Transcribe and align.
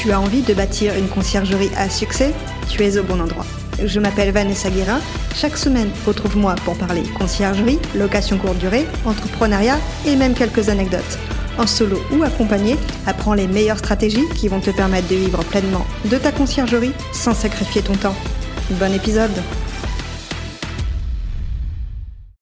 Tu 0.00 0.12
as 0.12 0.18
envie 0.18 0.40
de 0.40 0.54
bâtir 0.54 0.96
une 0.96 1.08
conciergerie 1.08 1.68
à 1.76 1.90
succès 1.90 2.32
Tu 2.70 2.82
es 2.82 2.96
au 2.96 3.04
bon 3.04 3.20
endroit. 3.20 3.44
Je 3.84 4.00
m'appelle 4.00 4.32
Vanessa 4.32 4.70
Guérin. 4.70 4.98
Chaque 5.34 5.58
semaine, 5.58 5.90
retrouve-moi 6.06 6.54
pour 6.64 6.74
parler 6.78 7.02
conciergerie, 7.18 7.78
location 7.94 8.38
courte 8.38 8.56
durée, 8.56 8.86
entrepreneuriat 9.04 9.76
et 10.06 10.16
même 10.16 10.32
quelques 10.32 10.70
anecdotes. 10.70 11.18
En 11.58 11.66
solo 11.66 11.98
ou 12.12 12.22
accompagné, 12.22 12.76
apprends 13.06 13.34
les 13.34 13.46
meilleures 13.46 13.76
stratégies 13.76 14.26
qui 14.36 14.48
vont 14.48 14.62
te 14.62 14.70
permettre 14.70 15.06
de 15.08 15.16
vivre 15.16 15.44
pleinement 15.44 15.84
de 16.10 16.16
ta 16.16 16.32
conciergerie 16.32 16.94
sans 17.12 17.34
sacrifier 17.34 17.82
ton 17.82 17.94
temps. 17.94 18.16
Bon 18.70 18.90
épisode 18.94 19.36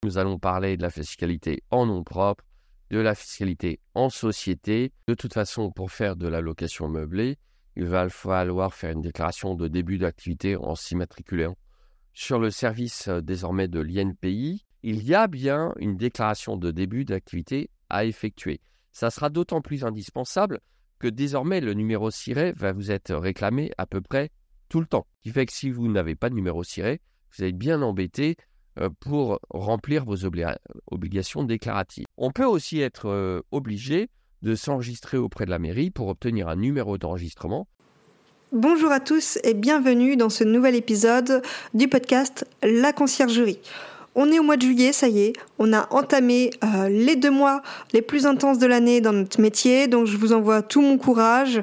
Nous 0.04 0.16
allons 0.16 0.38
parler 0.38 0.76
de 0.76 0.82
la 0.82 0.90
fiscalité 0.90 1.64
en 1.72 1.86
nom 1.86 2.04
propre, 2.04 2.44
de 2.92 3.00
la 3.00 3.16
fiscalité 3.16 3.80
en 3.96 4.10
société. 4.10 4.92
De 5.08 5.14
toute 5.14 5.34
façon, 5.34 5.72
pour 5.72 5.90
faire 5.90 6.14
de 6.14 6.28
la 6.28 6.40
location 6.40 6.88
meublée, 6.88 7.36
il 7.78 7.86
va 7.86 8.08
falloir 8.08 8.74
faire 8.74 8.90
une 8.90 9.02
déclaration 9.02 9.54
de 9.54 9.68
début 9.68 9.98
d'activité 9.98 10.56
en 10.56 10.74
s'immatriculant 10.74 11.56
sur 12.12 12.40
le 12.40 12.50
service 12.50 13.06
euh, 13.06 13.20
désormais 13.20 13.68
de 13.68 13.78
l'INPI. 13.78 14.66
Il 14.82 15.04
y 15.04 15.14
a 15.14 15.28
bien 15.28 15.72
une 15.78 15.96
déclaration 15.96 16.56
de 16.56 16.72
début 16.72 17.04
d'activité 17.04 17.70
à 17.88 18.04
effectuer. 18.04 18.60
Ça 18.90 19.10
sera 19.10 19.30
d'autant 19.30 19.60
plus 19.60 19.84
indispensable 19.84 20.58
que 20.98 21.06
désormais 21.06 21.60
le 21.60 21.72
numéro 21.74 22.10
SIRET 22.10 22.52
va 22.56 22.72
vous 22.72 22.90
être 22.90 23.14
réclamé 23.14 23.70
à 23.78 23.86
peu 23.86 24.00
près 24.00 24.30
tout 24.68 24.80
le 24.80 24.86
temps. 24.86 25.06
Ce 25.18 25.22
qui 25.22 25.30
fait 25.30 25.46
que 25.46 25.52
si 25.52 25.70
vous 25.70 25.86
n'avez 25.86 26.16
pas 26.16 26.30
de 26.30 26.34
numéro 26.34 26.64
SIRET, 26.64 27.00
vous 27.36 27.44
êtes 27.44 27.56
bien 27.56 27.80
embêté 27.82 28.36
euh, 28.80 28.90
pour 28.98 29.38
remplir 29.50 30.04
vos 30.04 30.24
obligations 30.24 31.44
déclaratives. 31.44 32.06
On 32.16 32.32
peut 32.32 32.44
aussi 32.44 32.80
être 32.80 33.06
euh, 33.06 33.40
obligé 33.52 34.08
de 34.42 34.54
s'enregistrer 34.54 35.16
auprès 35.16 35.44
de 35.44 35.50
la 35.50 35.58
mairie 35.58 35.90
pour 35.90 36.08
obtenir 36.08 36.48
un 36.48 36.56
numéro 36.56 36.98
d'enregistrement. 36.98 37.66
Bonjour 38.52 38.90
à 38.90 39.00
tous 39.00 39.38
et 39.44 39.54
bienvenue 39.54 40.16
dans 40.16 40.30
ce 40.30 40.42
nouvel 40.42 40.74
épisode 40.74 41.42
du 41.74 41.88
podcast 41.88 42.46
La 42.62 42.92
Conciergerie. 42.92 43.60
On 44.14 44.32
est 44.32 44.38
au 44.38 44.42
mois 44.42 44.56
de 44.56 44.62
juillet, 44.62 44.92
ça 44.92 45.06
y 45.06 45.20
est, 45.20 45.32
on 45.58 45.72
a 45.72 45.86
entamé 45.92 46.50
euh, 46.64 46.88
les 46.88 47.14
deux 47.14 47.30
mois 47.30 47.62
les 47.92 48.02
plus 48.02 48.26
intenses 48.26 48.58
de 48.58 48.66
l'année 48.66 49.00
dans 49.00 49.12
notre 49.12 49.40
métier, 49.40 49.86
donc 49.86 50.06
je 50.06 50.16
vous 50.16 50.32
envoie 50.32 50.62
tout 50.62 50.80
mon 50.80 50.98
courage. 50.98 51.62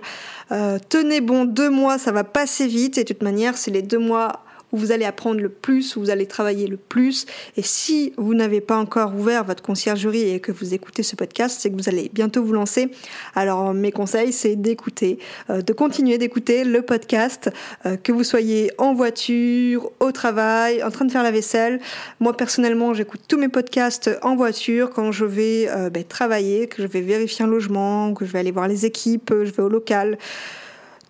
tenez 0.90 1.22
bon, 1.22 1.46
deux 1.46 1.70
mois, 1.70 1.98
ça 1.98 2.12
va 2.12 2.24
passer 2.24 2.68
vite 2.68 2.98
et 2.98 3.04
de 3.04 3.08
toute 3.08 3.24
manière, 3.24 3.58
c'est 3.58 3.72
les 3.72 3.82
deux 3.82 4.00
mois 4.00 4.45
où 4.76 4.78
vous 4.78 4.92
allez 4.92 5.06
apprendre 5.06 5.40
le 5.40 5.48
plus, 5.48 5.96
où 5.96 6.02
vous 6.02 6.10
allez 6.10 6.26
travailler 6.26 6.68
le 6.68 6.76
plus. 6.76 7.26
Et 7.56 7.62
si 7.62 8.12
vous 8.18 8.34
n'avez 8.34 8.60
pas 8.60 8.76
encore 8.76 9.16
ouvert 9.16 9.46
votre 9.46 9.64
conciergerie 9.64 10.30
et 10.30 10.42
que 10.42 10.52
vous 10.52 10.74
écoutez 10.74 11.02
ce 11.02 11.16
podcast, 11.16 11.60
c'est 11.62 11.72
que 11.72 11.76
vous 11.76 11.88
allez 11.88 12.12
bientôt 12.14 12.44
vous 12.44 12.52
lancer. 12.52 12.92
Alors 13.36 13.74
mes 13.74 13.94
conseils, 13.94 14.34
c'est 14.34 14.58
d'écouter, 14.58 15.18
euh, 15.50 15.62
de 15.62 15.72
continuer 15.72 16.18
d'écouter 16.18 16.66
le 16.66 16.82
podcast, 16.82 17.50
euh, 17.86 17.96
que 17.96 18.12
vous 18.12 18.26
soyez 18.26 18.70
en 18.78 18.94
voiture, 18.94 19.92
au 20.02 20.12
travail, 20.12 20.84
en 20.84 20.92
train 20.92 21.06
de 21.06 21.12
faire 21.12 21.24
la 21.24 21.32
vaisselle. 21.32 21.80
Moi 22.20 22.36
personnellement, 22.36 22.94
j'écoute 22.94 23.22
tous 23.30 23.38
mes 23.38 23.50
podcasts 23.50 24.10
en 24.24 24.36
voiture 24.36 24.90
quand 24.90 25.14
je 25.14 25.24
vais 25.24 25.70
euh, 25.70 25.90
ben, 25.90 26.04
travailler, 26.04 26.68
que 26.68 26.82
je 26.82 26.88
vais 26.88 27.02
vérifier 27.02 27.46
un 27.46 27.48
logement, 27.48 28.14
que 28.14 28.26
je 28.26 28.32
vais 28.34 28.40
aller 28.40 28.52
voir 28.52 28.68
les 28.68 28.86
équipes, 28.86 29.34
je 29.44 29.52
vais 29.52 29.64
au 29.64 29.70
local. 29.70 30.18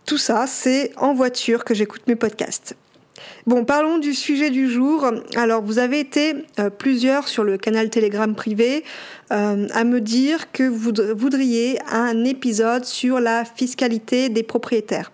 Tout 0.06 0.20
ça, 0.20 0.46
c'est 0.46 0.92
en 0.98 1.16
voiture 1.16 1.66
que 1.66 1.74
j'écoute 1.74 2.04
mes 2.06 2.16
podcasts. 2.16 2.76
Bon, 3.48 3.64
parlons 3.64 4.00
du 4.00 4.16
sujet 4.16 4.50
du 4.50 4.72
jour. 4.72 5.06
Alors, 5.36 5.62
vous 5.62 5.78
avez 5.78 6.00
été 6.00 6.34
euh, 6.58 6.72
plusieurs 6.72 7.28
sur 7.28 7.44
le 7.44 7.60
canal 7.60 7.92
Telegram 7.92 8.34
privé 8.34 8.84
euh, 9.32 9.68
à 9.72 9.84
me 9.84 10.02
dire 10.02 10.52
que 10.52 10.64
vous 10.64 10.92
voudriez 11.16 11.78
un 11.92 12.24
épisode 12.24 12.86
sur 12.86 13.20
la 13.20 13.46
fiscalité 13.46 14.30
des 14.30 14.42
propriétaires. 14.42 15.12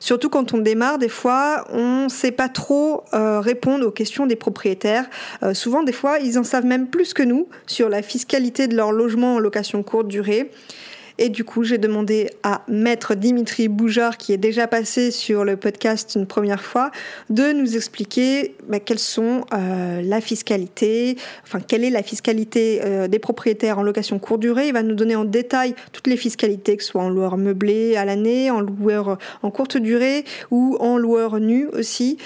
Surtout 0.00 0.28
quand 0.28 0.52
on 0.52 0.58
démarre, 0.58 0.98
des 0.98 1.08
fois, 1.08 1.64
on 1.70 2.04
ne 2.04 2.08
sait 2.10 2.30
pas 2.30 2.50
trop 2.50 3.04
euh, 3.14 3.40
répondre 3.40 3.86
aux 3.86 3.90
questions 3.90 4.26
des 4.26 4.36
propriétaires. 4.36 5.08
souvent, 5.54 5.82
des 5.82 5.92
fois, 5.92 6.18
ils 6.18 6.38
en 6.38 6.44
savent 6.44 6.66
même 6.66 6.88
plus 6.88 7.14
que 7.14 7.22
nous 7.22 7.48
sur 7.66 7.88
la 7.88 8.02
fiscalité 8.02 8.68
de 8.68 8.76
leur 8.76 8.92
logement 8.92 9.36
en 9.36 9.38
location 9.38 9.82
courte 9.82 10.08
durée. 10.08 10.50
Et 11.18 11.28
du 11.28 11.44
coup, 11.44 11.62
j'ai 11.62 11.78
demandé 11.78 12.30
à 12.42 12.62
Maître 12.66 13.14
Dimitri 13.14 13.68
Boujard, 13.68 14.18
qui 14.18 14.32
est 14.32 14.38
déjà 14.38 14.66
passé 14.66 15.12
sur 15.12 15.44
le 15.44 15.56
podcast 15.56 16.14
une 16.16 16.26
première 16.26 16.62
fois, 16.62 16.90
de 17.30 17.52
nous 17.52 17.76
expliquer 17.76 18.56
bah, 18.68 18.80
quelles 18.80 18.98
sont 18.98 19.44
euh, 19.52 20.02
la 20.02 20.20
fiscalité, 20.20 21.16
enfin 21.44 21.60
quelle 21.60 21.84
est 21.84 21.90
la 21.90 22.02
fiscalité 22.02 22.80
euh, 22.82 23.06
des 23.06 23.20
propriétaires 23.20 23.78
en 23.78 23.84
location 23.84 24.18
courte 24.18 24.40
durée. 24.40 24.68
Il 24.68 24.72
va 24.72 24.82
nous 24.82 24.96
donner 24.96 25.14
en 25.14 25.24
détail 25.24 25.76
toutes 25.92 26.08
les 26.08 26.16
fiscalités, 26.16 26.76
que 26.76 26.82
ce 26.82 26.90
soit 26.90 27.02
en 27.02 27.10
loueur 27.10 27.36
meublé 27.36 27.94
à 27.94 28.04
l'année, 28.04 28.50
en 28.50 28.60
loueur 28.60 29.18
en 29.42 29.50
courte 29.52 29.76
durée 29.76 30.24
ou 30.50 30.76
en 30.80 30.98
loueur 30.98 31.38
nu 31.38 31.68
aussi. 31.68 32.18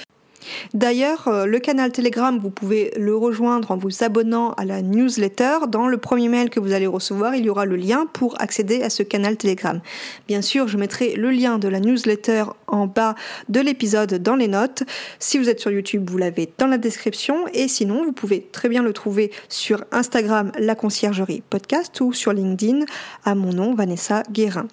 D'ailleurs, 0.74 1.28
euh, 1.28 1.46
le 1.46 1.58
canal 1.58 1.92
Telegram, 1.92 2.38
vous 2.38 2.50
pouvez 2.50 2.92
le 2.96 3.16
rejoindre 3.16 3.70
en 3.70 3.76
vous 3.76 4.02
abonnant 4.02 4.52
à 4.52 4.64
la 4.64 4.82
newsletter. 4.82 5.66
Dans 5.68 5.88
le 5.88 5.98
premier 5.98 6.28
mail 6.28 6.50
que 6.50 6.60
vous 6.60 6.72
allez 6.72 6.86
recevoir, 6.86 7.34
il 7.34 7.44
y 7.44 7.50
aura 7.50 7.64
le 7.64 7.76
lien 7.76 8.06
pour 8.12 8.40
accéder 8.40 8.82
à 8.82 8.90
ce 8.90 9.02
canal 9.02 9.36
Telegram. 9.36 9.80
Bien 10.26 10.42
sûr, 10.42 10.68
je 10.68 10.76
mettrai 10.76 11.14
le 11.14 11.30
lien 11.30 11.58
de 11.58 11.68
la 11.68 11.80
newsletter 11.80 12.44
en 12.66 12.86
bas 12.86 13.14
de 13.48 13.60
l'épisode 13.60 14.14
dans 14.14 14.36
les 14.36 14.48
notes. 14.48 14.82
Si 15.18 15.38
vous 15.38 15.48
êtes 15.48 15.60
sur 15.60 15.70
YouTube, 15.70 16.08
vous 16.10 16.18
l'avez 16.18 16.52
dans 16.58 16.66
la 16.66 16.78
description. 16.78 17.46
Et 17.52 17.68
sinon, 17.68 18.04
vous 18.04 18.12
pouvez 18.12 18.48
très 18.52 18.68
bien 18.68 18.82
le 18.82 18.92
trouver 18.92 19.30
sur 19.48 19.84
Instagram, 19.92 20.52
la 20.58 20.74
conciergerie 20.74 21.42
podcast 21.48 22.00
ou 22.00 22.12
sur 22.12 22.32
LinkedIn 22.32 22.84
à 23.24 23.34
mon 23.34 23.52
nom, 23.52 23.74
Vanessa 23.74 24.22
Guérin. 24.30 24.68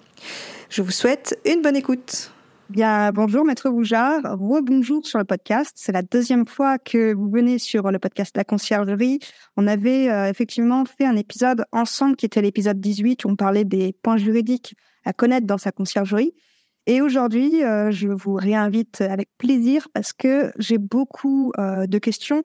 Je 0.68 0.82
vous 0.82 0.90
souhaite 0.90 1.38
une 1.44 1.62
bonne 1.62 1.76
écoute. 1.76 2.30
Bien, 2.68 3.12
bonjour 3.12 3.44
Maître 3.44 3.70
Boujard, 3.70 4.22
rebonjour 4.24 5.06
sur 5.06 5.20
le 5.20 5.24
podcast. 5.24 5.70
C'est 5.76 5.92
la 5.92 6.02
deuxième 6.02 6.48
fois 6.48 6.78
que 6.78 7.14
vous 7.14 7.30
venez 7.30 7.60
sur 7.60 7.92
le 7.92 8.00
podcast 8.00 8.36
La 8.36 8.42
Conciergerie. 8.42 9.20
On 9.56 9.68
avait 9.68 10.10
euh, 10.10 10.28
effectivement 10.28 10.84
fait 10.84 11.06
un 11.06 11.14
épisode 11.14 11.64
ensemble 11.70 12.16
qui 12.16 12.26
était 12.26 12.42
l'épisode 12.42 12.80
18 12.80 13.24
où 13.24 13.28
on 13.28 13.36
parlait 13.36 13.64
des 13.64 13.92
points 14.02 14.16
juridiques 14.16 14.74
à 15.04 15.12
connaître 15.12 15.46
dans 15.46 15.58
sa 15.58 15.70
conciergerie. 15.70 16.34
Et 16.86 17.00
aujourd'hui, 17.00 17.62
euh, 17.62 17.92
je 17.92 18.08
vous 18.08 18.34
réinvite 18.34 19.00
avec 19.00 19.28
plaisir 19.38 19.86
parce 19.94 20.12
que 20.12 20.50
j'ai 20.58 20.78
beaucoup 20.78 21.52
euh, 21.58 21.86
de 21.86 21.98
questions 21.98 22.42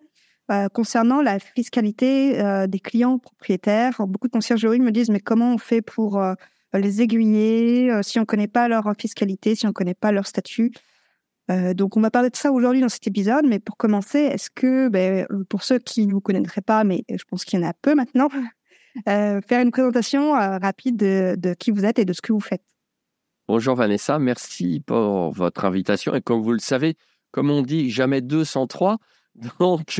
concernant 0.73 1.21
la 1.21 1.39
fiscalité 1.39 2.67
des 2.67 2.79
clients 2.81 3.19
propriétaires. 3.19 4.05
Beaucoup 4.05 4.27
de 4.27 4.33
conciergeries 4.33 4.81
me 4.81 4.91
disent 4.91 5.09
mais 5.09 5.21
comment 5.21 5.53
on 5.53 5.57
fait 5.57 5.81
pour 5.81 6.21
les 6.79 7.01
aiguiller, 7.01 7.91
euh, 7.91 8.01
si 8.01 8.19
on 8.19 8.21
ne 8.21 8.25
connaît 8.25 8.47
pas 8.47 8.67
leur 8.67 8.91
fiscalité, 8.97 9.55
si 9.55 9.65
on 9.65 9.69
ne 9.69 9.73
connaît 9.73 9.93
pas 9.93 10.11
leur 10.11 10.27
statut. 10.27 10.71
Euh, 11.49 11.73
donc, 11.73 11.97
on 11.97 12.01
va 12.01 12.11
parler 12.11 12.29
de 12.29 12.35
ça 12.35 12.51
aujourd'hui 12.51 12.81
dans 12.81 12.89
cet 12.89 13.07
épisode. 13.07 13.45
Mais 13.45 13.59
pour 13.59 13.77
commencer, 13.77 14.19
est-ce 14.19 14.49
que, 14.49 14.89
ben, 14.89 15.27
pour 15.49 15.63
ceux 15.63 15.79
qui 15.79 16.07
ne 16.07 16.13
vous 16.13 16.21
connaîtraient 16.21 16.61
pas, 16.61 16.83
mais 16.83 17.03
je 17.09 17.23
pense 17.27 17.43
qu'il 17.45 17.59
y 17.59 17.63
en 17.63 17.67
a 17.67 17.73
peu 17.73 17.95
maintenant, 17.95 18.29
euh, 19.09 19.41
faire 19.41 19.61
une 19.61 19.71
présentation 19.71 20.31
rapide 20.31 20.97
de, 20.97 21.53
qui 21.55 21.71
vous 21.71 21.85
êtes 21.85 21.99
et 21.99 22.05
de 22.05 22.13
ce 22.13 22.21
que 22.21 22.31
vous 22.31 22.39
faites. 22.39 22.63
Bonjour 23.47 23.75
Vanessa, 23.75 24.17
merci 24.17 24.81
pour 24.85 25.31
votre 25.31 25.65
invitation. 25.65 26.15
Et 26.15 26.21
comme 26.21 26.41
vous 26.41 26.53
le 26.53 26.59
savez, 26.59 26.95
comme 27.31 27.49
on 27.49 27.63
dit, 27.63 27.89
jamais 27.89 28.21
203. 28.21 28.97
Donc, 29.59 29.99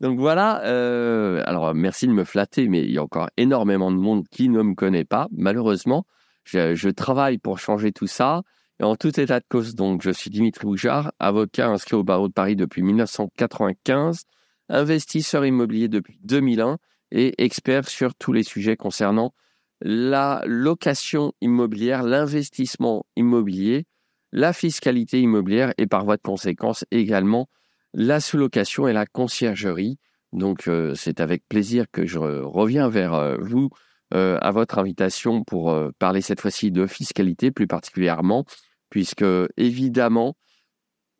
donc 0.00 0.18
voilà, 0.18 0.62
euh, 0.64 1.42
alors 1.46 1.74
merci 1.74 2.06
de 2.06 2.12
me 2.12 2.24
flatter, 2.24 2.68
mais 2.68 2.82
il 2.82 2.90
y 2.90 2.98
a 2.98 3.02
encore 3.02 3.30
énormément 3.36 3.90
de 3.90 3.96
monde 3.96 4.28
qui 4.28 4.48
ne 4.48 4.62
me 4.62 4.74
connaît 4.74 5.04
pas, 5.04 5.28
malheureusement. 5.32 6.04
Je, 6.44 6.88
travaille 6.90 7.38
pour 7.38 7.58
changer 7.58 7.92
tout 7.92 8.06
ça. 8.06 8.42
En 8.80 8.94
tout 8.94 9.18
état 9.18 9.40
de 9.40 9.44
cause, 9.48 9.74
donc, 9.74 10.02
je 10.02 10.10
suis 10.10 10.30
Dimitri 10.30 10.66
Boujard, 10.66 11.12
avocat 11.18 11.68
inscrit 11.68 11.96
au 11.96 12.04
barreau 12.04 12.28
de 12.28 12.32
Paris 12.34 12.56
depuis 12.56 12.82
1995, 12.82 14.24
investisseur 14.68 15.46
immobilier 15.46 15.88
depuis 15.88 16.18
2001 16.22 16.76
et 17.10 17.42
expert 17.42 17.88
sur 17.88 18.14
tous 18.14 18.32
les 18.32 18.42
sujets 18.42 18.76
concernant 18.76 19.32
la 19.80 20.42
location 20.46 21.32
immobilière, 21.40 22.02
l'investissement 22.02 23.06
immobilier, 23.16 23.86
la 24.32 24.52
fiscalité 24.52 25.20
immobilière 25.20 25.72
et 25.78 25.86
par 25.86 26.04
voie 26.04 26.16
de 26.16 26.22
conséquence 26.22 26.84
également 26.90 27.48
la 27.96 28.20
sous-location 28.20 28.86
et 28.86 28.92
la 28.92 29.06
conciergerie. 29.06 29.98
Donc, 30.32 30.68
euh, 30.68 30.94
c'est 30.94 31.20
avec 31.20 31.48
plaisir 31.48 31.86
que 31.90 32.04
je 32.04 32.18
reviens 32.18 32.90
vers 32.90 33.14
euh, 33.14 33.36
vous 33.40 33.70
euh, 34.14 34.38
à 34.42 34.50
votre 34.50 34.78
invitation 34.78 35.42
pour 35.42 35.74
parler 35.98 36.20
cette 36.20 36.40
fois-ci 36.40 36.70
de 36.70 36.86
fiscalité 36.86 37.50
plus 37.50 37.66
particulièrement, 37.66 38.44
puisque 38.90 39.24
évidemment, 39.56 40.36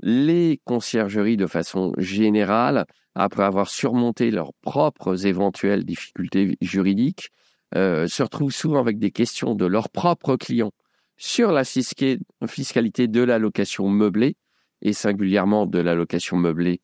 les 0.00 0.61
conciergeries, 0.64 1.38
de 1.38 1.46
façon 1.46 1.93
générale, 1.96 2.84
après 3.14 3.44
avoir 3.44 3.70
surmonté 3.70 4.31
leurs 4.31 4.52
propres 4.61 5.26
éventuelles 5.26 5.84
difficultés 5.84 6.58
juridiques, 6.61 7.31
se 7.75 8.23
retrouvent 8.23 8.52
souvent 8.52 8.78
avec 8.78 8.99
des 8.99 9.11
questions 9.11 9.55
de 9.55 9.64
leurs 9.64 9.88
propres 9.88 10.37
clients 10.37 10.73
sur 11.17 11.50
la 11.50 11.64
fiscalité 11.64 13.08
de 13.08 13.23
la 13.23 13.38
location 13.38 13.88
meublée, 13.88 14.37
et 14.82 14.93
singulièrement 14.93 15.67
de 15.67 15.78
la 15.78 15.94
location 15.94 16.37
meublée 16.37 16.81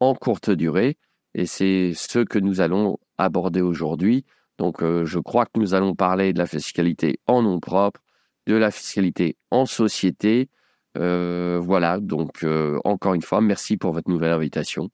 en 0.00 0.14
courte 0.14 0.50
durée. 0.50 0.96
Et 1.34 1.46
c'est 1.46 1.92
ce 1.94 2.18
que 2.18 2.38
nous 2.38 2.60
allons 2.60 2.98
aborder 3.18 3.60
aujourd'hui. 3.60 4.24
Donc, 4.58 4.82
euh, 4.82 5.04
je 5.04 5.18
crois 5.18 5.46
que 5.46 5.58
nous 5.58 5.74
allons 5.74 5.94
parler 5.94 6.32
de 6.32 6.38
la 6.38 6.46
fiscalité 6.46 7.20
en 7.26 7.42
nom 7.42 7.58
propre, 7.58 8.00
de 8.46 8.54
la 8.54 8.70
fiscalité 8.70 9.36
en 9.50 9.66
société. 9.66 10.48
voilà, 10.94 12.00
donc 12.00 12.44
encore 12.84 13.14
une 13.14 13.22
fois, 13.22 13.40
merci 13.40 13.76
pour 13.76 13.92
votre 13.92 14.10
nouvelle 14.10 14.32
invitation. 14.32 14.90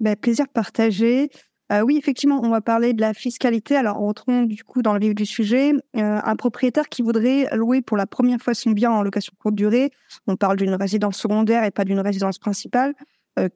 Ben, 0.00 0.16
plaisir 0.16 0.46
partagé. 0.48 1.30
Oui, 1.70 1.96
effectivement, 1.96 2.40
on 2.42 2.50
va 2.50 2.60
parler 2.60 2.92
de 2.92 3.00
la 3.00 3.14
fiscalité. 3.14 3.76
Alors, 3.76 4.00
entrons 4.00 4.42
du 4.42 4.62
coup 4.62 4.82
dans 4.82 4.92
le 4.92 5.00
vif 5.00 5.14
du 5.14 5.26
sujet. 5.26 5.72
Un 5.94 6.36
propriétaire 6.36 6.88
qui 6.88 7.02
voudrait 7.02 7.48
louer 7.56 7.80
pour 7.80 7.96
la 7.96 8.06
première 8.06 8.40
fois 8.40 8.54
son 8.54 8.70
bien 8.70 8.90
en 8.90 9.02
location 9.02 9.32
courte 9.38 9.54
durée, 9.54 9.90
on 10.26 10.36
parle 10.36 10.56
d'une 10.56 10.74
résidence 10.74 11.16
secondaire 11.16 11.64
et 11.64 11.70
pas 11.70 11.84
d'une 11.84 12.00
résidence 12.00 12.38
principale. 12.38 12.94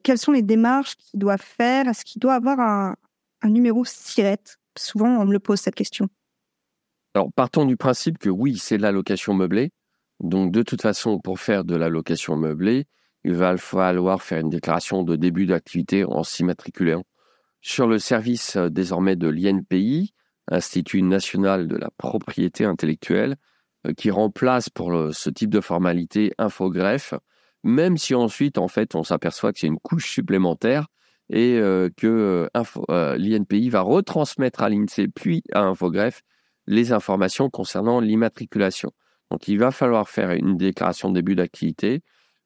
Quelles 0.03 0.17
sont 0.17 0.31
les 0.31 0.41
démarches 0.41 0.95
qu'il 0.97 1.19
doit 1.19 1.37
faire? 1.37 1.87
Est-ce 1.87 2.03
qu'il 2.03 2.19
doit 2.19 2.33
avoir 2.33 2.59
un, 2.59 2.95
numéro 3.45 3.85
SIRET 3.85 4.57
Souvent, 4.77 5.09
on 5.09 5.25
me 5.25 5.33
le 5.33 5.39
pose 5.39 5.59
cette 5.59 5.75
question. 5.75 6.07
Alors, 7.13 7.31
partons 7.33 7.65
du 7.65 7.77
principe 7.77 8.17
que 8.17 8.29
oui, 8.29 8.57
c'est 8.57 8.77
la 8.77 8.91
location 8.91 9.33
meublée. 9.33 9.71
Donc, 10.19 10.51
de 10.51 10.63
toute 10.63 10.81
façon, 10.81 11.19
pour 11.19 11.39
faire 11.39 11.63
de 11.63 11.75
la 11.75 11.89
location 11.89 12.35
meublée, 12.35 12.85
il 13.23 13.33
va 13.33 13.55
falloir 13.57 14.21
faire 14.21 14.39
une 14.39 14.49
déclaration 14.49 15.03
de 15.03 15.15
début 15.15 15.45
d'activité 15.45 16.05
en 16.05 16.23
s'immatriculant 16.23 17.03
sur 17.61 17.87
le 17.87 17.99
service 17.99 18.55
euh, 18.55 18.69
désormais 18.69 19.15
de 19.15 19.27
l'INPI, 19.27 20.13
Institut 20.51 21.03
national 21.03 21.67
de 21.67 21.75
la 21.75 21.91
propriété 21.97 22.65
intellectuelle, 22.65 23.35
euh, 23.85 23.93
qui 23.93 24.09
remplace 24.09 24.69
pour 24.69 25.13
ce 25.13 25.29
type 25.29 25.51
de 25.51 25.61
formalité 25.61 26.33
Infogreffe, 26.37 27.13
même 27.63 27.97
si 27.97 28.15
ensuite, 28.15 28.57
en 28.57 28.67
fait, 28.67 28.95
on 28.95 29.03
s'aperçoit 29.03 29.53
que 29.53 29.59
c'est 29.59 29.67
une 29.67 29.79
couche 29.79 30.09
supplémentaire 30.09 30.87
et 31.29 31.57
euh, 31.59 31.89
que 31.95 32.49
l'INPI 33.17 33.69
va 33.69 33.81
retransmettre 33.81 34.63
à 34.63 34.69
l'INSEE 34.69 35.09
puis 35.09 35.43
à 35.53 35.61
Infogreffe 35.61 36.23
les 36.65 36.91
informations 36.93 37.49
concernant 37.49 37.99
l'immatriculation. 37.99 38.91
Donc, 39.29 39.47
il 39.47 39.59
va 39.59 39.69
falloir 39.69 40.09
faire 40.09 40.31
une 40.31 40.57
déclaration 40.57 41.09
de 41.09 41.15
début 41.15 41.35
d'activité. 41.35 42.01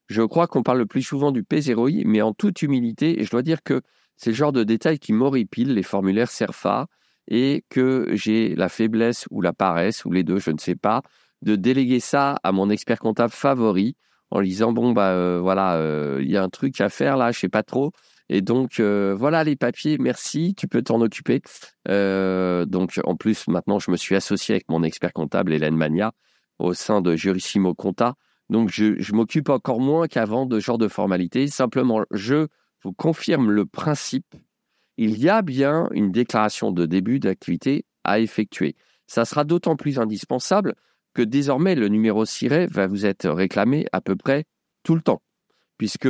Je 0.08 0.22
crois 0.22 0.48
qu'on 0.48 0.64
parle 0.64 0.80
le 0.80 0.86
plus 0.86 1.02
souvent 1.02 1.32
du 1.32 1.44
P0I, 1.44 2.04
mais 2.06 2.22
en 2.22 2.34
toute 2.34 2.62
humilité, 2.62 3.22
et 3.22 3.24
je 3.24 3.32
dois 3.32 3.44
dire 3.44 3.64
que 3.64 3.82
c'est 4.24 4.30
le 4.30 4.36
genre 4.38 4.54
de 4.54 4.64
détail 4.64 5.00
qui 5.00 5.12
m'horripile, 5.12 5.74
les 5.74 5.84
formulaires 5.84 6.32
SERFA, 6.32 6.88
et 7.28 7.66
que 7.70 8.08
j'ai 8.14 8.56
la 8.56 8.70
faiblesse 8.70 9.26
ou 9.32 9.42
la 9.42 9.52
paresse, 9.52 10.06
ou 10.06 10.12
les 10.12 10.24
deux, 10.24 10.40
je 10.40 10.52
ne 10.52 10.58
sais 10.58 10.76
pas, 10.76 11.02
de 11.42 11.58
déléguer 11.58 12.00
ça 12.00 12.40
à 12.42 12.54
mon 12.54 12.70
expert 12.70 13.00
comptable 13.00 13.34
favori 13.34 13.98
en 14.32 14.42
disant 14.42 14.72
bon 14.72 14.94
bah 14.94 15.10
euh, 15.10 15.40
voilà 15.42 15.76
euh, 15.76 16.20
il 16.24 16.32
y 16.32 16.38
a 16.38 16.44
un 16.44 16.48
truc 16.48 16.80
à 16.80 16.88
faire 16.88 17.18
là 17.18 17.34
je 17.34 17.40
sais 17.40 17.50
pas 17.50 17.64
trop. 17.64 17.92
Et 18.30 18.42
donc 18.42 18.80
euh, 18.80 19.14
voilà 19.14 19.44
les 19.44 19.58
papiers 19.58 19.98
merci 20.00 20.56
tu 20.56 20.70
peux 20.70 20.82
t'en 20.82 21.02
occuper. 21.02 21.42
Donc 21.86 23.00
en 23.04 23.16
plus 23.18 23.48
maintenant 23.50 23.80
je 23.80 23.92
me 23.92 23.98
suis 23.98 24.16
associé 24.16 24.56
avec 24.56 24.70
mon 24.70 24.84
expert 24.84 25.12
comptable 25.12 25.52
Hélène 25.54 25.76
Mania 25.76 26.14
au 26.60 26.74
sein 26.74 27.02
de 27.02 27.18
Jurissimo 27.18 27.74
Compta 27.76 28.16
donc 28.50 28.70
je, 28.70 29.14
m'occupe 29.14 29.50
encore 29.50 29.80
moins 29.80 30.08
qu'avant 30.08 30.46
de 30.46 30.60
ce 30.60 30.66
genre 30.66 30.78
de 30.78 30.88
formalités. 30.88 31.48
Simplement 31.48 32.02
je 32.12 32.48
vous 32.84 32.94
confirme 32.94 33.52
le 33.52 33.66
principe, 33.66 34.36
il 34.98 35.18
y 35.18 35.30
a 35.30 35.42
bien 35.42 35.88
une 35.92 36.12
déclaration 36.12 36.72
de 36.72 36.86
début 36.86 37.20
d'activité 37.20 37.86
à 38.04 38.20
effectuer. 38.20 38.76
Ça 39.08 39.26
sera 39.26 39.44
d'autant 39.44 39.76
plus 39.76 40.00
indispensable 40.00 40.76
que 41.14 41.22
désormais 41.22 41.76
le 41.76 41.88
numéro 41.88 42.26
SIRET 42.26 42.68
va 42.68 42.88
vous 42.88 43.06
être 43.06 43.30
réclamé 43.30 43.86
à 43.92 44.02
peu 44.02 44.16
près 44.16 44.46
tout 44.84 44.96
le 44.96 45.02
temps, 45.02 45.22
puisque 45.78 46.10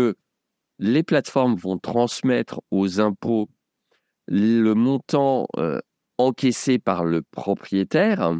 les 0.79 1.03
plateformes 1.03 1.55
vont 1.55 1.77
transmettre 1.77 2.61
aux 2.71 2.99
impôts 2.99 3.49
le 4.27 4.73
montant 4.73 5.47
euh, 5.57 5.79
encaissé 6.17 6.79
par 6.79 7.05
le 7.05 7.21
propriétaire 7.21 8.33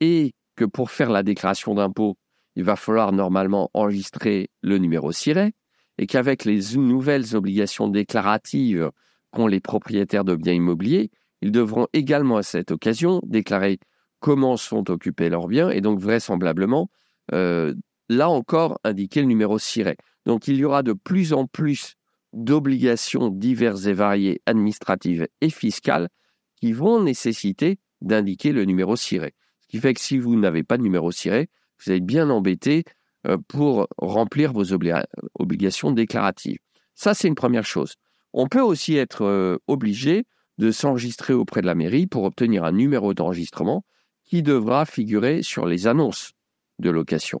et 0.00 0.34
que 0.56 0.64
pour 0.64 0.90
faire 0.90 1.10
la 1.10 1.22
déclaration 1.22 1.74
d'impôt, 1.74 2.16
il 2.56 2.64
va 2.64 2.76
falloir 2.76 3.12
normalement 3.12 3.70
enregistrer 3.74 4.50
le 4.62 4.78
numéro 4.78 5.12
SIRET 5.12 5.52
et 5.98 6.06
qu'avec 6.06 6.44
les 6.44 6.76
nouvelles 6.76 7.36
obligations 7.36 7.88
déclaratives 7.88 8.90
qu'ont 9.30 9.46
les 9.46 9.60
propriétaires 9.60 10.24
de 10.24 10.36
biens 10.36 10.52
immobiliers, 10.52 11.10
ils 11.42 11.52
devront 11.52 11.86
également 11.92 12.36
à 12.36 12.42
cette 12.42 12.70
occasion 12.70 13.20
déclarer 13.24 13.78
comment 14.20 14.56
sont 14.56 14.90
occupés 14.90 15.28
leurs 15.28 15.48
biens 15.48 15.70
et 15.70 15.80
donc 15.80 16.00
vraisemblablement, 16.00 16.88
euh, 17.32 17.74
là 18.08 18.30
encore, 18.30 18.78
indiquer 18.84 19.20
le 19.20 19.26
numéro 19.26 19.58
SIRET. 19.58 19.96
Donc 20.24 20.48
il 20.48 20.56
y 20.56 20.64
aura 20.64 20.82
de 20.82 20.94
plus 20.94 21.32
en 21.32 21.46
plus 21.46 21.96
d'obligations 22.32 23.28
diverses 23.28 23.86
et 23.86 23.92
variées 23.92 24.40
administratives 24.46 25.28
et 25.40 25.50
fiscales 25.50 26.08
qui 26.60 26.72
vont 26.72 27.02
nécessiter 27.02 27.78
d'indiquer 28.00 28.52
le 28.52 28.64
numéro 28.64 28.96
SIRET. 28.96 29.34
Ce 29.60 29.68
qui 29.68 29.78
fait 29.78 29.94
que 29.94 30.00
si 30.00 30.18
vous 30.18 30.38
n'avez 30.38 30.62
pas 30.62 30.78
de 30.78 30.82
numéro 30.82 31.12
SIRET, 31.12 31.48
vous 31.84 31.92
êtes 31.92 32.04
bien 32.04 32.30
embêté 32.30 32.84
pour 33.48 33.88
remplir 33.98 34.52
vos 34.52 34.72
obligations 34.72 35.92
déclaratives. 35.92 36.58
Ça, 36.94 37.14
c'est 37.14 37.28
une 37.28 37.34
première 37.34 37.66
chose. 37.66 37.94
On 38.32 38.48
peut 38.48 38.60
aussi 38.60 38.96
être 38.96 39.24
euh, 39.24 39.58
obligé 39.66 40.24
de 40.58 40.70
s'enregistrer 40.70 41.34
auprès 41.34 41.60
de 41.60 41.66
la 41.66 41.74
mairie 41.74 42.06
pour 42.06 42.24
obtenir 42.24 42.64
un 42.64 42.72
numéro 42.72 43.14
d'enregistrement 43.14 43.84
qui 44.24 44.42
devra 44.42 44.86
figurer 44.86 45.42
sur 45.42 45.66
les 45.66 45.86
annonces 45.86 46.32
de 46.78 46.90
location. 46.90 47.40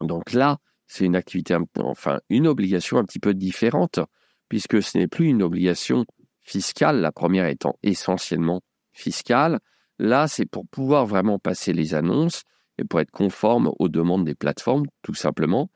Donc 0.00 0.32
là, 0.32 0.58
c'est 0.86 1.04
une 1.04 1.16
activité, 1.16 1.56
enfin 1.76 2.20
une 2.28 2.46
obligation 2.46 2.98
un 2.98 3.04
petit 3.04 3.18
peu 3.18 3.34
différente, 3.34 4.00
puisque 4.48 4.82
ce 4.82 4.98
n'est 4.98 5.08
plus 5.08 5.28
une 5.28 5.42
obligation 5.42 6.04
fiscale, 6.42 7.00
la 7.00 7.12
première 7.12 7.46
étant 7.46 7.78
essentiellement 7.82 8.60
fiscale. 8.92 9.60
Là, 9.98 10.28
c'est 10.28 10.46
pour 10.46 10.66
pouvoir 10.66 11.06
vraiment 11.06 11.38
passer 11.38 11.72
les 11.72 11.94
annonces 11.94 12.42
et 12.82 12.84
pour 12.84 13.00
être 13.00 13.10
conforme 13.10 13.72
aux 13.78 13.88
demandes 13.88 14.24
des 14.24 14.34
plateformes, 14.34 14.86
tout 15.02 15.14
simplement. 15.14 15.70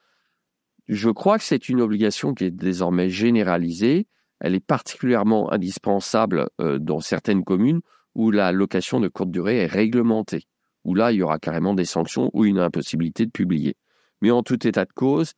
Je 0.88 1.10
crois 1.10 1.38
que 1.38 1.44
c'est 1.44 1.68
une 1.68 1.80
obligation 1.80 2.34
qui 2.34 2.44
est 2.44 2.50
désormais 2.50 3.10
généralisée. 3.10 4.06
Elle 4.40 4.54
est 4.54 4.64
particulièrement 4.64 5.52
indispensable 5.52 6.48
euh, 6.60 6.78
dans 6.78 7.00
certaines 7.00 7.44
communes 7.44 7.80
où 8.14 8.30
la 8.30 8.52
location 8.52 9.00
de 9.00 9.08
courte 9.08 9.30
durée 9.30 9.58
est 9.58 9.66
réglementée, 9.66 10.44
où 10.84 10.94
là, 10.94 11.12
il 11.12 11.18
y 11.18 11.22
aura 11.22 11.38
carrément 11.38 11.74
des 11.74 11.84
sanctions 11.84 12.30
ou 12.32 12.44
une 12.44 12.58
impossibilité 12.58 13.24
de 13.24 13.30
publier. 13.30 13.76
Mais 14.20 14.30
en 14.30 14.42
tout 14.42 14.66
état 14.66 14.84
de 14.84 14.92
cause, 14.92 15.32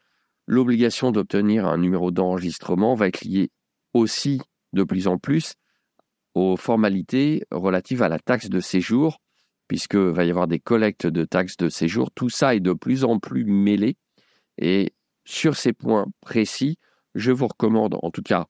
l'obligation 0.46 1.10
d'obtenir 1.10 1.66
un 1.66 1.78
numéro 1.78 2.10
d'enregistrement 2.10 2.94
va 2.94 3.08
être 3.08 3.22
liée 3.22 3.50
aussi 3.94 4.40
de 4.72 4.84
plus 4.84 5.08
en 5.08 5.18
plus 5.18 5.54
aux 6.34 6.56
formalités 6.56 7.44
relatives 7.50 8.02
à 8.02 8.08
la 8.08 8.18
taxe 8.18 8.48
de 8.48 8.60
séjour 8.60 9.18
puisque 9.68 9.96
va 9.96 10.24
y 10.24 10.30
avoir 10.30 10.48
des 10.48 10.58
collectes 10.58 11.06
de 11.06 11.24
taxes 11.24 11.56
de 11.58 11.68
séjour. 11.68 12.10
Tout 12.10 12.30
ça 12.30 12.54
est 12.54 12.60
de 12.60 12.72
plus 12.72 13.04
en 13.04 13.18
plus 13.18 13.44
mêlé. 13.44 13.96
Et 14.56 14.92
sur 15.24 15.56
ces 15.56 15.72
points 15.72 16.06
précis, 16.20 16.78
je 17.14 17.30
vous 17.30 17.46
recommande, 17.46 17.96
en 18.02 18.10
tout 18.10 18.22
cas, 18.22 18.46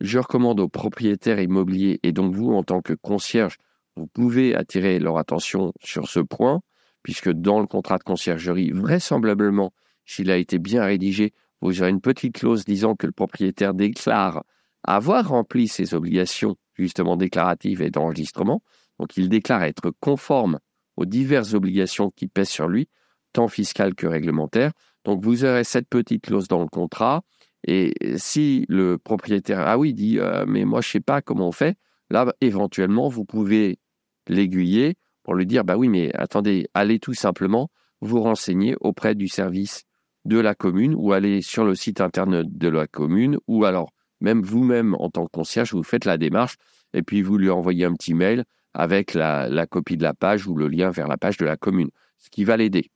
je 0.00 0.18
recommande 0.18 0.60
aux 0.60 0.68
propriétaires 0.68 1.40
immobiliers 1.40 2.00
et 2.02 2.12
donc 2.12 2.34
vous, 2.34 2.52
en 2.52 2.62
tant 2.62 2.80
que 2.80 2.92
concierge, 2.94 3.56
vous 3.96 4.06
pouvez 4.06 4.54
attirer 4.54 4.98
leur 4.98 5.18
attention 5.18 5.72
sur 5.82 6.08
ce 6.08 6.20
point, 6.20 6.60
puisque 7.02 7.30
dans 7.30 7.60
le 7.60 7.66
contrat 7.66 7.98
de 7.98 8.04
conciergerie, 8.04 8.70
vraisemblablement, 8.70 9.72
s'il 10.04 10.30
a 10.30 10.36
été 10.36 10.58
bien 10.58 10.84
rédigé, 10.84 11.32
vous 11.60 11.80
aurez 11.80 11.90
une 11.90 12.00
petite 12.00 12.34
clause 12.34 12.64
disant 12.64 12.96
que 12.96 13.06
le 13.06 13.12
propriétaire 13.12 13.74
déclare 13.74 14.42
avoir 14.84 15.28
rempli 15.28 15.68
ses 15.68 15.94
obligations 15.94 16.56
justement 16.74 17.16
déclaratives 17.16 17.82
et 17.82 17.90
d'enregistrement. 17.90 18.62
Donc 19.02 19.16
il 19.16 19.28
déclare 19.28 19.64
être 19.64 19.90
conforme 19.98 20.60
aux 20.96 21.06
diverses 21.06 21.54
obligations 21.54 22.12
qui 22.14 22.28
pèsent 22.28 22.50
sur 22.50 22.68
lui, 22.68 22.88
tant 23.32 23.48
fiscales 23.48 23.96
que 23.96 24.06
réglementaires. 24.06 24.70
Donc 25.04 25.24
vous 25.24 25.44
aurez 25.44 25.64
cette 25.64 25.88
petite 25.88 26.22
clause 26.22 26.46
dans 26.46 26.60
le 26.60 26.68
contrat. 26.68 27.22
Et 27.66 27.94
si 28.16 28.64
le 28.68 28.98
propriétaire, 28.98 29.58
ah 29.66 29.76
oui, 29.76 29.92
dit, 29.92 30.20
euh, 30.20 30.44
mais 30.46 30.64
moi 30.64 30.82
je 30.82 30.86
ne 30.86 30.92
sais 30.92 31.00
pas 31.00 31.20
comment 31.20 31.48
on 31.48 31.52
fait, 31.52 31.76
là, 32.10 32.32
éventuellement, 32.40 33.08
vous 33.08 33.24
pouvez 33.24 33.80
l'aiguiller 34.28 34.94
pour 35.24 35.34
lui 35.34 35.46
dire, 35.46 35.64
bah 35.64 35.76
oui, 35.76 35.88
mais 35.88 36.14
attendez, 36.14 36.68
allez 36.72 37.00
tout 37.00 37.14
simplement 37.14 37.70
vous 38.00 38.22
renseigner 38.22 38.76
auprès 38.82 39.16
du 39.16 39.26
service 39.26 39.82
de 40.24 40.38
la 40.38 40.54
commune 40.54 40.94
ou 40.96 41.12
allez 41.12 41.42
sur 41.42 41.64
le 41.64 41.74
site 41.74 42.00
internet 42.00 42.46
de 42.56 42.68
la 42.68 42.86
commune 42.86 43.36
ou 43.48 43.64
alors 43.64 43.90
même 44.20 44.42
vous-même 44.42 44.94
en 45.00 45.10
tant 45.10 45.26
que 45.26 45.32
concierge, 45.32 45.74
vous 45.74 45.82
faites 45.82 46.04
la 46.04 46.18
démarche 46.18 46.54
et 46.94 47.02
puis 47.02 47.20
vous 47.20 47.36
lui 47.36 47.50
envoyez 47.50 47.84
un 47.84 47.94
petit 47.94 48.14
mail 48.14 48.44
avec 48.74 49.14
la, 49.14 49.66
copie 49.66 49.96
de 49.96 50.02
la 50.02 50.14
page 50.14 50.46
ou 50.46 50.56
le 50.56 50.68
lien 50.68 50.90
vers 50.90 51.08
la 51.08 51.16
page 51.16 51.36
de 51.36 51.44
la 51.44 51.56
commune, 51.56 51.90
ce 52.18 52.30
qui 52.30 52.44
va 52.44 52.56
l'aider. 52.56 52.90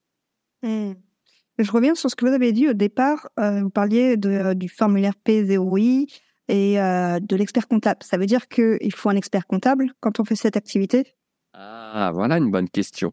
Mmh. 0.62 0.92
Je 1.58 1.72
reviens 1.72 1.94
sur 1.94 2.10
ce 2.10 2.16
que 2.16 2.26
vous 2.26 2.32
avez 2.32 2.52
dit 2.52 2.68
au 2.68 2.74
départ. 2.74 3.28
Euh, 3.38 3.62
vous 3.62 3.70
parliez 3.70 4.16
euh, 4.24 4.54
du 4.54 4.68
formulaire 4.68 5.14
P0I 5.26 6.06
et 6.48 6.80
euh, 6.80 7.18
de 7.20 7.36
l'expert 7.36 7.66
comptable. 7.66 8.02
Ça 8.02 8.18
veut 8.18 8.26
dire 8.26 8.48
qu'il 8.48 8.94
faut 8.94 9.08
un 9.08 9.16
expert 9.16 9.46
comptable 9.46 9.92
quand 10.00 10.20
on 10.20 10.24
fait 10.24 10.36
cette 10.36 10.56
activité? 10.56 11.14
Ah, 11.54 12.10
voilà 12.12 12.36
une 12.36 12.50
bonne 12.50 12.68
question. 12.68 13.12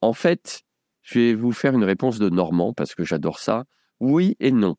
en 0.00 0.12
fait, 0.12 0.62
je 1.02 1.18
vais 1.18 1.34
vous 1.34 1.52
faire 1.52 1.74
une 1.74 1.84
réponse 1.84 2.18
de 2.18 2.30
Normand 2.30 2.72
parce 2.72 2.94
que 2.94 3.04
j'adore 3.04 3.38
ça. 3.38 3.64
Oui 4.00 4.36
et 4.40 4.52
non. 4.52 4.76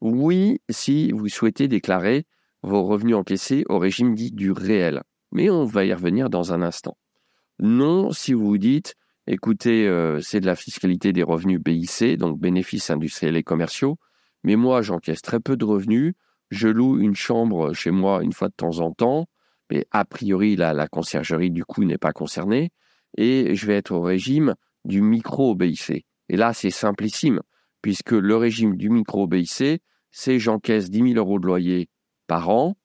Oui, 0.00 0.60
si 0.70 1.12
vous 1.12 1.28
souhaitez 1.28 1.68
déclarer 1.68 2.24
vos 2.62 2.84
revenus 2.84 3.16
encaissés 3.16 3.64
au 3.68 3.78
régime 3.78 4.14
dit 4.14 4.30
du 4.30 4.52
réel 4.52 5.02
mais 5.32 5.50
on 5.50 5.64
va 5.64 5.84
y 5.84 5.92
revenir 5.92 6.30
dans 6.30 6.52
un 6.52 6.62
instant. 6.62 6.96
Non, 7.58 8.10
si 8.10 8.32
vous 8.32 8.46
vous 8.46 8.58
dites, 8.58 8.94
écoutez, 9.26 9.86
euh, 9.86 10.20
c'est 10.20 10.40
de 10.40 10.46
la 10.46 10.56
fiscalité 10.56 11.12
des 11.12 11.22
revenus 11.22 11.60
BIC, 11.60 12.16
donc 12.16 12.40
bénéfices 12.40 12.90
industriels 12.90 13.36
et 13.36 13.42
commerciaux, 13.42 13.98
mais 14.44 14.56
moi, 14.56 14.82
j'encaisse 14.82 15.22
très 15.22 15.40
peu 15.40 15.56
de 15.56 15.64
revenus, 15.64 16.14
je 16.50 16.68
loue 16.68 16.98
une 16.98 17.14
chambre 17.14 17.72
chez 17.72 17.90
moi 17.90 18.22
une 18.22 18.32
fois 18.32 18.48
de 18.48 18.54
temps 18.54 18.78
en 18.80 18.92
temps, 18.92 19.26
mais 19.70 19.86
a 19.90 20.04
priori, 20.04 20.56
la, 20.56 20.72
la 20.72 20.88
conciergerie, 20.88 21.50
du 21.50 21.64
coup, 21.64 21.84
n'est 21.84 21.98
pas 21.98 22.12
concernée, 22.12 22.72
et 23.16 23.54
je 23.54 23.66
vais 23.66 23.76
être 23.76 23.92
au 23.92 24.00
régime 24.00 24.54
du 24.84 25.02
micro-BIC. 25.02 26.04
Et 26.28 26.36
là, 26.36 26.52
c'est 26.52 26.70
simplissime, 26.70 27.40
puisque 27.82 28.12
le 28.12 28.36
régime 28.36 28.76
du 28.76 28.88
micro-BIC, 28.88 29.82
c'est 30.10 30.38
j'encaisse 30.38 30.90
10 30.90 31.12
000 31.12 31.14
euros 31.14 31.38
de 31.38 31.46
loyer 31.46 31.88
par 32.26 32.48
an, 32.48 32.76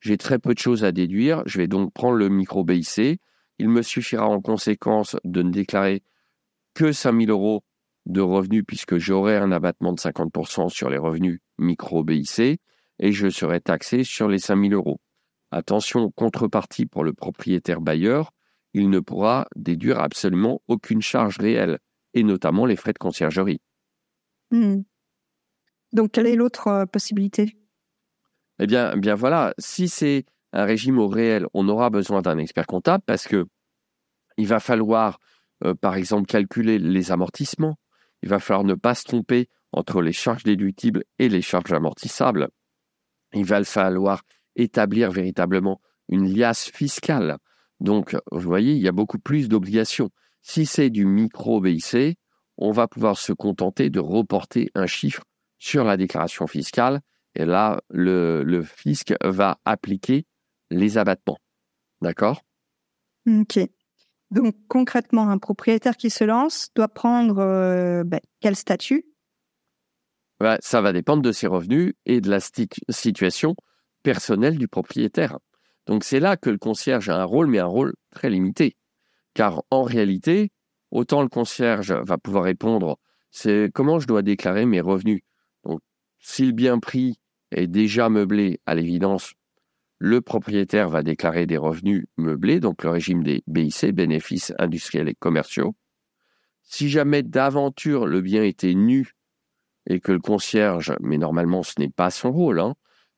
j'ai 0.00 0.16
très 0.16 0.38
peu 0.38 0.54
de 0.54 0.58
choses 0.58 0.84
à 0.84 0.92
déduire, 0.92 1.42
je 1.46 1.58
vais 1.58 1.68
donc 1.68 1.92
prendre 1.92 2.16
le 2.16 2.28
micro-BIC, 2.28 3.20
il 3.58 3.68
me 3.68 3.82
suffira 3.82 4.26
en 4.26 4.40
conséquence 4.40 5.16
de 5.24 5.42
ne 5.42 5.50
déclarer 5.50 6.02
que 6.74 6.92
5 6.92 7.26
000 7.26 7.30
euros 7.30 7.62
de 8.06 8.20
revenus 8.20 8.64
puisque 8.66 8.96
j'aurai 8.96 9.36
un 9.36 9.52
abattement 9.52 9.92
de 9.92 10.00
50% 10.00 10.70
sur 10.70 10.88
les 10.88 10.98
revenus 10.98 11.40
micro-BIC 11.58 12.60
et 13.00 13.12
je 13.12 13.28
serai 13.28 13.60
taxé 13.60 14.04
sur 14.04 14.28
les 14.28 14.38
5 14.38 14.68
000 14.68 14.74
euros. 14.74 15.00
Attention, 15.50 16.10
contrepartie 16.10 16.86
pour 16.86 17.04
le 17.04 17.12
propriétaire 17.12 17.80
bailleur, 17.80 18.32
il 18.72 18.88
ne 18.88 19.00
pourra 19.00 19.48
déduire 19.56 19.98
absolument 19.98 20.62
aucune 20.68 21.02
charge 21.02 21.38
réelle, 21.38 21.78
et 22.14 22.22
notamment 22.22 22.66
les 22.66 22.76
frais 22.76 22.92
de 22.92 22.98
conciergerie. 22.98 23.60
Hmm. 24.50 24.82
Donc, 25.92 26.12
quelle 26.12 26.26
est 26.26 26.36
l'autre 26.36 26.68
euh, 26.68 26.86
possibilité? 26.86 27.56
Eh 28.60 28.66
bien, 28.66 28.94
bien 28.96 29.14
voilà, 29.14 29.54
si 29.58 29.88
c'est 29.88 30.26
un 30.52 30.64
régime 30.64 30.98
au 30.98 31.08
réel, 31.08 31.46
on 31.54 31.68
aura 31.68 31.88
besoin 31.88 32.20
d'un 32.20 32.36
expert 32.36 32.66
comptable 32.66 33.02
parce 33.06 33.26
que 33.26 33.46
il 34.36 34.46
va 34.46 34.60
falloir, 34.60 35.18
euh, 35.64 35.74
par 35.74 35.94
exemple, 35.94 36.26
calculer 36.26 36.78
les 36.78 37.10
amortissements. 37.10 37.78
Il 38.22 38.28
va 38.28 38.38
falloir 38.38 38.64
ne 38.64 38.74
pas 38.74 38.94
se 38.94 39.04
tromper 39.04 39.48
entre 39.72 40.02
les 40.02 40.12
charges 40.12 40.44
déductibles 40.44 41.04
et 41.18 41.30
les 41.30 41.40
charges 41.40 41.72
amortissables. 41.72 42.48
Il 43.32 43.44
va 43.44 43.64
falloir 43.64 44.22
établir 44.56 45.10
véritablement 45.10 45.80
une 46.08 46.30
liasse 46.30 46.70
fiscale. 46.70 47.38
Donc, 47.80 48.14
vous 48.30 48.40
voyez, 48.40 48.74
il 48.74 48.82
y 48.82 48.88
a 48.88 48.92
beaucoup 48.92 49.18
plus 49.18 49.48
d'obligations. 49.48 50.10
Si 50.42 50.66
c'est 50.66 50.90
du 50.90 51.06
micro-BIC, 51.06 52.18
on 52.58 52.72
va 52.72 52.88
pouvoir 52.88 53.16
se 53.16 53.32
contenter 53.32 53.88
de 53.88 54.00
reporter 54.00 54.70
un 54.74 54.86
chiffre 54.86 55.24
sur 55.58 55.84
la 55.84 55.96
déclaration 55.96 56.46
fiscale. 56.46 57.00
Et 57.34 57.44
là, 57.44 57.80
le, 57.90 58.62
fisc 58.62 59.14
va 59.22 59.58
appliquer 59.64 60.26
les 60.70 60.98
abattements. 60.98 61.38
D'accord? 62.00 62.42
Ok. 63.28 63.58
Donc 64.30 64.54
concrètement, 64.68 65.28
un 65.28 65.38
propriétaire 65.38 65.96
qui 65.96 66.10
se 66.10 66.24
lance 66.24 66.70
doit 66.74 66.88
prendre 66.88 67.38
euh, 67.38 68.04
ben, 68.04 68.20
quel 68.40 68.56
statut? 68.56 69.06
Ça 70.60 70.80
va 70.80 70.92
dépendre 70.92 71.22
de 71.22 71.32
ses 71.32 71.46
revenus 71.46 71.94
et 72.06 72.20
de 72.20 72.30
la 72.30 72.40
situation 72.40 73.54
personnelle 74.02 74.56
du 74.56 74.68
propriétaire. 74.68 75.38
Donc 75.86 76.04
c'est 76.04 76.20
là 76.20 76.36
que 76.36 76.48
le 76.48 76.56
concierge 76.56 77.10
a 77.10 77.20
un 77.20 77.24
rôle, 77.24 77.46
mais 77.46 77.58
un 77.58 77.66
rôle 77.66 77.94
très 78.10 78.30
limité. 78.30 78.76
Car 79.34 79.62
en 79.70 79.82
réalité, 79.82 80.50
autant 80.90 81.22
le 81.22 81.28
concierge 81.28 81.92
va 81.92 82.16
pouvoir 82.16 82.44
répondre, 82.44 82.98
c'est 83.30 83.70
comment 83.74 83.98
je 83.98 84.06
dois 84.06 84.22
déclarer 84.22 84.64
mes 84.64 84.80
revenus? 84.80 85.20
Donc 85.64 85.80
si 86.18 86.46
le 86.46 86.52
bien 86.52 86.78
pris 86.78 87.19
est 87.52 87.66
déjà 87.66 88.08
meublé, 88.08 88.60
à 88.66 88.74
l'évidence, 88.74 89.34
le 89.98 90.22
propriétaire 90.22 90.88
va 90.88 91.02
déclarer 91.02 91.46
des 91.46 91.58
revenus 91.58 92.06
meublés, 92.16 92.58
donc 92.58 92.82
le 92.84 92.90
régime 92.90 93.22
des 93.22 93.42
BIC, 93.46 93.92
bénéfices 93.92 94.52
industriels 94.58 95.08
et 95.08 95.14
commerciaux. 95.14 95.74
Si 96.62 96.88
jamais 96.88 97.22
d'aventure 97.22 98.06
le 98.06 98.22
bien 98.22 98.42
était 98.42 98.74
nu 98.74 99.12
et 99.86 100.00
que 100.00 100.12
le 100.12 100.20
concierge, 100.20 100.94
mais 101.00 101.18
normalement 101.18 101.62
ce 101.62 101.74
n'est 101.78 101.90
pas 101.90 102.10
son 102.10 102.32
rôle, 102.32 102.60
hein, 102.60 102.74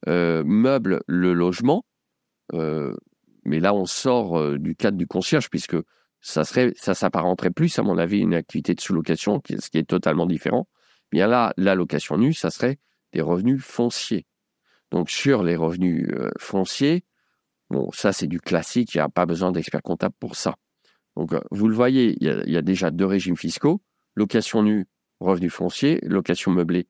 euh, 0.09 0.43
meuble 0.45 1.03
le 1.07 1.33
logement, 1.33 1.85
euh, 2.53 2.97
mais 3.45 3.61
là 3.61 3.75
on 3.75 3.87
sort 3.87 4.39
euh, 4.39 4.59
du 4.59 4.75
cadre 4.75 4.99
du 4.99 5.07
concierge 5.07 5.51
puisque 5.51 5.77
ça 6.21 6.43
ça 6.45 6.95
s'apparenterait 6.95 7.51
plus 7.51 7.79
à 7.79 7.83
mon 7.83 7.99
avis 7.99 8.19
une 8.19 8.35
activité 8.35 8.75
de 8.75 8.81
sous-location, 8.81 9.41
ce 9.47 9.71
qui 9.71 9.79
est 9.79 9.89
totalement 9.89 10.27
différent. 10.27 10.67
Bien 11.13 11.29
là, 11.29 11.53
la 11.57 11.75
location 11.75 12.17
nue, 12.17 12.33
ça 12.33 12.51
serait 12.51 12.79
des 13.13 13.21
revenus 13.21 13.63
fonciers. 13.63 14.27
Donc 14.91 15.11
sur 15.11 15.43
les 15.43 15.57
revenus 15.57 16.09
euh, 16.13 16.31
fonciers, 16.39 17.05
bon, 17.71 17.91
ça 17.93 18.13
c'est 18.13 18.27
du 18.27 18.41
classique, 18.41 18.95
il 18.95 18.99
n'y 18.99 19.03
a 19.03 19.09
pas 19.09 19.27
besoin 19.27 19.53
d'expert 19.53 19.83
comptable 19.83 20.15
pour 20.19 20.37
ça. 20.37 20.57
Donc 21.17 21.33
euh, 21.33 21.41
vous 21.51 21.69
le 21.69 21.75
voyez, 21.75 22.17
il 22.21 22.51
y, 22.51 22.57
a, 22.57 22.63
déjà 22.63 22.91
deux 22.91 23.07
régimes 23.07 23.37
fiscaux, 23.37 23.83
location 24.15 24.63
nue, 24.63 24.87
revenus 25.21 25.53
fonciers, 25.53 26.01
location 26.03 26.53
meublée, 26.53 26.89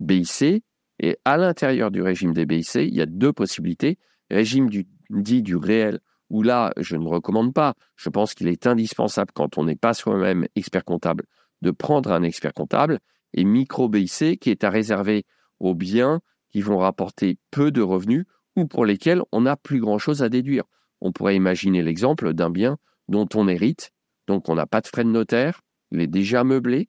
BIC, 0.00 0.62
et 0.98 1.18
à 1.24 1.36
l'intérieur 1.36 1.90
du 1.90 2.02
régime 2.02 2.32
des 2.32 2.46
BIC, 2.46 2.74
il 2.76 2.94
y 2.94 3.00
a 3.00 3.06
deux 3.06 3.32
possibilités. 3.32 3.98
Régime 4.30 4.70
du, 4.70 4.86
dit 5.10 5.42
du 5.42 5.56
réel, 5.56 6.00
où 6.30 6.42
là, 6.42 6.72
je 6.78 6.96
ne 6.96 7.06
recommande 7.06 7.52
pas. 7.52 7.74
Je 7.96 8.08
pense 8.08 8.34
qu'il 8.34 8.48
est 8.48 8.66
indispensable, 8.66 9.30
quand 9.34 9.58
on 9.58 9.64
n'est 9.64 9.76
pas 9.76 9.94
soi-même 9.94 10.46
expert 10.56 10.84
comptable, 10.84 11.24
de 11.62 11.70
prendre 11.70 12.12
un 12.12 12.22
expert 12.22 12.52
comptable. 12.52 12.98
Et 13.34 13.44
micro 13.44 13.88
BIC, 13.88 14.40
qui 14.40 14.50
est 14.50 14.64
à 14.64 14.70
réserver 14.70 15.24
aux 15.60 15.74
biens 15.74 16.20
qui 16.50 16.60
vont 16.60 16.78
rapporter 16.78 17.38
peu 17.50 17.70
de 17.70 17.82
revenus 17.82 18.24
ou 18.56 18.66
pour 18.66 18.84
lesquels 18.84 19.22
on 19.32 19.42
n'a 19.42 19.56
plus 19.56 19.80
grand-chose 19.80 20.22
à 20.22 20.28
déduire. 20.28 20.64
On 21.00 21.12
pourrait 21.12 21.36
imaginer 21.36 21.82
l'exemple 21.82 22.32
d'un 22.32 22.50
bien 22.50 22.78
dont 23.08 23.28
on 23.34 23.48
hérite, 23.48 23.92
donc 24.26 24.48
on 24.48 24.54
n'a 24.54 24.66
pas 24.66 24.80
de 24.80 24.86
frais 24.86 25.04
de 25.04 25.10
notaire, 25.10 25.62
il 25.90 26.00
est 26.00 26.06
déjà 26.06 26.42
meublé, 26.42 26.88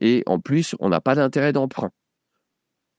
et 0.00 0.22
en 0.26 0.38
plus, 0.38 0.76
on 0.80 0.88
n'a 0.88 1.00
pas 1.00 1.14
d'intérêt 1.14 1.52
d'emprunt. 1.52 1.90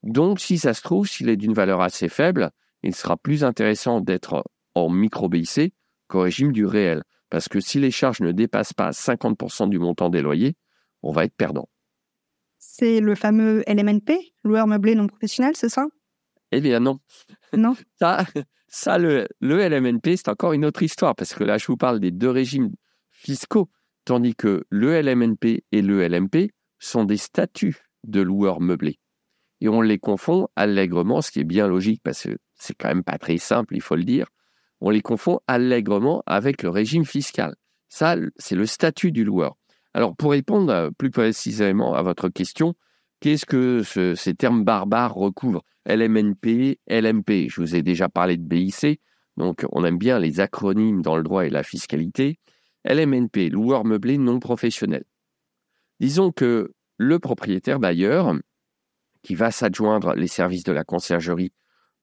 Donc, 0.02 0.40
si 0.40 0.58
ça 0.58 0.74
se 0.74 0.82
trouve, 0.82 1.06
s'il 1.06 1.28
est 1.28 1.36
d'une 1.36 1.54
valeur 1.54 1.80
assez 1.80 2.08
faible, 2.08 2.50
il 2.82 2.94
sera 2.94 3.16
plus 3.16 3.44
intéressant 3.44 4.00
d'être 4.00 4.44
en 4.74 4.88
micro-BIC 4.88 5.74
qu'au 6.08 6.20
régime 6.20 6.52
du 6.52 6.66
réel, 6.66 7.04
parce 7.28 7.48
que 7.48 7.60
si 7.60 7.78
les 7.78 7.90
charges 7.90 8.20
ne 8.20 8.32
dépassent 8.32 8.72
pas 8.72 8.90
50% 8.90 9.68
du 9.68 9.78
montant 9.78 10.10
des 10.10 10.22
loyers, 10.22 10.56
on 11.02 11.12
va 11.12 11.24
être 11.24 11.36
perdant. 11.36 11.68
C'est 12.80 13.00
le 13.00 13.14
fameux 13.14 13.62
LMNP, 13.66 14.32
loueur 14.42 14.66
meublé 14.66 14.94
non 14.94 15.06
professionnel, 15.06 15.52
c'est 15.54 15.68
ça? 15.68 15.86
Eh 16.50 16.62
bien 16.62 16.80
non. 16.80 16.98
Non. 17.54 17.76
ça, 18.00 18.24
ça 18.68 18.96
le, 18.96 19.28
le 19.40 19.68
LMNP, 19.68 20.16
c'est 20.16 20.30
encore 20.30 20.54
une 20.54 20.64
autre 20.64 20.82
histoire, 20.82 21.14
parce 21.14 21.34
que 21.34 21.44
là, 21.44 21.58
je 21.58 21.66
vous 21.66 21.76
parle 21.76 22.00
des 22.00 22.10
deux 22.10 22.30
régimes 22.30 22.70
fiscaux, 23.10 23.68
tandis 24.06 24.34
que 24.34 24.64
le 24.70 24.98
LMNP 24.98 25.62
et 25.72 25.82
le 25.82 26.08
LMP 26.08 26.52
sont 26.78 27.04
des 27.04 27.18
statuts 27.18 27.76
de 28.04 28.22
loueur 28.22 28.62
meublé. 28.62 28.98
Et 29.60 29.68
on 29.68 29.82
les 29.82 29.98
confond 29.98 30.48
allègrement, 30.56 31.20
ce 31.20 31.30
qui 31.30 31.40
est 31.40 31.44
bien 31.44 31.68
logique, 31.68 32.00
parce 32.02 32.22
que 32.22 32.38
c'est 32.54 32.72
quand 32.72 32.88
même 32.88 33.04
pas 33.04 33.18
très 33.18 33.36
simple, 33.36 33.76
il 33.76 33.82
faut 33.82 33.96
le 33.96 34.04
dire. 34.04 34.26
On 34.80 34.88
les 34.88 35.02
confond 35.02 35.40
allègrement 35.46 36.22
avec 36.24 36.62
le 36.62 36.70
régime 36.70 37.04
fiscal. 37.04 37.56
Ça, 37.90 38.16
c'est 38.38 38.54
le 38.54 38.64
statut 38.64 39.12
du 39.12 39.22
loueur. 39.22 39.58
Alors, 39.94 40.14
pour 40.16 40.30
répondre 40.32 40.72
euh, 40.72 40.90
plus 40.90 41.10
précisément 41.10 41.94
à 41.94 42.02
votre 42.02 42.28
question, 42.28 42.74
qu'est-ce 43.20 43.46
que 43.46 43.82
ces 44.14 44.34
termes 44.34 44.64
barbares 44.64 45.14
recouvrent? 45.14 45.64
LMNP, 45.86 46.78
LMP, 46.88 47.48
je 47.48 47.60
vous 47.60 47.74
ai 47.74 47.82
déjà 47.82 48.08
parlé 48.08 48.36
de 48.36 48.42
BIC, 48.42 49.00
donc 49.36 49.66
on 49.72 49.84
aime 49.84 49.98
bien 49.98 50.18
les 50.18 50.40
acronymes 50.40 51.02
dans 51.02 51.16
le 51.16 51.22
droit 51.22 51.46
et 51.46 51.50
la 51.50 51.62
fiscalité. 51.62 52.38
LMNP, 52.84 53.50
loueur 53.50 53.84
meublé 53.84 54.18
non 54.18 54.38
professionnel. 54.38 55.04
Disons 55.98 56.32
que 56.32 56.72
le 56.98 57.18
propriétaire 57.18 57.80
bailleur, 57.80 58.34
qui 59.22 59.34
va 59.34 59.50
s'adjoindre 59.50 60.14
les 60.14 60.28
services 60.28 60.64
de 60.64 60.72
la 60.72 60.84
conciergerie 60.84 61.52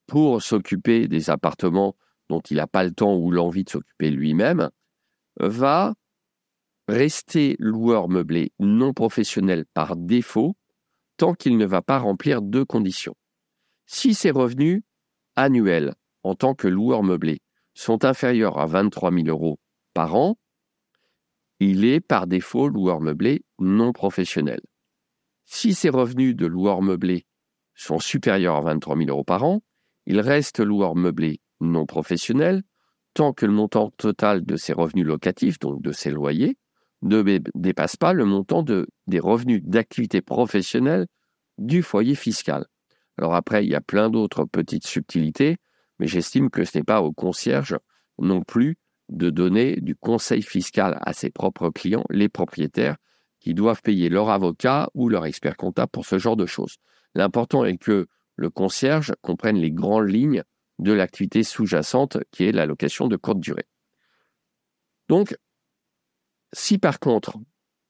pour 0.07 0.41
s'occuper 0.41 1.07
des 1.07 1.29
appartements 1.29 1.95
dont 2.29 2.41
il 2.41 2.57
n'a 2.57 2.67
pas 2.67 2.83
le 2.83 2.91
temps 2.91 3.15
ou 3.15 3.31
l'envie 3.31 3.63
de 3.63 3.69
s'occuper 3.69 4.11
lui-même, 4.11 4.69
va 5.39 5.93
rester 6.87 7.55
loueur 7.59 8.09
meublé 8.09 8.51
non 8.59 8.93
professionnel 8.93 9.65
par 9.73 9.95
défaut 9.95 10.55
tant 11.17 11.33
qu'il 11.33 11.57
ne 11.57 11.65
va 11.65 11.81
pas 11.81 11.99
remplir 11.99 12.41
deux 12.41 12.65
conditions. 12.65 13.15
Si 13.85 14.13
ses 14.13 14.31
revenus 14.31 14.83
annuels 15.35 15.93
en 16.23 16.35
tant 16.35 16.53
que 16.53 16.67
loueur 16.67 17.03
meublé 17.03 17.41
sont 17.73 18.05
inférieurs 18.05 18.59
à 18.59 18.65
23 18.65 19.11
000 19.11 19.27
euros 19.27 19.59
par 19.93 20.15
an, 20.15 20.37
il 21.59 21.85
est 21.85 21.99
par 21.99 22.27
défaut 22.27 22.69
loueur 22.69 23.01
meublé 23.01 23.43
non 23.59 23.91
professionnel. 23.93 24.61
Si 25.45 25.73
ses 25.73 25.89
revenus 25.89 26.35
de 26.35 26.45
loueur 26.45 26.81
meublé 26.81 27.25
sont 27.73 27.99
supérieurs 27.99 28.57
à 28.57 28.61
23 28.61 28.97
000 28.97 29.09
euros 29.09 29.23
par 29.23 29.43
an, 29.43 29.61
il 30.05 30.19
reste 30.19 30.59
loueur 30.59 30.95
meublé 30.95 31.39
non 31.59 31.85
professionnel 31.85 32.63
tant 33.13 33.33
que 33.33 33.45
le 33.45 33.51
montant 33.51 33.89
total 33.97 34.45
de 34.45 34.55
ses 34.55 34.73
revenus 34.73 35.05
locatifs, 35.05 35.57
donc 35.57 35.81
de 35.81 35.91
ses 35.91 36.11
loyers, 36.11 36.57
ne 37.01 37.39
dépasse 37.55 37.95
pas 37.95 38.13
le 38.13 38.25
montant 38.25 38.63
de, 38.63 38.87
des 39.07 39.19
revenus 39.19 39.61
d'activité 39.63 40.21
professionnelle 40.21 41.07
du 41.57 41.83
foyer 41.83 42.15
fiscal. 42.15 42.65
Alors 43.17 43.35
après, 43.35 43.65
il 43.65 43.69
y 43.69 43.75
a 43.75 43.81
plein 43.81 44.09
d'autres 44.09 44.45
petites 44.45 44.85
subtilités, 44.85 45.57
mais 45.99 46.07
j'estime 46.07 46.49
que 46.49 46.63
ce 46.63 46.77
n'est 46.77 46.83
pas 46.83 47.01
au 47.01 47.11
concierge 47.11 47.77
non 48.19 48.41
plus 48.41 48.77
de 49.09 49.29
donner 49.29 49.77
du 49.77 49.95
conseil 49.95 50.41
fiscal 50.41 50.97
à 51.01 51.13
ses 51.13 51.29
propres 51.29 51.69
clients, 51.69 52.03
les 52.09 52.29
propriétaires, 52.29 52.97
qui 53.39 53.53
doivent 53.53 53.81
payer 53.81 54.09
leur 54.09 54.29
avocat 54.29 54.89
ou 54.93 55.09
leur 55.09 55.25
expert 55.25 55.55
comptable 55.55 55.91
pour 55.91 56.05
ce 56.05 56.17
genre 56.17 56.35
de 56.35 56.45
choses. 56.45 56.77
L'important 57.15 57.63
est 57.63 57.77
que 57.77 58.07
le 58.35 58.49
concierge 58.49 59.13
comprenne 59.21 59.57
les 59.57 59.71
grandes 59.71 60.09
lignes 60.09 60.43
de 60.79 60.91
l'activité 60.91 61.43
sous-jacente 61.43 62.17
qui 62.31 62.43
est 62.43 62.51
la 62.51 62.65
location 62.65 63.07
de 63.07 63.15
courte 63.15 63.39
durée. 63.39 63.65
Donc, 65.07 65.35
si 66.53 66.77
par 66.77 66.99
contre 66.99 67.37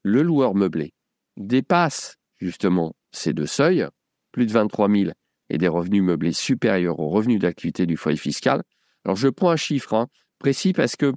le 0.03 0.21
loueur 0.21 0.55
meublé 0.55 0.93
dépasse 1.35 2.17
justement 2.37 2.95
ces 3.11 3.33
deux 3.33 3.45
seuils, 3.45 3.87
plus 4.31 4.45
de 4.45 4.51
23 4.51 4.89
000 4.89 5.11
et 5.49 5.57
des 5.57 5.67
revenus 5.67 6.03
meublés 6.03 6.33
supérieurs 6.33 6.99
aux 6.99 7.09
revenus 7.09 7.39
d'activité 7.39 7.85
du 7.85 7.97
foyer 7.97 8.17
fiscal, 8.17 8.63
alors 9.05 9.15
je 9.15 9.29
prends 9.29 9.51
un 9.51 9.57
chiffre 9.57 9.93
hein, 9.93 10.07
précis 10.39 10.73
parce 10.73 10.95
que 10.95 11.13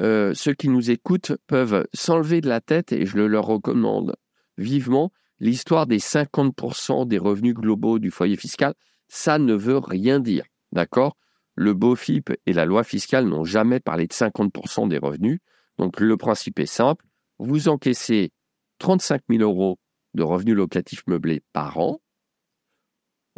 euh, 0.00 0.34
ceux 0.34 0.54
qui 0.54 0.68
nous 0.68 0.90
écoutent 0.90 1.32
peuvent 1.46 1.86
s'enlever 1.94 2.40
de 2.40 2.48
la 2.48 2.60
tête, 2.60 2.92
et 2.92 3.06
je 3.06 3.16
le 3.16 3.26
leur 3.26 3.46
recommande 3.46 4.16
vivement, 4.58 5.12
l'histoire 5.40 5.86
des 5.86 5.98
50% 5.98 7.06
des 7.06 7.18
revenus 7.18 7.54
globaux 7.54 7.98
du 7.98 8.10
foyer 8.10 8.36
fiscal, 8.36 8.74
ça 9.08 9.38
ne 9.38 9.54
veut 9.54 9.78
rien 9.78 10.20
dire. 10.20 10.44
D'accord? 10.72 11.16
Le 11.54 11.72
BOFIP 11.72 12.32
et 12.44 12.52
la 12.52 12.66
loi 12.66 12.84
fiscale 12.84 13.26
n'ont 13.26 13.44
jamais 13.44 13.80
parlé 13.80 14.06
de 14.06 14.12
50% 14.12 14.88
des 14.88 14.98
revenus. 14.98 15.40
Donc 15.78 16.00
le 16.00 16.16
principe 16.16 16.58
est 16.58 16.66
simple. 16.66 17.04
Vous 17.38 17.68
encaissez 17.68 18.32
35 18.78 19.22
000 19.30 19.42
euros 19.42 19.78
de 20.14 20.22
revenus 20.22 20.54
locatifs 20.54 21.02
meublés 21.06 21.42
par 21.52 21.78
an. 21.78 22.00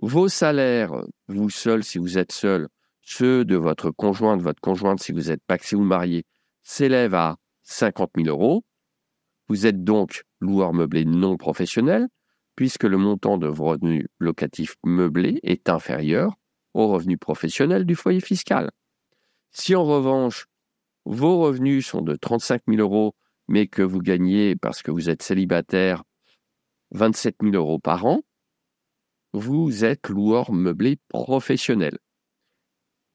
Vos 0.01 0.29
salaires, 0.29 0.93
vous 1.27 1.51
seul, 1.51 1.83
si 1.83 1.99
vous 1.99 2.19
êtes 2.19 2.33
seul, 2.33 2.69
ceux 3.03 3.45
de 3.45 3.57
votre 3.57 3.91
conjoint, 3.91 4.37
de 4.37 4.43
votre 4.43 4.61
conjointe, 4.61 5.01
si 5.01 5.13
vous 5.13 5.31
êtes 5.31 5.43
paxé 5.47 5.75
ou 5.75 5.83
marié, 5.83 6.25
s'élèvent 6.63 7.15
à 7.15 7.37
50 7.65 8.11
000 8.17 8.29
euros. 8.29 8.65
Vous 9.49 9.67
êtes 9.67 9.83
donc 9.83 10.23
loueur 10.41 10.73
meublé 10.73 11.05
non 11.05 11.37
professionnel, 11.37 12.09
puisque 12.55 12.85
le 12.85 12.97
montant 12.97 13.39
de 13.39 13.49
vos 13.49 13.65
revenus 13.65 14.07
locatifs 14.19 14.77
meublés 14.85 15.41
est 15.43 15.69
inférieur 15.69 16.35
au 16.75 16.89
revenu 16.89 17.17
professionnel 17.17 17.85
du 17.85 17.95
foyer 17.95 18.21
fiscal. 18.21 18.71
Si 19.51 19.75
en 19.75 19.85
revanche, 19.85 20.47
vos 21.09 21.39
revenus 21.39 21.87
sont 21.87 22.03
de 22.03 22.15
35 22.17 22.65
000 22.69 22.83
euros, 22.83 23.15
mais 23.49 23.67
que 23.67 23.81
vous 23.81 24.01
gagnez, 24.01 24.57
parce 24.57 24.83
que 24.83 24.91
vous 24.91 25.09
êtes 25.09 25.23
célibataire, 25.23 26.05
27 26.91 27.37
000 27.43 27.55
euros 27.55 27.79
par 27.79 28.05
an, 28.05 28.21
vous 29.33 29.87
êtes 29.87 30.11
loueur 30.11 30.53
meublé 30.53 30.99
professionnel. 31.09 31.97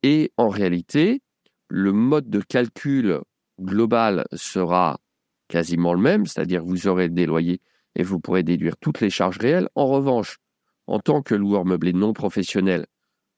Et 0.01 0.31
en 0.37 0.49
réalité, 0.49 1.21
le 1.67 1.91
mode 1.91 2.31
de 2.31 2.41
calcul 2.41 3.21
global 3.61 4.25
sera 4.33 4.99
quasiment 5.47 5.93
le 5.93 6.01
même, 6.01 6.25
c'est-à-dire 6.25 6.63
vous 6.63 6.87
aurez 6.87 7.09
des 7.09 7.27
loyers 7.27 7.61
et 7.95 8.01
vous 8.01 8.19
pourrez 8.19 8.41
déduire 8.41 8.75
toutes 8.77 9.01
les 9.01 9.11
charges 9.11 9.37
réelles. 9.37 9.69
En 9.75 9.85
revanche, 9.85 10.39
en 10.87 10.99
tant 10.99 11.21
que 11.21 11.35
loueur 11.35 11.63
meublé 11.63 11.93
non 11.93 12.13
professionnel, 12.13 12.87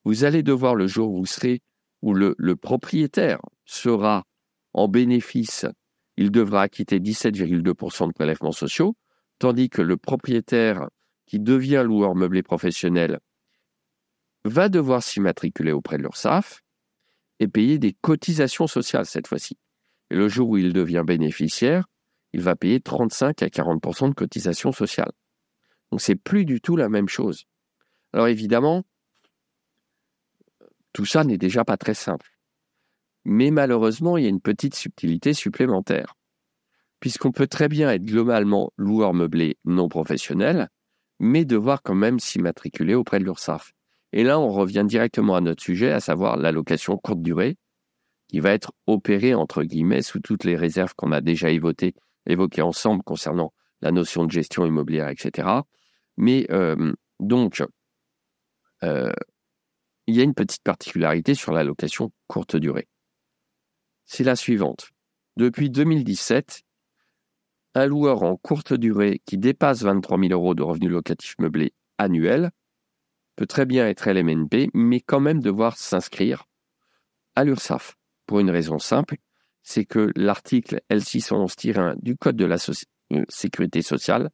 vous 0.06 0.24
allez 0.24 0.44
devoir, 0.44 0.76
le 0.76 0.88
jour 0.88 1.12
où 1.12 1.18
vous 1.18 1.26
serez, 1.26 1.62
où 2.02 2.14
le, 2.14 2.36
le 2.38 2.56
propriétaire 2.56 3.42
sera 3.66 4.24
en 4.76 4.90
bénéfice, 4.90 5.66
il 6.18 6.32
devra 6.32 6.64
acquitter 6.64 7.00
17,2% 7.00 8.08
de 8.08 8.14
prélèvements 8.14 8.52
sociaux, 8.52 8.98
tandis 9.40 9.70
que 9.70 9.82
le 9.82 9.96
propriétaire 9.96 10.90
qui 11.26 11.40
devient 11.40 11.84
loueur 11.86 12.14
meublé 12.14 12.44
professionnel 12.44 13.20
va 14.44 14.68
devoir 14.68 15.02
s'immatriculer 15.02 15.72
auprès 15.72 15.98
de 15.98 16.04
l'URSSAF 16.04 16.62
et 17.40 17.48
payer 17.48 17.80
des 17.80 17.94
cotisations 17.94 18.68
sociales 18.68 19.06
cette 19.06 19.28
fois-ci. 19.28 19.58
Et 20.12 20.16
le 20.16 20.28
jour 20.28 20.50
où 20.50 20.58
il 20.58 20.74
devient 20.74 21.04
bénéficiaire, 21.08 21.88
il 22.34 22.42
va 22.42 22.58
payer 22.58 22.82
35 22.82 23.44
à 23.44 23.48
40% 23.48 24.10
de 24.10 24.14
cotisations 24.14 24.74
sociales. 24.74 25.14
Donc 25.90 26.02
c'est 26.02 26.16
plus 26.16 26.44
du 26.44 26.60
tout 26.60 26.76
la 26.76 26.90
même 26.90 27.08
chose. 27.08 27.46
Alors 28.12 28.28
évidemment, 28.28 28.84
tout 30.92 31.06
ça 31.06 31.24
n'est 31.24 31.38
déjà 31.38 31.64
pas 31.64 31.78
très 31.78 31.94
simple. 31.94 32.35
Mais 33.26 33.52
malheureusement, 33.52 34.18
il 34.18 34.24
y 34.24 34.28
a 34.28 34.30
une 34.30 34.42
petite 34.42 34.76
subtilité 34.76 35.34
supplémentaire. 35.34 36.16
Puisqu'on 37.00 37.32
peut 37.32 37.48
très 37.48 37.68
bien 37.68 37.92
être 37.92 38.06
globalement 38.06 38.72
loueur 38.78 39.14
meublé 39.14 39.58
non 39.66 39.90
professionnel, 39.90 40.70
mais 41.20 41.44
devoir 41.44 41.82
quand 41.82 41.96
même 41.96 42.20
s'immatriculer 42.20 42.94
auprès 42.94 43.20
de 43.20 43.26
l'URSSAF. 43.26 43.74
Et 44.14 44.24
là, 44.24 44.40
on 44.40 44.50
revient 44.50 44.86
directement 44.88 45.36
à 45.36 45.42
notre 45.42 45.62
sujet, 45.64 45.92
à 45.92 46.00
savoir 46.00 46.38
l'allocation 46.38 46.98
courte 46.98 47.22
durée, 47.22 47.58
qui 48.30 48.40
va 48.40 48.52
être 48.52 48.72
opérée, 48.88 49.34
entre 49.34 49.64
guillemets, 49.64 50.02
sous 50.02 50.20
toutes 50.20 50.44
les 50.44 50.56
réserves 50.56 50.94
qu'on 50.96 51.12
a 51.12 51.22
déjà 51.22 51.50
évoquées, 51.50 51.94
évoquées 52.26 52.62
ensemble 52.62 53.04
concernant 53.04 53.54
la 53.82 53.92
notion 53.92 54.26
de 54.26 54.32
gestion 54.32 54.66
immobilière, 54.66 55.10
etc. 55.10 55.48
Mais 56.18 56.48
euh, 56.50 56.94
donc, 57.20 57.64
euh, 58.84 59.12
il 60.08 60.16
y 60.16 60.22
a 60.22 60.24
une 60.24 60.34
petite 60.34 60.64
particularité 60.64 61.34
sur 61.34 61.52
l'allocation 61.52 62.12
courte 62.28 62.56
durée. 62.56 62.88
C'est 64.06 64.24
la 64.24 64.36
suivante. 64.36 64.90
Depuis 65.38 65.70
2017, 65.70 66.64
un 67.76 67.86
loueur 67.88 68.24
en 68.24 68.38
courte 68.38 68.74
durée 68.74 69.22
qui 69.26 69.38
dépasse 69.38 69.84
23 69.84 70.20
000 70.20 70.32
euros 70.32 70.56
de 70.56 70.64
revenus 70.64 70.92
locatifs 70.92 71.36
meublés 71.40 71.74
annuels 71.98 72.52
peut 73.36 73.48
très 73.48 73.66
bien 73.66 73.88
être 73.88 74.10
LMNP, 74.10 74.70
mais 74.74 75.02
quand 75.02 75.20
même 75.20 75.42
devoir 75.42 75.78
s'inscrire 75.78 76.46
à 77.36 77.44
l'URSSAF. 77.44 77.98
Pour 78.26 78.40
une 78.40 78.50
raison 78.50 78.80
simple, 78.80 79.18
c'est 79.62 79.86
que 79.86 80.12
l'article 80.16 80.82
L611-1 80.90 81.96
du 82.02 82.16
Code 82.16 82.38
de 82.38 82.46
la 82.46 82.58
euh, 83.12 83.26
sécurité 83.30 83.82
sociale 83.82 84.30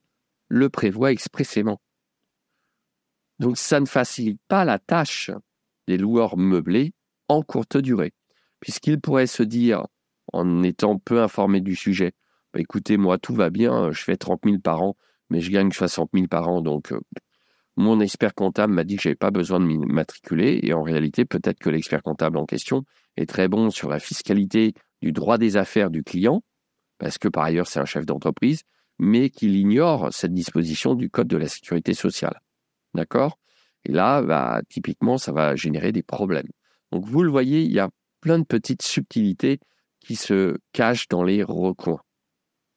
le 0.49 0.69
prévoit 0.69 1.11
expressément. 1.11 1.81
Donc 3.39 3.57
ça 3.57 3.79
ne 3.79 3.85
facilite 3.85 4.39
pas 4.47 4.65
la 4.65 4.77
tâche 4.77 5.31
des 5.87 5.97
loueurs 5.97 6.37
meublés 6.37 6.93
en 7.27 7.41
courte 7.41 7.77
durée, 7.77 8.13
puisqu'ils 8.61 9.01
pourraient 9.01 9.27
se 9.27 9.43
dire, 9.43 9.85
en 10.31 10.63
étant 10.63 10.97
peu 10.97 11.21
informés 11.21 11.59
du 11.59 11.75
sujet, 11.75 12.13
bah, 12.53 12.61
écoutez, 12.61 12.95
moi 12.95 13.17
tout 13.17 13.35
va 13.35 13.49
bien, 13.49 13.91
je 13.91 14.01
fais 14.01 14.15
30 14.15 14.41
000 14.45 14.59
par 14.59 14.81
an, 14.81 14.95
mais 15.29 15.41
je 15.41 15.51
gagne 15.51 15.71
60 15.71 16.11
000 16.13 16.27
par 16.27 16.47
an, 16.47 16.61
donc 16.61 16.93
euh, 16.93 16.99
mon 17.75 17.99
expert 17.99 18.33
comptable 18.33 18.73
m'a 18.73 18.83
dit 18.83 18.95
que 18.95 19.01
je 19.01 19.09
n'avais 19.09 19.15
pas 19.15 19.31
besoin 19.31 19.59
de 19.59 19.65
m'immatriculer, 19.65 20.59
et 20.63 20.73
en 20.73 20.83
réalité, 20.83 21.25
peut-être 21.25 21.59
que 21.59 21.69
l'expert 21.69 22.03
comptable 22.03 22.37
en 22.37 22.45
question 22.45 22.83
est 23.17 23.27
très 23.27 23.49
bon 23.49 23.69
sur 23.69 23.89
la 23.89 23.99
fiscalité 23.99 24.73
du 25.01 25.11
droit 25.11 25.37
des 25.37 25.57
affaires 25.57 25.89
du 25.89 26.03
client, 26.03 26.43
parce 26.99 27.17
que 27.17 27.27
par 27.27 27.43
ailleurs 27.43 27.67
c'est 27.67 27.79
un 27.79 27.85
chef 27.85 28.05
d'entreprise, 28.05 28.63
mais 28.99 29.29
qu'il 29.31 29.55
ignore 29.55 30.13
cette 30.13 30.33
disposition 30.33 30.93
du 30.93 31.09
Code 31.09 31.27
de 31.27 31.37
la 31.37 31.47
sécurité 31.47 31.93
sociale. 31.93 32.39
D'accord? 32.93 33.39
Et 33.83 33.91
là, 33.91 34.21
bah, 34.21 34.61
typiquement, 34.69 35.17
ça 35.17 35.31
va 35.31 35.55
générer 35.55 35.91
des 35.91 36.03
problèmes. 36.03 36.49
Donc 36.91 37.05
vous 37.05 37.23
le 37.23 37.31
voyez, 37.31 37.63
il 37.63 37.71
y 37.71 37.79
a 37.79 37.89
plein 38.21 38.39
de 38.39 38.45
petites 38.45 38.83
subtilités 38.83 39.59
qui 39.99 40.15
se 40.15 40.57
cachent 40.71 41.07
dans 41.07 41.23
les 41.23 41.43
recoins. 41.43 42.01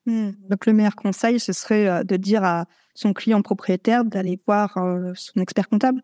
Mmh. 0.06 0.30
Donc 0.50 0.66
le 0.66 0.72
meilleur 0.72 0.96
conseil, 0.96 1.40
ce 1.40 1.52
serait 1.52 1.88
euh, 1.88 2.04
de 2.04 2.16
dire 2.16 2.44
à 2.44 2.66
son 2.94 3.12
client 3.12 3.42
propriétaire 3.42 4.04
d'aller 4.04 4.40
voir 4.46 4.76
euh, 4.76 5.12
son 5.14 5.40
expert 5.40 5.68
comptable 5.68 6.02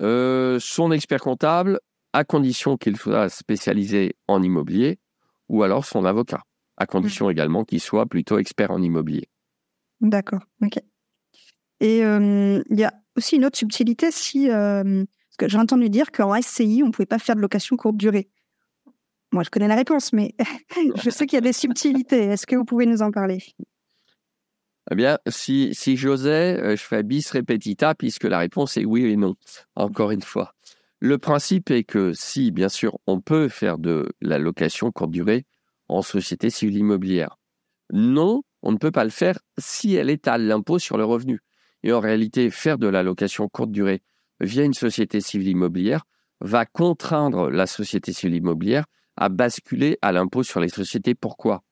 euh, 0.00 0.58
Son 0.60 0.92
expert 0.92 1.20
comptable, 1.20 1.80
à 2.12 2.24
condition 2.24 2.76
qu'il 2.76 2.96
soit 2.96 3.28
spécialisé 3.28 4.16
en 4.28 4.42
immobilier, 4.42 4.98
ou 5.48 5.62
alors 5.62 5.84
son 5.84 6.04
avocat, 6.04 6.42
à 6.76 6.86
condition 6.86 7.26
mmh. 7.26 7.30
également 7.32 7.64
qu'il 7.64 7.80
soit 7.80 8.06
plutôt 8.06 8.38
expert 8.38 8.70
en 8.70 8.82
immobilier. 8.82 9.28
D'accord, 10.00 10.42
ok. 10.62 10.78
Et 11.80 11.98
il 11.98 12.78
y 12.78 12.84
a 12.84 12.94
aussi 13.16 13.36
une 13.36 13.44
autre 13.44 13.58
subtilité, 13.58 14.12
si, 14.12 14.48
j'ai 15.48 15.58
entendu 15.58 15.90
dire 15.90 16.12
qu'en 16.12 16.40
SCI, 16.40 16.82
on 16.82 16.86
ne 16.88 16.92
pouvait 16.92 17.06
pas 17.06 17.18
faire 17.18 17.36
de 17.36 17.40
location 17.40 17.76
courte 17.76 17.96
durée. 17.96 18.28
Moi, 19.32 19.42
je 19.44 19.50
connais 19.50 19.68
la 19.68 19.76
réponse, 19.76 20.12
mais 20.12 20.34
je 21.02 21.10
sais 21.10 21.26
qu'il 21.26 21.36
y 21.36 21.38
a 21.38 21.42
des 21.42 21.52
subtilités. 21.52 22.24
Est-ce 22.24 22.46
que 22.46 22.56
vous 22.56 22.64
pouvez 22.64 22.86
nous 22.86 23.02
en 23.02 23.10
parler? 23.10 23.38
Eh 24.90 24.94
bien, 24.94 25.18
si, 25.28 25.74
si 25.74 25.96
j'osais, 25.96 26.60
euh, 26.60 26.76
je 26.76 26.82
ferais 26.82 27.02
bis 27.02 27.30
repetita, 27.30 27.94
puisque 27.94 28.24
la 28.24 28.38
réponse 28.38 28.76
est 28.76 28.84
oui 28.84 29.04
et 29.04 29.16
non, 29.16 29.36
encore 29.76 30.10
une 30.10 30.22
fois. 30.22 30.54
Le 30.98 31.18
principe 31.18 31.70
est 31.70 31.84
que 31.84 32.12
si, 32.12 32.50
bien 32.50 32.68
sûr, 32.68 32.98
on 33.06 33.20
peut 33.20 33.48
faire 33.48 33.78
de 33.78 34.08
la 34.20 34.38
location 34.38 34.90
courte 34.90 35.10
durée 35.10 35.46
en 35.88 36.02
société 36.02 36.50
civile 36.50 36.78
immobilière, 36.78 37.38
non, 37.92 38.42
on 38.62 38.72
ne 38.72 38.76
peut 38.76 38.90
pas 38.90 39.04
le 39.04 39.10
faire 39.10 39.38
si 39.58 39.94
elle 39.94 40.10
est 40.10 40.26
l'impôt 40.26 40.78
sur 40.78 40.96
le 40.96 41.04
revenu. 41.04 41.40
Et 41.82 41.92
en 41.92 42.00
réalité, 42.00 42.50
faire 42.50 42.78
de 42.78 42.86
la 42.86 43.02
location 43.02 43.48
courte 43.48 43.72
durée 43.72 44.02
via 44.42 44.64
une 44.64 44.74
société 44.74 45.20
civile 45.20 45.48
immobilière 45.48 46.04
va 46.40 46.66
contraindre 46.66 47.48
la 47.48 47.66
société 47.66 48.12
civile 48.12 48.36
immobilière 48.36 48.84
à 49.16 49.28
basculer 49.28 49.98
à 50.02 50.12
l'impôt 50.12 50.42
sur 50.42 50.60
les 50.60 50.68
sociétés. 50.68 51.14
Pourquoi? 51.14 51.62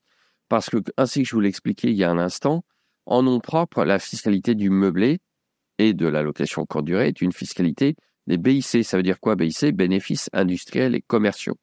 Parce 0.48 0.70
que, 0.70 0.78
ainsi 0.96 1.22
que 1.22 1.28
je 1.28 1.34
vous 1.34 1.40
l'expliquais 1.40 1.90
il 1.90 1.96
y 1.96 2.04
a 2.04 2.10
un 2.10 2.18
instant, 2.18 2.64
en 3.06 3.22
nom 3.22 3.40
propre, 3.40 3.84
la 3.84 3.98
fiscalité 3.98 4.54
du 4.54 4.70
meublé 4.70 5.18
et 5.78 5.94
de 5.94 6.06
la 6.06 6.22
location 6.22 6.64
courte 6.64 6.84
durée 6.84 7.08
est 7.08 7.20
une 7.20 7.32
fiscalité 7.32 7.96
des 8.26 8.38
BIC. 8.38 8.84
Ça 8.84 8.96
veut 8.96 9.02
dire 9.02 9.18
quoi 9.20 9.34
BIC 9.34 9.74
Bénéfices 9.74 10.30
industriels 10.32 10.94
et 10.94 11.02
commerciaux. 11.02 11.56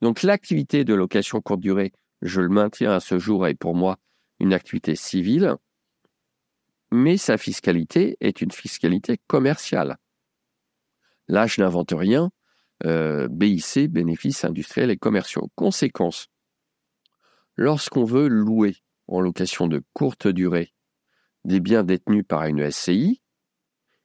Donc 0.00 0.22
l'activité 0.22 0.84
de 0.84 0.94
location 0.94 1.40
courte 1.40 1.60
durée, 1.60 1.92
je 2.22 2.40
le 2.40 2.48
maintiens 2.48 2.92
à 2.92 3.00
ce 3.00 3.18
jour, 3.18 3.46
est 3.46 3.54
pour 3.54 3.76
moi 3.76 3.98
une 4.40 4.52
activité 4.52 4.96
civile, 4.96 5.54
mais 6.90 7.16
sa 7.16 7.38
fiscalité 7.38 8.16
est 8.20 8.40
une 8.40 8.50
fiscalité 8.50 9.20
commerciale. 9.28 9.96
Là, 11.32 11.46
je 11.46 11.62
n'invente 11.62 11.94
rien. 11.96 12.30
Euh, 12.84 13.26
BIC, 13.26 13.90
bénéfices 13.90 14.44
industriels 14.44 14.90
et 14.90 14.98
commerciaux. 14.98 15.50
Conséquence, 15.54 16.26
lorsqu'on 17.56 18.04
veut 18.04 18.28
louer 18.28 18.76
en 19.08 19.22
location 19.22 19.66
de 19.66 19.82
courte 19.94 20.28
durée 20.28 20.74
des 21.46 21.60
biens 21.60 21.84
détenus 21.84 22.26
par 22.28 22.44
une 22.44 22.70
SCI, 22.70 23.22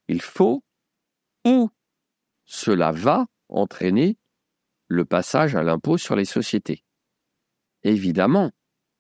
il 0.08 0.22
faut 0.22 0.64
ou 1.44 1.70
cela 2.46 2.94
va 2.94 3.26
entraîner 3.50 4.18
le 4.88 5.04
passage 5.04 5.54
à 5.54 5.64
l'impôt 5.64 5.98
sur 5.98 6.16
les 6.16 6.24
sociétés. 6.24 6.86
Évidemment, 7.84 8.52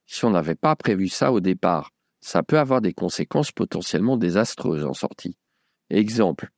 si 0.05 0.25
on 0.25 0.31
n'avait 0.31 0.55
pas 0.55 0.75
prévu 0.75 1.07
ça 1.07 1.31
au 1.31 1.39
départ, 1.39 1.91
ça 2.19 2.43
peut 2.43 2.59
avoir 2.59 2.81
des 2.81 2.93
conséquences 2.93 3.53
potentiellement 3.53 4.17
désastreuses 4.17 4.83
en 4.83 4.93
sortie. 4.93 5.37
Exemple, 5.89 6.51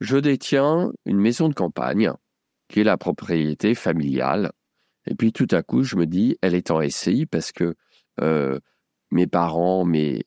je 0.00 0.16
détiens 0.16 0.92
une 1.04 1.18
maison 1.18 1.48
de 1.48 1.54
campagne 1.54 2.12
qui 2.68 2.80
est 2.80 2.84
la 2.84 2.96
propriété 2.96 3.74
familiale, 3.74 4.52
et 5.06 5.14
puis 5.14 5.32
tout 5.32 5.48
à 5.50 5.62
coup 5.62 5.82
je 5.82 5.96
me 5.96 6.06
dis, 6.06 6.36
elle 6.42 6.54
est 6.54 6.70
en 6.70 6.86
SCI 6.86 7.26
parce 7.26 7.52
que 7.52 7.74
euh, 8.20 8.58
mes 9.10 9.26
parents, 9.26 9.84
mes 9.84 10.26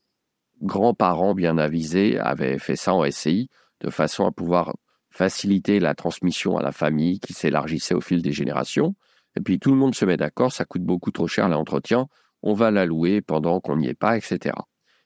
grands-parents 0.61 1.33
bien 1.33 1.57
avisés 1.57 2.19
avaient 2.19 2.59
fait 2.59 2.75
ça 2.75 2.93
en 2.93 3.09
SCI 3.09 3.49
de 3.81 3.89
façon 3.89 4.25
à 4.25 4.31
pouvoir 4.31 4.75
faciliter 5.09 5.79
la 5.79 5.93
transmission 5.93 6.57
à 6.57 6.61
la 6.61 6.71
famille 6.71 7.19
qui 7.19 7.33
s'élargissait 7.33 7.93
au 7.93 8.01
fil 8.01 8.21
des 8.21 8.31
générations. 8.31 8.95
Et 9.35 9.41
puis 9.41 9.59
tout 9.59 9.71
le 9.71 9.77
monde 9.77 9.95
se 9.95 10.05
met 10.05 10.17
d'accord, 10.17 10.51
ça 10.51 10.65
coûte 10.65 10.83
beaucoup 10.83 11.11
trop 11.11 11.27
cher 11.27 11.47
l'entretien, 11.49 12.07
on 12.41 12.53
va 12.53 12.71
la 12.71 12.85
louer 12.85 13.21
pendant 13.21 13.59
qu'on 13.59 13.77
n'y 13.77 13.87
est 13.87 13.93
pas, 13.93 14.17
etc. 14.17 14.55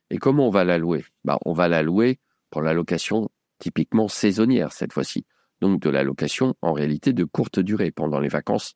Et 0.09 0.17
comment 0.17 0.47
on 0.47 0.51
va 0.51 0.63
la 0.63 0.77
louer? 0.77 1.03
Bah, 1.23 1.39
On 1.45 1.53
va 1.53 1.67
la 1.67 1.83
louer 1.83 2.19
pour 2.49 2.61
la 2.61 2.73
location 2.73 3.29
typiquement 3.59 4.07
saisonnière 4.07 4.71
cette 4.73 4.93
fois-ci. 4.93 5.25
Donc 5.61 5.81
de 5.81 5.89
la 5.89 6.03
location 6.03 6.55
en 6.61 6.73
réalité 6.73 7.13
de 7.13 7.23
courte 7.23 7.59
durée 7.59 7.91
pendant 7.91 8.19
les 8.19 8.27
vacances 8.27 8.75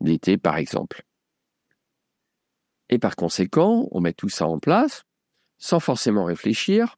d'été 0.00 0.36
par 0.36 0.56
exemple. 0.56 1.04
Et 2.88 2.98
par 2.98 3.16
conséquent, 3.16 3.88
on 3.92 4.00
met 4.00 4.12
tout 4.12 4.28
ça 4.28 4.46
en 4.46 4.58
place 4.58 5.04
sans 5.58 5.80
forcément 5.80 6.24
réfléchir 6.24 6.96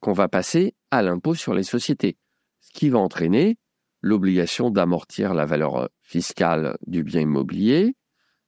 qu'on 0.00 0.12
va 0.12 0.28
passer 0.28 0.74
à 0.90 1.02
l'impôt 1.02 1.34
sur 1.34 1.54
les 1.54 1.62
sociétés 1.62 2.16
ce 2.60 2.70
qui 2.72 2.88
va 2.88 2.98
entraîner 2.98 3.58
l'obligation 4.02 4.70
d'amortir 4.70 5.34
la 5.34 5.44
valeur 5.44 5.90
fiscale 6.02 6.76
du 6.86 7.02
bien 7.04 7.22
immobilier, 7.22 7.96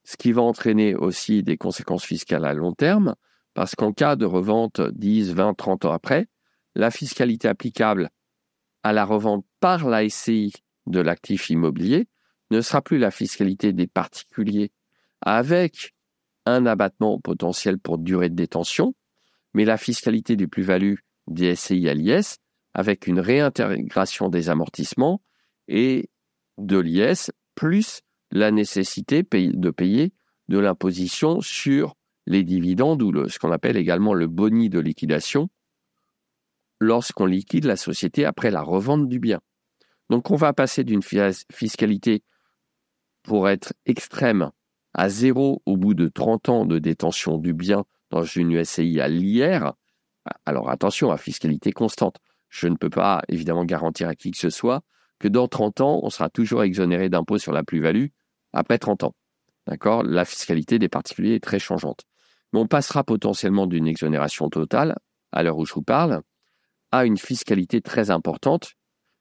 ce 0.03 0.17
qui 0.17 0.31
va 0.31 0.41
entraîner 0.41 0.95
aussi 0.95 1.43
des 1.43 1.57
conséquences 1.57 2.05
fiscales 2.05 2.45
à 2.45 2.53
long 2.53 2.73
terme, 2.73 3.15
parce 3.53 3.75
qu'en 3.75 3.93
cas 3.93 4.15
de 4.15 4.25
revente 4.25 4.81
10, 4.81 5.33
20, 5.33 5.53
30 5.53 5.85
ans 5.85 5.91
après, 5.91 6.27
la 6.75 6.91
fiscalité 6.91 7.47
applicable 7.47 8.09
à 8.83 8.93
la 8.93 9.05
revente 9.05 9.45
par 9.59 9.87
la 9.87 10.07
SCI 10.07 10.53
de 10.85 10.99
l'actif 10.99 11.49
immobilier 11.49 12.07
ne 12.51 12.61
sera 12.61 12.81
plus 12.81 12.97
la 12.97 13.11
fiscalité 13.11 13.73
des 13.73 13.87
particuliers 13.87 14.71
avec 15.21 15.93
un 16.45 16.65
abattement 16.65 17.19
potentiel 17.19 17.79
pour 17.79 17.97
durée 17.97 18.29
de 18.29 18.35
détention, 18.35 18.93
mais 19.53 19.65
la 19.65 19.77
fiscalité 19.77 20.35
des 20.35 20.47
plus-values 20.47 20.99
des 21.27 21.55
SCI 21.55 21.87
à 21.87 21.93
l'IS 21.93 22.39
avec 22.73 23.07
une 23.07 23.19
réintégration 23.19 24.29
des 24.29 24.49
amortissements 24.49 25.21
et 25.67 26.09
de 26.57 26.77
l'IS, 26.77 27.31
plus 27.55 28.01
la 28.31 28.51
nécessité 28.51 29.23
de 29.23 29.69
payer 29.69 30.13
de 30.49 30.59
l'imposition 30.59 31.39
sur 31.39 31.95
les 32.25 32.43
dividendes 32.43 33.01
ou 33.01 33.29
ce 33.29 33.39
qu'on 33.39 33.51
appelle 33.51 33.77
également 33.77 34.13
le 34.13 34.27
boni 34.27 34.69
de 34.69 34.79
liquidation 34.79 35.49
lorsqu'on 36.83 37.25
liquide 37.25 37.65
la 37.65 37.75
société 37.75 38.25
après 38.25 38.51
la 38.51 38.61
revente 38.61 39.07
du 39.07 39.19
bien. 39.19 39.39
Donc 40.09 40.31
on 40.31 40.35
va 40.35 40.53
passer 40.53 40.83
d'une 40.83 41.01
fiscalité 41.01 42.23
pour 43.23 43.49
être 43.49 43.73
extrême 43.85 44.51
à 44.93 45.09
zéro 45.09 45.61
au 45.65 45.77
bout 45.77 45.93
de 45.93 46.07
30 46.07 46.49
ans 46.49 46.65
de 46.65 46.77
détention 46.79 47.37
du 47.37 47.53
bien 47.53 47.85
dans 48.09 48.23
une 48.23 48.51
USCI 48.51 48.99
à 48.99 49.07
l'IR. 49.07 49.73
Alors 50.45 50.69
attention 50.69 51.11
à 51.11 51.17
fiscalité 51.17 51.71
constante 51.71 52.19
je 52.53 52.67
ne 52.67 52.75
peux 52.75 52.91
pas 52.91 53.23
évidemment 53.29 53.65
garantir 53.65 54.07
à 54.07 54.13
qui 54.13 54.29
que 54.29 54.37
ce 54.37 54.51
soit 54.51 54.83
que 55.17 55.27
dans 55.27 55.47
30 55.47 55.81
ans, 55.81 55.99
on 56.03 56.11
sera 56.11 56.29
toujours 56.29 56.61
exonéré 56.61 57.09
d'impôts 57.09 57.39
sur 57.39 57.51
la 57.51 57.63
plus-value 57.63 58.07
après 58.53 58.77
30 58.77 59.05
ans. 59.05 59.15
D'accord? 59.65 60.03
La 60.03 60.23
fiscalité 60.23 60.77
des 60.77 60.87
particuliers 60.87 61.33
est 61.33 61.43
très 61.43 61.57
changeante. 61.57 62.01
Mais 62.51 62.59
on 62.59 62.67
passera 62.67 63.03
potentiellement 63.03 63.65
d'une 63.65 63.87
exonération 63.87 64.49
totale, 64.49 64.99
à 65.31 65.41
l'heure 65.41 65.57
où 65.57 65.65
je 65.65 65.73
vous 65.73 65.81
parle, 65.81 66.21
à 66.93 67.05
une 67.05 67.17
fiscalité 67.17 67.81
très 67.81 68.11
importante 68.11 68.73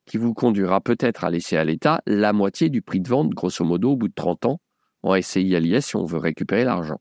qui 0.05 0.19
vous 0.19 0.35
conduira 0.35 0.81
peut-être 0.81 1.25
à 1.25 1.31
laisser 1.31 1.57
à 1.57 1.65
l'État 1.65 2.03
la 2.07 2.33
moitié 2.33 2.69
du 2.69 2.83
prix 2.83 3.01
de 3.01 3.09
vente, 3.09 3.31
grosso 3.31 3.65
modo, 3.65 3.93
au 3.93 3.97
bout 3.97 4.09
de 4.09 4.15
30 4.15 4.45
ans, 4.47 4.61
en 5.03 5.21
SCI 5.21 5.57
à 5.57 5.61
l'IS 5.61 5.87
si 5.87 5.97
on 5.97 6.05
veut 6.05 6.19
récupérer 6.19 6.65
l'argent. 6.65 7.01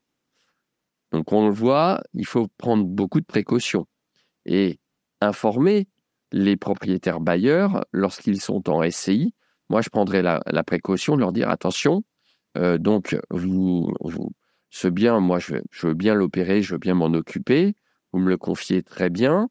Donc 1.11 1.33
on 1.33 1.45
le 1.45 1.53
voit, 1.53 2.01
il 2.13 2.25
faut 2.25 2.47
prendre 2.57 2.85
beaucoup 2.85 3.19
de 3.19 3.25
précautions 3.25 3.85
et 4.45 4.79
informer 5.19 5.89
les 6.31 6.55
propriétaires 6.55 7.19
bailleurs, 7.19 7.85
lorsqu'ils 7.91 8.39
sont 8.39 8.69
en 8.69 8.89
SCI, 8.89 9.35
moi, 9.69 9.81
je 9.81 9.89
prendrais 9.89 10.21
la, 10.21 10.63
précaution 10.65 11.15
de 11.15 11.21
leur 11.21 11.31
dire 11.31 11.49
attention, 11.49 12.03
euh, 12.57 12.77
donc, 12.77 13.17
vous, 13.29 13.89
ce 14.69 14.87
bien, 14.89 15.19
moi, 15.19 15.39
je, 15.39 15.55
veux 15.83 15.93
bien 15.93 16.13
l'opérer, 16.13 16.61
je 16.61 16.73
veux 16.73 16.77
bien 16.77 16.93
m'en 16.93 17.13
occuper, 17.13 17.75
vous 18.11 18.19
me 18.19 18.29
le 18.29 18.37
confiez 18.37 18.83
très 18.83 19.09
bien, 19.09 19.47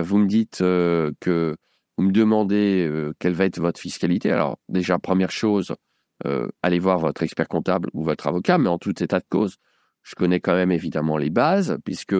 vous 0.00 0.18
me 0.18 0.26
dites 0.26 0.60
euh, 0.62 1.12
que 1.20 1.56
vous 1.98 2.04
me 2.04 2.12
demandez 2.12 2.90
quelle 3.18 3.34
va 3.34 3.44
être 3.44 3.60
votre 3.60 3.80
fiscalité. 3.80 4.30
Alors, 4.30 4.58
déjà, 4.68 4.98
première 4.98 5.30
chose, 5.30 5.74
allez 6.62 6.78
voir 6.78 6.98
votre 6.98 7.22
expert 7.22 7.48
comptable 7.48 7.90
ou 7.92 8.02
votre 8.02 8.26
avocat, 8.26 8.56
mais 8.56 8.70
en 8.70 8.78
tout 8.78 9.02
état 9.02 9.20
de 9.20 9.26
cause, 9.28 9.56
je 10.02 10.14
connais 10.14 10.40
quand 10.40 10.54
même 10.54 10.72
évidemment 10.72 11.18
les 11.18 11.28
bases, 11.28 11.76
puisque 11.84 12.16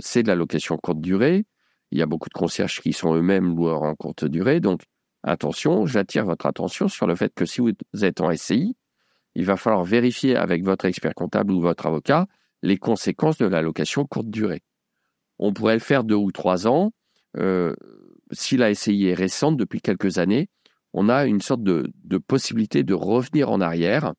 c'est 0.00 0.22
de 0.22 0.28
la 0.28 0.34
location 0.34 0.76
courte 0.76 1.00
durée. 1.00 1.46
Il 1.90 1.98
y 1.98 2.02
a 2.02 2.06
beaucoup 2.06 2.28
de 2.28 2.34
concierges 2.34 2.80
qui 2.82 2.92
sont 2.92 3.14
eux-mêmes 3.14 3.56
loueurs 3.56 3.82
en 3.82 3.94
courte 3.94 4.26
durée. 4.26 4.60
Donc, 4.60 4.82
attention, 5.22 5.86
j'attire 5.86 6.26
votre 6.26 6.44
attention 6.44 6.88
sur 6.88 7.06
le 7.06 7.14
fait 7.16 7.32
que 7.34 7.46
si 7.46 7.62
vous 7.62 7.72
êtes 8.02 8.20
en 8.20 8.30
SCI, 8.36 8.76
il 9.34 9.44
va 9.46 9.56
falloir 9.56 9.84
vérifier 9.84 10.36
avec 10.36 10.64
votre 10.64 10.84
expert 10.84 11.14
comptable 11.14 11.52
ou 11.52 11.62
votre 11.62 11.86
avocat 11.86 12.26
les 12.62 12.76
conséquences 12.76 13.38
de 13.38 13.46
la 13.46 13.62
location 13.62 14.04
courte 14.04 14.30
durée. 14.30 14.62
On 15.38 15.52
pourrait 15.52 15.74
le 15.74 15.80
faire 15.80 16.04
deux 16.04 16.16
ou 16.16 16.32
trois 16.32 16.66
ans. 16.66 16.90
Euh, 17.38 17.74
si 18.32 18.56
la 18.56 18.74
SCI 18.74 19.06
est 19.06 19.14
récente, 19.14 19.56
depuis 19.56 19.80
quelques 19.80 20.18
années, 20.18 20.48
on 20.92 21.08
a 21.08 21.26
une 21.26 21.40
sorte 21.40 21.62
de, 21.62 21.90
possibilité 22.18 22.82
de 22.82 22.94
revenir 22.94 23.50
en 23.50 23.60
arrière, 23.60 24.14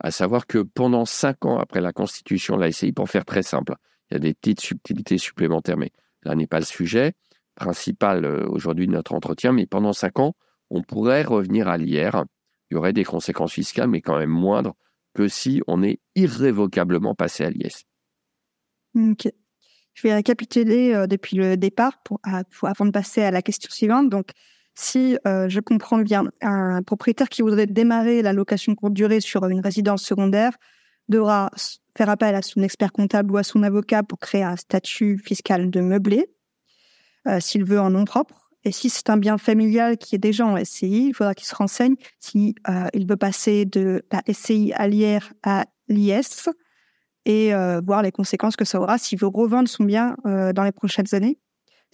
à 0.00 0.10
savoir 0.10 0.46
que 0.46 0.58
pendant 0.58 1.04
cinq 1.04 1.44
ans 1.44 1.58
après 1.58 1.80
la 1.80 1.92
constitution 1.92 2.56
de 2.56 2.62
la 2.62 2.72
SCI, 2.72 2.92
pour 2.92 3.08
faire 3.08 3.24
très 3.24 3.42
simple, 3.42 3.74
il 4.10 4.14
y 4.14 4.16
a 4.16 4.20
des 4.20 4.34
petites 4.34 4.60
subtilités 4.60 5.18
supplémentaires, 5.18 5.76
mais 5.76 5.92
Là 6.24 6.34
n'est 6.34 6.46
pas 6.46 6.60
le 6.60 6.64
sujet 6.64 7.14
principal 7.54 8.24
euh, 8.24 8.46
aujourd'hui 8.48 8.86
de 8.86 8.92
notre 8.92 9.12
entretien, 9.12 9.52
mais 9.52 9.66
pendant 9.66 9.92
cinq 9.92 10.18
ans, 10.18 10.34
on 10.70 10.82
pourrait 10.82 11.22
revenir 11.22 11.68
à 11.68 11.76
l'IR. 11.76 12.24
Il 12.70 12.74
y 12.74 12.76
aurait 12.76 12.92
des 12.92 13.04
conséquences 13.04 13.52
fiscales, 13.52 13.88
mais 13.88 14.00
quand 14.00 14.18
même 14.18 14.30
moindres 14.30 14.74
que 15.14 15.28
si 15.28 15.62
on 15.66 15.82
est 15.82 16.00
irrévocablement 16.14 17.14
passé 17.14 17.44
à 17.44 17.50
l'IS. 17.50 17.84
Ok. 18.94 19.28
Je 19.94 20.06
vais 20.06 20.14
récapituler 20.14 20.94
euh, 20.94 21.06
depuis 21.06 21.36
le 21.36 21.56
départ 21.56 22.02
avant 22.62 22.86
de 22.86 22.90
passer 22.90 23.22
à 23.22 23.30
la 23.30 23.42
question 23.42 23.70
suivante. 23.70 24.08
Donc, 24.08 24.30
si 24.74 25.18
euh, 25.26 25.48
je 25.48 25.60
comprends 25.60 25.98
bien, 25.98 26.24
un 26.40 26.82
propriétaire 26.82 27.28
qui 27.28 27.42
voudrait 27.42 27.66
démarrer 27.66 28.22
la 28.22 28.32
location 28.32 28.74
courte 28.74 28.94
durée 28.94 29.20
sur 29.20 29.44
une 29.46 29.60
résidence 29.60 30.02
secondaire 30.02 30.56
devra 31.08 31.50
faire 31.96 32.08
appel 32.08 32.34
à 32.34 32.42
son 32.42 32.62
expert 32.62 32.92
comptable 32.92 33.32
ou 33.32 33.36
à 33.36 33.42
son 33.42 33.62
avocat 33.62 34.02
pour 34.02 34.18
créer 34.18 34.44
un 34.44 34.56
statut 34.56 35.18
fiscal 35.18 35.70
de 35.70 35.80
meublé, 35.80 36.26
euh, 37.28 37.38
s'il 37.40 37.64
veut 37.64 37.80
en 37.80 37.90
nom 37.90 38.04
propre. 38.04 38.50
Et 38.64 38.72
si 38.72 38.88
c'est 38.88 39.10
un 39.10 39.16
bien 39.16 39.38
familial 39.38 39.98
qui 39.98 40.14
est 40.14 40.18
déjà 40.18 40.46
en 40.46 40.56
SCI, 40.56 41.08
il 41.08 41.14
faudra 41.14 41.34
qu'il 41.34 41.46
se 41.46 41.54
renseigne 41.54 41.96
si 42.18 42.54
euh, 42.68 42.86
il 42.94 43.06
veut 43.06 43.16
passer 43.16 43.64
de 43.64 44.04
la 44.10 44.22
SCI 44.32 44.72
à 44.74 44.86
l'IR 44.88 45.32
à 45.42 45.66
l'IS 45.88 46.48
et 47.24 47.54
euh, 47.54 47.80
voir 47.84 48.02
les 48.02 48.12
conséquences 48.12 48.56
que 48.56 48.64
ça 48.64 48.80
aura 48.80 48.98
s'il 48.98 49.18
veut 49.18 49.28
revendre 49.28 49.68
son 49.68 49.84
bien 49.84 50.16
dans 50.24 50.64
les 50.64 50.72
prochaines 50.72 51.14
années. 51.14 51.38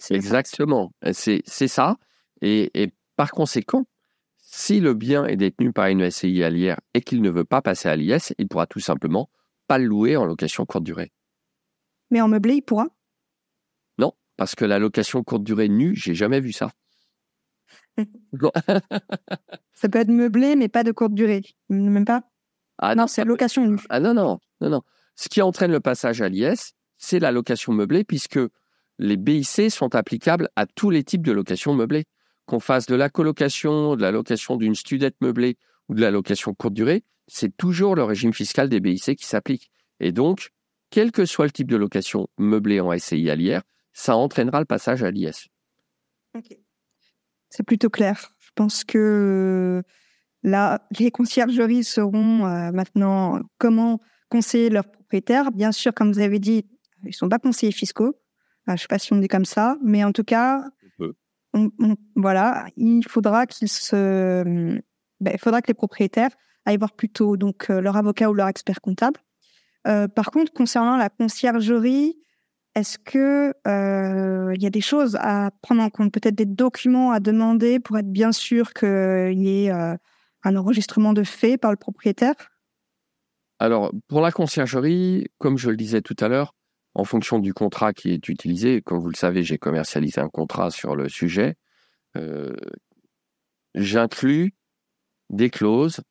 Exactement, 0.09 0.91
c'est 1.11 1.43
ça. 1.45 1.97
Et, 2.41 2.71
et, 2.81 2.93
par 3.15 3.31
conséquent, 3.31 3.85
si 4.37 4.79
le 4.79 4.93
bien 4.93 5.25
est 5.25 5.35
détenu 5.35 5.71
par 5.73 5.87
une 5.87 6.09
SCI 6.09 6.43
à 6.43 6.49
l'IR 6.49 6.77
et 6.93 7.01
qu'il 7.01 7.21
ne 7.21 7.29
veut 7.29 7.43
pas 7.43 7.61
passer 7.61 7.89
à 7.89 7.95
l'IS, 7.95 8.33
il 8.37 8.47
pourra 8.47 8.65
tout 8.65 8.79
simplement 8.79 9.29
pas 9.67 9.77
le 9.77 9.85
louer 9.85 10.17
en 10.17 10.25
location 10.25 10.65
courte 10.65 10.83
durée. 10.83 11.11
Mais 12.09 12.21
en 12.21 12.27
meublé, 12.27 12.55
il 12.55 12.61
pourra? 12.61 12.87
Non, 13.99 14.13
parce 14.37 14.55
que 14.55 14.65
la 14.65 14.79
location 14.79 15.23
courte 15.23 15.43
durée 15.43 15.69
nue, 15.69 15.95
j'ai 15.95 16.15
jamais 16.15 16.39
vu 16.39 16.51
ça. 16.51 16.71
ça 19.73 19.89
peut 19.89 19.99
être 19.99 20.09
meublé, 20.09 20.55
mais 20.55 20.69
pas 20.69 20.83
de 20.83 20.91
courte 20.91 21.13
durée. 21.13 21.43
Même 21.69 22.05
pas? 22.05 22.23
Ah, 22.79 22.95
non, 22.95 23.05
c'est 23.07 23.25
location 23.25 23.75
Ah 23.89 23.99
non, 23.99 24.13
non, 24.13 24.39
non, 24.61 24.69
non. 24.69 24.81
Ce 25.19 25.27
qui 25.27 25.41
entraîne 25.41 25.73
le 25.73 25.81
passage 25.81 26.21
à 26.21 26.29
l'IS, 26.29 26.75
c'est 26.97 27.19
la 27.19 27.33
location 27.33 27.73
meublée, 27.73 28.05
puisque 28.05 28.39
les 28.99 29.17
BIC 29.17 29.69
sont 29.69 29.93
applicables 29.93 30.47
à 30.55 30.65
tous 30.65 30.91
les 30.91 31.03
types 31.03 31.23
de 31.23 31.33
location 31.33 31.73
meublée. 31.73 32.05
Qu'on 32.45 32.61
fasse 32.61 32.85
de 32.85 32.95
la 32.95 33.09
colocation, 33.09 33.97
de 33.97 34.01
la 34.01 34.11
location 34.11 34.55
d'une 34.55 34.75
studette 34.75 35.17
meublée 35.19 35.57
ou 35.89 35.93
de 35.93 35.99
la 35.99 36.09
location 36.09 36.53
courte 36.53 36.73
durée, 36.73 37.03
c'est 37.27 37.55
toujours 37.57 37.95
le 37.95 38.03
régime 38.05 38.33
fiscal 38.33 38.69
des 38.69 38.79
BIC 38.79 39.17
qui 39.17 39.25
s'applique. 39.25 39.69
Et 39.99 40.13
donc, 40.13 40.51
quel 40.89 41.11
que 41.11 41.25
soit 41.25 41.45
le 41.45 41.51
type 41.51 41.69
de 41.69 41.75
location 41.75 42.29
meublée 42.37 42.79
en 42.79 42.97
SCI 42.97 43.29
à 43.29 43.35
l'IR, 43.35 43.61
ça 43.91 44.15
entraînera 44.15 44.61
le 44.61 44.65
passage 44.65 45.03
à 45.03 45.11
l'IS. 45.11 45.49
C'est 47.49 47.63
plutôt 47.63 47.89
clair. 47.89 48.33
Je 48.39 48.51
pense 48.55 48.85
que 48.85 49.83
là, 50.43 50.87
les 50.97 51.11
conciergeries 51.11 51.83
seront 51.83 52.45
euh, 52.45 52.71
maintenant 52.71 53.41
comment 53.57 53.99
conseiller 54.29 54.69
leurs 54.69 54.85
propriétaires. 55.09 55.51
Bien 55.51 55.71
sûr, 55.71 55.93
comme 55.93 56.11
vous 56.11 56.19
avez 56.19 56.37
dit, 56.37 56.65
ils 57.03 57.07
ne 57.07 57.11
sont 57.11 57.29
pas 57.29 57.39
conseillers 57.39 57.71
fiscaux. 57.71 58.15
je 58.67 58.73
ne 58.73 58.77
sais 58.77 58.87
pas 58.87 58.99
si 58.99 59.11
on 59.11 59.17
dit 59.17 59.27
comme 59.27 59.45
ça, 59.45 59.75
mais 59.83 60.03
en 60.03 60.11
tout 60.11 60.23
cas, 60.23 60.63
voilà, 62.15 62.67
il 62.77 63.03
faudra 63.07 63.47
qu'ils 63.47 63.69
se, 63.69 64.43
ben, 65.19 65.31
il 65.33 65.39
faudra 65.39 65.61
que 65.61 65.67
les 65.67 65.73
propriétaires 65.73 66.29
aillent 66.65 66.77
voir 66.77 66.93
plutôt 66.93 67.37
donc 67.37 67.71
euh, 67.71 67.81
leur 67.81 67.97
avocat 67.97 68.29
ou 68.29 68.33
leur 68.35 68.47
expert 68.47 68.81
comptable. 68.81 69.19
Euh, 69.87 70.07
par 70.07 70.29
contre, 70.29 70.53
concernant 70.53 70.95
la 70.97 71.09
conciergerie, 71.09 72.19
est-ce 72.75 72.99
que 72.99 73.53
euh, 73.67 74.53
il 74.55 74.61
y 74.61 74.67
a 74.67 74.69
des 74.69 74.81
choses 74.81 75.17
à 75.19 75.49
prendre 75.63 75.81
en 75.81 75.89
compte, 75.89 76.13
peut-être 76.13 76.35
des 76.35 76.45
documents 76.45 77.11
à 77.11 77.19
demander 77.19 77.79
pour 77.79 77.97
être 77.97 78.11
bien 78.11 78.31
sûr 78.31 78.73
qu'il 78.73 79.39
y 79.39 79.65
ait 79.65 79.71
un 79.71 80.55
enregistrement 80.55 81.13
de 81.13 81.23
fait 81.23 81.57
par 81.57 81.71
le 81.71 81.77
propriétaire? 81.77 82.35
Alors, 83.59 83.91
pour 84.07 84.21
la 84.21 84.31
conciergerie, 84.31 85.27
comme 85.37 85.57
je 85.57 85.69
le 85.69 85.77
disais 85.77 86.01
tout 86.01 86.15
à 86.19 86.27
l'heure, 86.27 86.55
en 86.95 87.03
fonction 87.03 87.39
du 87.39 87.53
contrat 87.53 87.93
qui 87.93 88.11
est 88.11 88.29
utilisé, 88.29 88.81
comme 88.81 88.99
vous 88.99 89.09
le 89.09 89.15
savez, 89.15 89.43
j'ai 89.43 89.57
commercialisé 89.57 90.21
un 90.21 90.29
contrat 90.29 90.71
sur 90.71 90.95
le 90.95 91.09
sujet, 91.09 91.55
j'inclus 93.75 94.55
des 95.29 95.49
clauses 95.49 96.01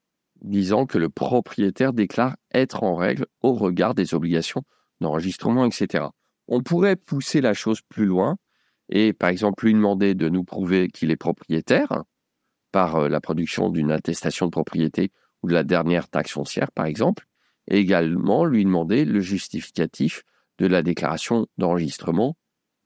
disant 0.42 0.86
que 0.86 0.98
le 0.98 1.08
propriétaire 1.08 1.92
déclare 1.92 2.36
être 2.52 2.84
en 2.84 2.94
règle 2.94 3.26
au 3.42 3.54
regard 3.54 3.94
des 3.94 4.14
obligations 4.14 4.62
d'enregistrement, 5.00 5.66
etc. 5.66 6.06
On 6.46 6.62
pourrait 6.62 6.96
pousser 6.96 7.40
la 7.40 7.54
chose 7.54 7.80
plus 7.88 8.06
loin 8.06 8.36
et, 8.88 9.12
par 9.12 9.30
exemple, 9.30 9.66
lui 9.66 9.74
demander 9.74 10.14
de 10.14 10.28
nous 10.28 10.44
prouver 10.44 10.88
qu'il 10.88 11.10
est 11.10 11.16
propriétaire 11.16 12.04
par 12.72 12.96
euh, 12.96 13.08
la 13.08 13.20
production 13.20 13.68
d'une 13.68 13.90
attestation 13.90 14.46
de 14.46 14.50
propriété 14.50 15.10
ou 15.42 15.48
de 15.48 15.54
la 15.54 15.64
dernière 15.64 16.08
taxe 16.08 16.32
foncière, 16.32 16.72
par 16.72 16.86
exemple, 16.86 17.27
également 17.68 18.44
lui 18.44 18.64
demander 18.64 19.04
le 19.04 19.20
justificatif 19.20 20.22
de 20.58 20.66
la 20.66 20.82
déclaration 20.82 21.46
d'enregistrement, 21.58 22.36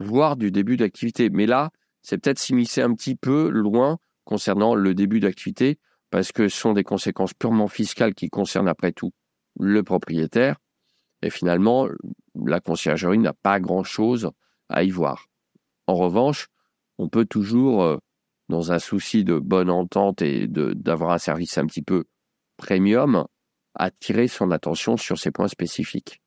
voire 0.01 0.37
du 0.37 0.51
début 0.51 0.77
d'activité. 0.77 1.31
Mais 1.31 1.47
là, 1.47 1.71
c'est 2.03 2.19
peut-être 2.19 2.39
s'immiscer 2.39 2.83
un 2.83 2.95
petit 2.95 3.15
peu 3.15 3.49
loin 3.49 3.99
concernant 4.25 4.75
le 4.75 4.95
début 4.95 5.21
d'activité, 5.21 5.79
parce 6.11 6.33
que 6.33 6.49
ce 6.49 6.59
sont 6.59 6.73
des 6.73 6.85
conséquences 6.85 7.35
purement 7.35 7.69
fiscales 7.69 8.15
qui 8.15 8.29
concernent 8.29 8.69
après 8.69 8.93
tout 8.93 9.13
le 9.59 9.83
propriétaire. 9.83 10.57
Et 11.23 11.31
finalement, 11.31 11.89
la 12.35 12.61
conciergerie 12.61 13.19
n'a 13.19 13.33
pas 13.33 13.61
grand-chose 13.61 14.31
à 14.69 14.83
y 14.83 14.91
voir. 14.91 15.29
En 15.87 15.95
revanche, 15.95 16.49
on 16.99 17.09
peut 17.09 17.25
toujours, 17.25 17.83
euh, 17.83 17.97
dans 18.49 18.73
un 18.73 18.79
souci 18.79 19.25
de 19.25 19.39
bonne 19.39 19.71
entente 19.71 20.23
et 20.23 20.47
d'avoir 20.49 21.13
un 21.13 21.19
service 21.19 21.57
un 21.59 21.67
petit 21.67 21.83
peu 21.83 22.05
premium, 22.57 23.27
attirer 23.75 24.29
son 24.29 24.51
attention 24.51 24.97
sur 24.97 25.19
ces 25.19 25.31
points 25.31 25.49
spécifiques. 25.49 26.21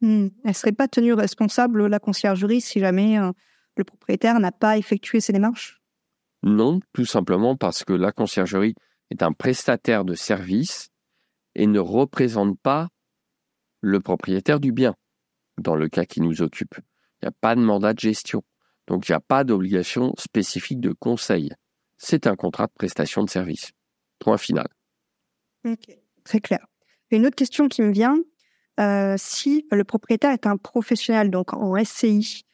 Hmm. 0.00 0.28
Elle 0.44 0.50
ne 0.50 0.52
serait 0.52 0.72
pas 0.72 0.88
tenue 0.88 1.12
responsable, 1.12 1.86
la 1.86 1.98
conciergerie, 1.98 2.60
si 2.60 2.80
jamais 2.80 3.18
euh, 3.18 3.32
le 3.76 3.84
propriétaire 3.84 4.38
n'a 4.40 4.52
pas 4.52 4.76
effectué 4.78 5.20
ses 5.20 5.32
démarches? 5.32 5.80
Non, 6.42 6.80
tout 6.92 7.06
simplement 7.06 7.56
parce 7.56 7.84
que 7.84 7.92
la 7.92 8.12
conciergerie 8.12 8.74
est 9.10 9.22
un 9.22 9.32
prestataire 9.32 10.04
de 10.04 10.14
service 10.14 10.90
et 11.54 11.66
ne 11.66 11.78
représente 11.78 12.58
pas 12.60 12.88
le 13.80 14.00
propriétaire 14.00 14.60
du 14.60 14.72
bien, 14.72 14.94
dans 15.58 15.76
le 15.76 15.88
cas 15.88 16.04
qui 16.04 16.20
nous 16.20 16.42
occupe. 16.42 16.74
Il 17.22 17.26
n'y 17.26 17.28
a 17.28 17.36
pas 17.40 17.54
de 17.54 17.60
mandat 17.60 17.94
de 17.94 18.00
gestion, 18.00 18.42
donc 18.86 19.08
il 19.08 19.12
n'y 19.12 19.16
a 19.16 19.20
pas 19.20 19.44
d'obligation 19.44 20.14
spécifique 20.18 20.80
de 20.80 20.92
conseil. 20.92 21.50
C'est 21.96 22.26
un 22.26 22.36
contrat 22.36 22.66
de 22.66 22.72
prestation 22.72 23.22
de 23.22 23.30
service. 23.30 23.72
Point 24.18 24.38
final. 24.38 24.68
Très 26.24 26.40
clair. 26.40 26.66
Une 27.10 27.26
autre 27.26 27.36
question 27.36 27.68
qui 27.68 27.82
me 27.82 27.92
vient, 27.92 28.16
euh, 28.80 29.14
si 29.18 29.66
le 29.70 29.84
propriétaire 29.84 30.32
est 30.32 30.46
un 30.46 30.56
professionnel, 30.56 31.30
donc 31.30 31.52
en 31.52 31.76
SCI, 31.82 32.44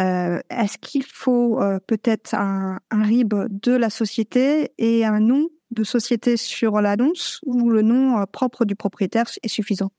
euh, 0.00 0.40
est-ce 0.50 0.78
qu'il 0.78 1.04
faut 1.04 1.60
euh, 1.60 1.78
peut-être 1.86 2.34
un, 2.34 2.78
RIB 2.90 3.34
de 3.48 3.72
la 3.72 3.90
société 3.90 4.72
et 4.78 5.04
un 5.04 5.20
nom 5.20 5.48
de 5.70 5.84
société 5.84 6.36
sur 6.36 6.80
l'annonce 6.80 7.40
ou 7.44 7.70
le 7.70 7.82
nom 7.82 8.26
propre 8.30 8.64
du 8.64 8.76
propriétaire 8.76 9.26
est 9.42 9.48
suffisant? 9.48 9.90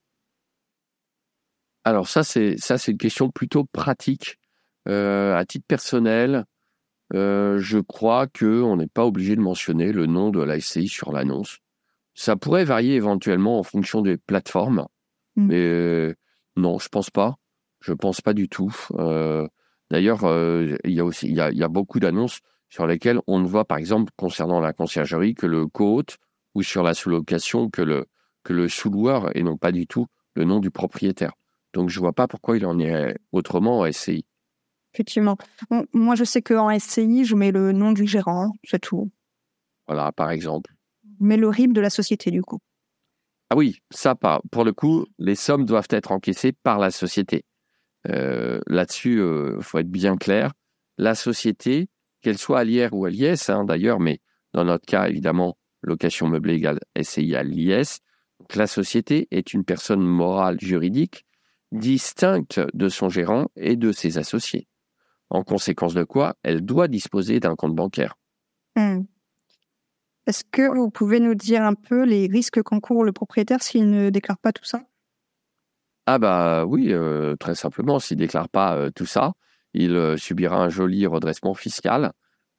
Alors 1.84 2.08
ça, 2.08 2.24
c'est 2.24 2.58
ça, 2.58 2.78
c'est 2.78 2.92
une 2.92 2.98
question 2.98 3.30
plutôt 3.30 3.66
pratique. 3.66 4.38
à 4.86 5.44
titre 5.48 5.66
personnel, 5.68 6.46
je 7.12 7.80
crois 7.80 8.28
que 8.28 8.62
on 8.62 8.78
n'est 8.78 8.88
pas 8.88 9.06
obligé 9.06 9.36
de 9.36 9.42
mentionner 9.42 9.92
le 9.92 10.06
nom 10.06 10.30
de 10.30 10.42
la 10.42 10.60
SCI 10.60 10.88
sur 10.88 11.12
l'annonce. 11.12 11.63
Ça 12.14 12.36
pourrait 12.36 12.66
varier 12.66 12.96
éventuellement 12.96 13.60
en 13.60 13.64
fonction 13.64 14.02
des 14.02 14.18
plateformes. 14.18 14.88
Mmh. 15.36 15.48
Mais 15.48 15.62
euh, 15.62 16.16
non, 16.56 16.80
je 16.80 16.90
pense 16.90 17.10
pas. 17.10 17.36
Je 17.80 17.94
pense 17.94 18.22
pas 18.22 18.34
du 18.34 18.48
tout. 18.48 18.74
Euh, 18.94 19.48
d'ailleurs, 19.90 20.24
euh, 20.24 20.78
il 20.84 20.94
y 20.94 21.00
a 21.00 21.06
aussi 21.06 21.28
il 21.28 21.36
y 21.36 21.64
a, 21.64 21.68
beaucoup 21.68 22.00
d'annonces 22.00 22.40
sur 22.70 22.88
lesquelles 22.88 23.20
on 23.28 23.40
ne 23.40 23.48
voit, 23.48 23.66
par 23.66 23.78
exemple, 23.78 24.12
concernant 24.16 24.60
la 24.60 24.74
conciergerie, 24.74 25.36
que 25.36 25.48
le 25.48 25.68
co-hôte 25.68 26.18
ou 26.56 26.64
sur 26.64 26.84
la 26.84 26.94
sous-location 26.94 27.70
que 27.70 27.82
le 27.82 28.06
que 28.44 28.54
le 28.54 28.68
sous-loueur 28.68 29.36
et 29.36 29.44
non 29.44 29.58
pas 29.58 29.72
du 29.72 29.88
tout 29.88 30.08
le 30.36 30.44
nom 30.44 30.60
du 30.60 30.72
propriétaire. 30.72 31.34
Donc 31.74 31.90
je 31.90 32.00
vois 32.00 32.14
pas 32.14 32.28
pourquoi 32.28 32.58
il 32.58 32.66
en 32.66 32.80
est 32.80 33.16
autrement 33.32 33.80
en 33.80 33.92
SCI. 33.92 34.26
Effectivement. 34.94 35.38
moi, 35.94 36.16
je 36.16 36.24
sais 36.24 36.42
qu'en 36.42 36.78
SCI, 36.78 37.26
je 37.26 37.36
mets 37.36 37.52
le 37.52 37.72
nom 37.72 37.92
du 37.92 38.06
gérant, 38.06 38.52
c'est 38.64 38.80
tout. 38.80 39.12
Voilà, 39.88 40.12
par 40.12 40.30
exemple. 40.30 40.73
Mais 41.24 41.38
le 41.38 41.48
RIB 41.48 41.72
de 41.72 41.80
la 41.80 41.90
société, 41.90 42.32
du 42.32 42.42
coup. 42.42 42.60
Ah 43.50 43.56
oui, 43.56 43.78
ça, 43.92 44.14
pour 44.52 44.66
le 44.66 44.74
coup, 44.74 45.06
les 45.20 45.36
sommes 45.36 45.64
doivent 45.64 45.88
être 45.90 46.12
encaissées 46.12 46.52
par 46.52 46.80
la 46.80 46.92
société. 46.92 47.46
Euh, 48.10 48.60
là-dessus, 48.68 49.14
il 49.14 49.20
euh, 49.20 49.62
faut 49.62 49.80
être 49.80 49.90
bien 49.90 50.18
clair. 50.18 50.52
La 50.98 51.16
société, 51.16 51.88
qu'elle 52.22 52.38
soit 52.38 52.60
à 52.60 52.64
l'IR 52.66 52.94
ou 52.94 53.06
à 53.06 53.10
l'IS, 53.10 53.50
hein, 53.50 53.64
d'ailleurs, 53.64 54.02
mais 54.02 54.20
dans 54.54 54.66
notre 54.66 54.86
cas, 54.86 55.08
évidemment, 55.08 55.58
location 55.82 56.28
meublée 56.28 56.56
égale 56.56 56.80
SCI 57.02 57.36
à 57.36 57.44
l'IS, 57.44 58.02
la 58.54 58.68
société 58.68 59.30
est 59.32 59.54
une 59.54 59.64
personne 59.64 60.02
morale 60.02 60.60
juridique 60.60 61.26
distincte 61.72 62.60
de 62.74 62.90
son 62.90 63.08
gérant 63.08 63.48
et 63.56 63.78
de 63.78 63.94
ses 63.94 64.18
associés. 64.18 64.68
En 65.30 65.44
conséquence 65.44 65.94
de 65.94 66.04
quoi, 66.04 66.36
elle 66.44 66.62
doit 66.66 66.90
disposer 66.90 67.40
d'un 67.40 67.56
compte 67.56 67.76
bancaire. 67.76 68.16
Mmh. 68.76 69.04
Est-ce 70.26 70.46
que 70.50 70.74
vous 70.74 70.90
pouvez 70.90 71.20
nous 71.20 71.36
dire 71.36 71.64
un 71.64 71.74
peu 71.74 72.06
les 72.06 72.28
risques 72.28 72.62
qu'encourt 72.62 73.04
le 73.04 73.12
propriétaire 73.12 73.62
s'il 73.62 73.90
ne 73.90 74.10
déclare 74.10 74.38
pas 74.38 74.54
tout 74.54 74.64
ça? 74.64 74.84
Ah 76.06 76.18
bah 76.18 76.66
oui, 76.66 76.94
euh, 76.94 77.36
très 77.36 77.56
simplement, 77.56 78.00
s'il 78.00 78.18
ne 78.18 78.24
déclare 78.24 78.48
pas 78.48 78.76
euh, 78.76 78.90
tout 78.90 79.06
ça, 79.06 79.34
il 79.74 79.96
euh, 79.96 80.16
subira 80.16 80.58
un 80.58 80.70
joli 80.70 81.06
redressement 81.06 81.54
fiscal, 81.54 82.14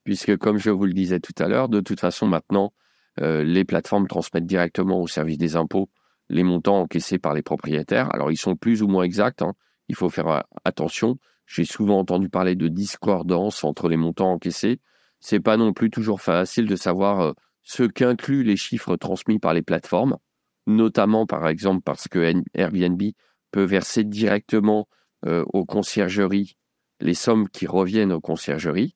puisque 0.05 0.37
comme 0.37 0.59
je 0.59 0.70
vous 0.70 0.85
le 0.85 0.92
disais 0.92 1.20
tout 1.20 1.35
à 1.38 1.48
l'heure, 1.48 1.70
de 1.70 1.81
toute 1.81 2.00
façon 2.00 2.27
maintenant, 2.27 2.72
les 3.16 3.64
plateformes 3.64 4.09
transmettent 4.09 4.46
directement 4.46 5.00
au 5.00 5.07
service 5.07 5.38
des 5.38 5.55
impôts 5.55 5.88
les 6.31 6.42
montants 6.42 6.81
encaissés 6.81 7.20
par 7.20 7.33
les 7.33 7.42
propriétaires. 7.42 8.12
Alors 8.12 8.33
ils 8.33 8.37
sont 8.37 8.57
plus 8.57 8.83
ou 8.83 8.88
moins 8.88 9.05
exacts, 9.05 9.40
hein. 9.40 9.53
il 9.88 9.94
faut 9.94 10.09
faire 10.09 10.42
attention. 10.64 11.16
J'ai 11.46 11.64
souvent 11.64 12.00
entendu 12.00 12.29
parler 12.29 12.57
de 12.57 12.66
discordance 12.66 13.62
entre 13.62 13.88
les 13.88 13.96
montants 13.96 14.33
encaissés. 14.33 14.81
C'est 15.20 15.38
pas 15.38 15.57
non 15.57 15.72
plus 15.72 15.90
toujours 15.90 16.20
facile 16.20 16.66
de 16.66 16.74
savoir 16.74 17.35
ce 17.64 17.83
qu'incluent 17.83 18.44
les 18.44 18.57
chiffres 18.57 18.96
transmis 18.96 19.38
par 19.38 19.55
les 19.55 19.62
plateformes, 19.62 20.18
notamment 20.66 21.27
par 21.27 21.48
exemple 21.48 21.83
parce 21.83 22.09
que 22.09 22.33
Airbnb 22.55 23.03
peut 23.50 23.64
verser 23.64 24.05
directement 24.05 24.88
euh, 25.27 25.44
aux 25.53 25.64
conciergeries 25.64 26.57
les 27.00 27.14
sommes 27.14 27.48
qui 27.48 27.66
reviennent 27.66 28.12
aux 28.12 28.20
conciergeries. 28.20 28.94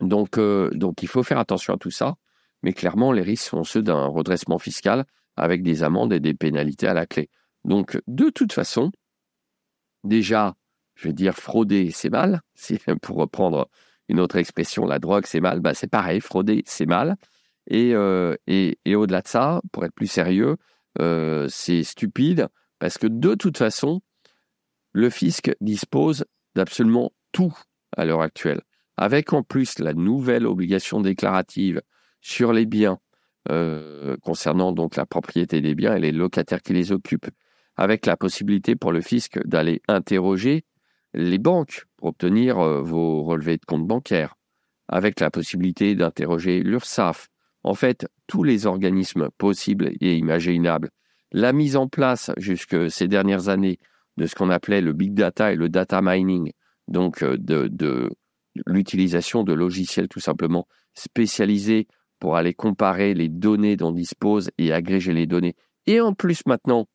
Donc, 0.00 0.38
euh, 0.38 0.70
donc 0.70 1.02
il 1.02 1.08
faut 1.08 1.22
faire 1.22 1.38
attention 1.38 1.74
à 1.74 1.78
tout 1.78 1.90
ça, 1.90 2.16
mais 2.62 2.72
clairement 2.72 3.12
les 3.12 3.22
risques 3.22 3.48
sont 3.48 3.64
ceux 3.64 3.82
d'un 3.82 4.06
redressement 4.06 4.58
fiscal 4.58 5.04
avec 5.36 5.62
des 5.62 5.82
amendes 5.82 6.12
et 6.12 6.20
des 6.20 6.34
pénalités 6.34 6.88
à 6.88 6.94
la 6.94 7.06
clé. 7.06 7.30
Donc 7.64 8.00
de 8.06 8.30
toute 8.30 8.52
façon, 8.52 8.90
déjà, 10.04 10.56
je 10.94 11.08
vais 11.08 11.14
dire 11.14 11.34
frauder, 11.34 11.90
c'est 11.92 12.10
mal. 12.10 12.40
Pour 13.02 13.16
reprendre 13.16 13.68
une 14.08 14.20
autre 14.20 14.36
expression, 14.36 14.86
la 14.86 14.98
drogue, 14.98 15.26
c'est 15.26 15.40
mal. 15.40 15.60
Bah, 15.60 15.74
c'est 15.74 15.88
pareil, 15.88 16.20
frauder, 16.20 16.62
c'est 16.66 16.86
mal. 16.86 17.16
Euh, 17.72 18.36
et, 18.46 18.76
au-delà 18.94 19.22
de 19.22 19.28
ça, 19.28 19.60
pour 19.72 19.84
être 19.84 19.94
plus 19.94 20.06
sérieux, 20.06 20.56
c'est 21.48 21.84
stupide 21.84 22.48
parce 22.78 22.98
que 22.98 23.06
de 23.06 23.34
toute 23.34 23.58
façon, 23.58 24.00
le 24.92 25.10
fisc 25.10 25.50
dispose 25.60 26.24
d'absolument 26.54 27.12
tout 27.32 27.54
à 27.96 28.04
l'heure 28.04 28.22
actuelle. 28.22 28.62
Avec 28.96 29.32
en 29.32 29.42
plus 29.42 29.78
la 29.78 29.94
nouvelle 29.94 30.46
obligation 30.46 31.00
déclarative 31.00 31.82
sur 32.20 32.52
les 32.52 32.66
biens 32.66 32.98
euh, 33.50 34.16
concernant 34.22 34.72
donc 34.72 34.96
la 34.96 35.06
propriété 35.06 35.62
des 35.62 35.74
biens 35.74 35.96
et 35.96 36.00
les 36.00 36.12
locataires 36.12 36.60
qui 36.60 36.74
les 36.74 36.92
occupent, 36.92 37.30
avec 37.76 38.04
la 38.04 38.16
possibilité 38.16 38.76
pour 38.76 38.92
le 38.92 39.00
fisc 39.00 39.38
d'aller 39.46 39.80
interroger 39.88 40.64
les 41.14 41.38
banques 41.38 41.86
pour 41.96 42.08
obtenir 42.08 42.58
euh, 42.58 42.82
vos 42.82 43.22
relevés 43.22 43.56
de 43.56 43.64
compte 43.64 43.86
bancaires, 43.86 44.34
avec 44.88 45.20
la 45.20 45.30
possibilité 45.30 45.94
d'interroger 45.94 46.60
l'URSSAF, 46.60 47.28
en 47.68 47.74
fait 47.74 48.06
tous 48.26 48.44
les 48.44 48.64
organismes 48.64 49.28
possibles 49.36 49.90
et 50.00 50.16
imaginables, 50.16 50.88
la 51.32 51.52
mise 51.52 51.76
en 51.76 51.86
place 51.86 52.30
jusque 52.38 52.90
ces 52.90 53.08
dernières 53.08 53.50
années 53.50 53.78
de 54.16 54.24
ce 54.24 54.34
qu'on 54.34 54.48
appelait 54.48 54.80
le 54.80 54.94
big 54.94 55.12
data 55.12 55.52
et 55.52 55.54
le 55.54 55.68
data 55.68 56.00
mining, 56.02 56.52
donc 56.88 57.22
euh, 57.22 57.36
de, 57.38 58.10
l'utilisation 58.64 59.44
de 59.44 59.52
logiciels 59.52 60.08
tout 60.08 60.18
simplement 60.18 60.66
spécialisés 60.94 61.86
pour 62.18 62.36
aller 62.36 62.54
comparer 62.54 63.12
les 63.12 63.28
données 63.28 63.76
dont 63.76 63.92
dispose 63.92 64.50
et 64.56 64.72
agréger 64.72 65.12
les 65.12 65.26
données. 65.26 65.54
Et 65.84 66.00
en 66.00 66.14
plus 66.14 66.46
maintenant, 66.46 66.88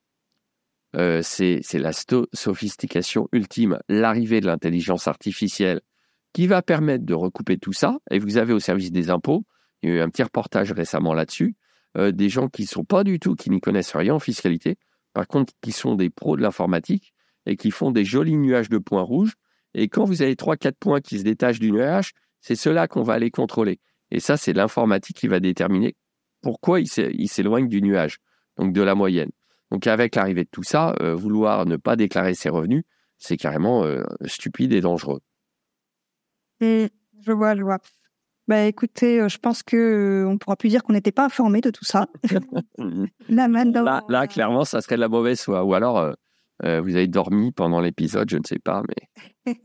euh, 0.95 1.21
c'est 1.21 1.61
la 1.75 1.91
sophistication 2.33 3.29
ultime, 3.31 3.77
l'arrivée 3.89 4.41
de 4.41 4.47
l'intelligence 4.47 5.07
artificielle 5.07 5.81
qui 6.33 6.47
va 6.47 6.63
permettre 6.63 7.05
de 7.05 7.13
recouper 7.13 7.59
tout 7.59 7.73
ça. 7.73 7.99
Et 8.09 8.17
vous 8.17 8.37
avez 8.37 8.53
au 8.53 8.59
service 8.59 8.91
des 8.91 9.11
impôts, 9.11 9.45
il 9.83 9.89
y 9.89 9.91
a 9.91 9.95
eu 9.95 10.01
un 10.01 10.09
petit 10.09 10.23
reportage 10.23 10.71
récemment 10.71 11.13
là-dessus, 11.13 11.55
euh, 11.97 12.11
des 12.11 12.29
gens 12.29 12.47
qui 12.47 12.63
ne 12.63 12.67
sont 12.67 12.85
pas 12.85 13.03
du 13.03 13.19
tout, 13.19 13.35
qui 13.35 13.49
n'y 13.49 13.59
connaissent 13.59 13.95
rien 13.95 14.15
en 14.15 14.19
fiscalité, 14.19 14.77
par 15.13 15.27
contre 15.27 15.53
qui 15.61 15.71
sont 15.71 15.95
des 15.95 16.09
pros 16.09 16.37
de 16.37 16.41
l'informatique 16.41 17.13
et 17.45 17.55
qui 17.55 17.69
font 17.71 17.91
des 17.91 18.05
jolis 18.05 18.37
nuages 18.37 18.69
de 18.69 18.77
points 18.77 19.01
rouges. 19.01 19.33
Et 19.73 19.89
quand 19.89 20.05
vous 20.05 20.21
avez 20.21 20.35
trois, 20.35 20.55
quatre 20.55 20.77
points 20.77 21.01
qui 21.01 21.19
se 21.19 21.23
détachent 21.23 21.59
du 21.59 21.71
nuage, 21.71 22.13
c'est 22.39 22.55
cela 22.55 22.87
qu'on 22.87 23.03
va 23.03 23.13
aller 23.13 23.31
contrôler. 23.31 23.79
Et 24.11 24.19
ça, 24.19 24.37
c'est 24.37 24.53
l'informatique 24.53 25.17
qui 25.17 25.27
va 25.27 25.39
déterminer 25.39 25.95
pourquoi 26.41 26.79
il 26.79 26.87
s'éloigne 26.87 27.67
du 27.67 27.81
nuage, 27.81 28.17
donc 28.57 28.73
de 28.73 28.81
la 28.81 28.95
moyenne. 28.95 29.31
Donc 29.71 29.87
avec 29.87 30.15
l'arrivée 30.15 30.43
de 30.43 30.49
tout 30.51 30.63
ça, 30.63 30.93
euh, 31.01 31.15
vouloir 31.15 31.65
ne 31.65 31.77
pas 31.77 31.95
déclarer 31.95 32.35
ses 32.35 32.49
revenus, 32.49 32.83
c'est 33.17 33.37
carrément 33.37 33.83
euh, 33.85 34.03
stupide 34.25 34.73
et 34.73 34.81
dangereux. 34.81 35.21
Mmh, 36.61 36.85
je 37.21 37.31
vois, 37.31 37.55
je 37.55 37.63
vois. 37.63 37.79
Bah 38.47 38.65
écoutez, 38.65 39.21
euh, 39.21 39.29
je 39.29 39.37
pense 39.37 39.63
que 39.63 40.25
on 40.27 40.37
pourra 40.37 40.57
plus 40.57 40.69
dire 40.69 40.83
qu'on 40.83 40.93
n'était 40.93 41.11
pas 41.11 41.25
informé 41.25 41.61
de 41.61 41.69
tout 41.69 41.85
ça. 41.85 42.07
là, 43.29 44.03
là, 44.09 44.27
clairement, 44.27 44.65
ça 44.65 44.81
serait 44.81 44.95
de 44.95 45.01
la 45.01 45.09
mauvaise 45.09 45.41
foi. 45.41 45.63
Ou 45.63 45.73
alors, 45.73 46.13
vous 46.61 46.95
avez 46.95 47.07
dormi 47.07 47.51
pendant 47.51 47.81
l'épisode, 47.81 48.29
je 48.29 48.37
ne 48.37 48.43
sais 48.45 48.59
pas, 48.59 48.83
mais. 48.87 49.53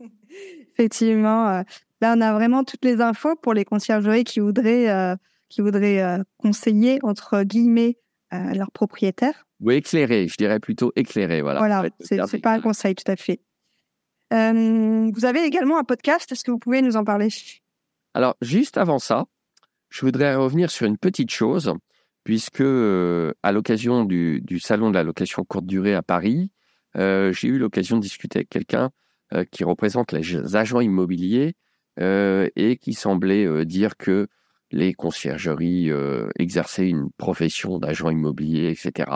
Effectivement, 0.73 1.63
Là, 2.01 2.13
on 2.17 2.21
a 2.21 2.33
vraiment 2.33 2.63
toutes 2.63 2.85
les 2.85 3.01
infos 3.01 3.35
pour 3.35 3.53
les 3.53 3.65
conciergeries 3.65 4.23
qui 4.23 4.39
voudraient, 4.39 4.89
euh, 4.89 5.15
qui 5.49 5.61
voudraient 5.61 6.01
euh, 6.01 6.23
conseiller, 6.37 6.99
entre 7.03 7.43
guillemets, 7.43 7.97
euh, 8.33 8.53
leurs 8.53 8.71
propriétaires. 8.71 9.47
Oui, 9.59 9.75
éclairer, 9.75 10.27
je 10.27 10.37
dirais 10.37 10.59
plutôt 10.59 10.93
éclairer. 10.95 11.41
Voilà, 11.41 11.59
voilà 11.59 11.89
c'est 11.99 12.39
pas 12.39 12.53
un 12.53 12.61
conseil, 12.61 12.95
tout 12.95 13.11
à 13.11 13.17
fait. 13.17 13.41
vous 14.31 15.25
avez 15.25 15.43
également 15.43 15.77
un 15.77 15.83
podcast, 15.83 16.31
est-ce 16.31 16.45
que 16.45 16.51
vous 16.51 16.59
pouvez 16.59 16.81
nous 16.81 16.95
en 16.95 17.03
parler? 17.03 17.27
Alors, 18.13 18.35
juste 18.41 18.77
avant 18.77 18.99
ça, 18.99 19.25
je 19.89 20.05
voudrais 20.05 20.35
revenir 20.35 20.69
sur 20.71 20.85
une 20.85 20.97
petite 20.97 21.31
chose, 21.31 21.73
puisque 22.23 22.61
à 22.61 23.51
l'occasion 23.51 24.05
du, 24.05 24.59
salon 24.59 24.89
de 24.89 24.95
la 24.95 25.03
location 25.03 25.43
courte 25.43 25.65
durée 25.65 25.95
à 25.95 26.01
Paris, 26.01 26.51
j'ai 26.95 27.47
eu 27.47 27.57
l'occasion 27.57 27.97
de 27.97 28.01
discuter 28.01 28.39
avec 28.39 28.49
quelqu'un 28.49 28.91
qui 29.51 29.63
représente 29.63 30.11
les 30.11 30.55
agents 30.55 30.81
immobiliers 30.81 31.55
euh, 31.99 32.47
et 32.55 32.77
qui 32.77 32.93
semblait 32.93 33.45
euh, 33.45 33.65
dire 33.65 33.97
que 33.97 34.27
les 34.71 34.93
conciergeries 34.93 35.89
euh, 35.89 36.29
exerçaient 36.37 36.87
une 36.87 37.09
profession 37.17 37.77
d'agent 37.77 38.09
immobilier, 38.09 38.69
etc., 38.69 39.09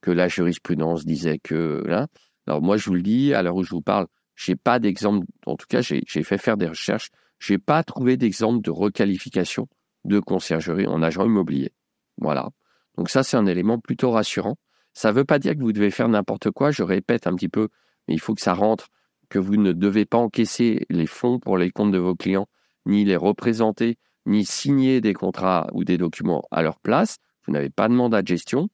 que 0.00 0.10
la 0.10 0.28
jurisprudence 0.28 1.04
disait 1.04 1.38
que... 1.38 1.82
Là. 1.86 2.06
Alors 2.46 2.62
moi, 2.62 2.78
je 2.78 2.86
vous 2.86 2.94
le 2.94 3.02
dis, 3.02 3.34
à 3.34 3.42
l'heure 3.42 3.56
où 3.56 3.62
je 3.62 3.70
vous 3.70 3.82
parle, 3.82 4.06
j'ai 4.36 4.56
pas 4.56 4.78
d'exemple, 4.78 5.26
en 5.44 5.56
tout 5.56 5.66
cas, 5.68 5.82
j'ai 5.82 6.22
fait 6.22 6.38
faire 6.38 6.56
des 6.56 6.68
recherches, 6.68 7.10
j'ai 7.38 7.58
pas 7.58 7.82
trouvé 7.82 8.16
d'exemple 8.16 8.60
de 8.62 8.70
requalification 8.70 9.68
de 10.04 10.20
conciergerie 10.20 10.86
en 10.86 11.02
agent 11.02 11.24
immobilier. 11.24 11.72
Voilà. 12.18 12.50
Donc 12.96 13.10
ça, 13.10 13.22
c'est 13.22 13.36
un 13.36 13.46
élément 13.46 13.78
plutôt 13.78 14.10
rassurant. 14.10 14.56
Ça 14.94 15.12
ne 15.12 15.16
veut 15.16 15.24
pas 15.24 15.38
dire 15.38 15.54
que 15.54 15.60
vous 15.60 15.72
devez 15.72 15.90
faire 15.90 16.08
n'importe 16.08 16.50
quoi, 16.50 16.70
je 16.70 16.82
répète 16.82 17.26
un 17.26 17.34
petit 17.34 17.48
peu, 17.48 17.68
mais 18.06 18.14
il 18.14 18.20
faut 18.20 18.34
que 18.34 18.40
ça 18.40 18.54
rentre 18.54 18.88
que 19.28 19.38
vous 19.38 19.56
ne 19.56 19.72
devez 19.72 20.06
pas 20.06 20.18
encaisser 20.18 20.86
les 20.90 21.06
fonds 21.06 21.38
pour 21.38 21.58
les 21.58 21.70
comptes 21.70 21.92
de 21.92 21.98
vos 21.98 22.14
clients, 22.14 22.48
ni 22.86 23.04
les 23.04 23.16
représenter, 23.16 23.98
ni 24.26 24.44
signer 24.44 25.00
des 25.00 25.12
contrats 25.12 25.68
ou 25.72 25.84
des 25.84 25.98
documents 25.98 26.42
à 26.50 26.62
leur 26.62 26.78
place. 26.80 27.18
Vous 27.46 27.52
n'avez 27.52 27.70
pas 27.70 27.88
de 27.88 27.94
mandat 27.94 28.22
de 28.22 28.28
gestion. 28.28 28.68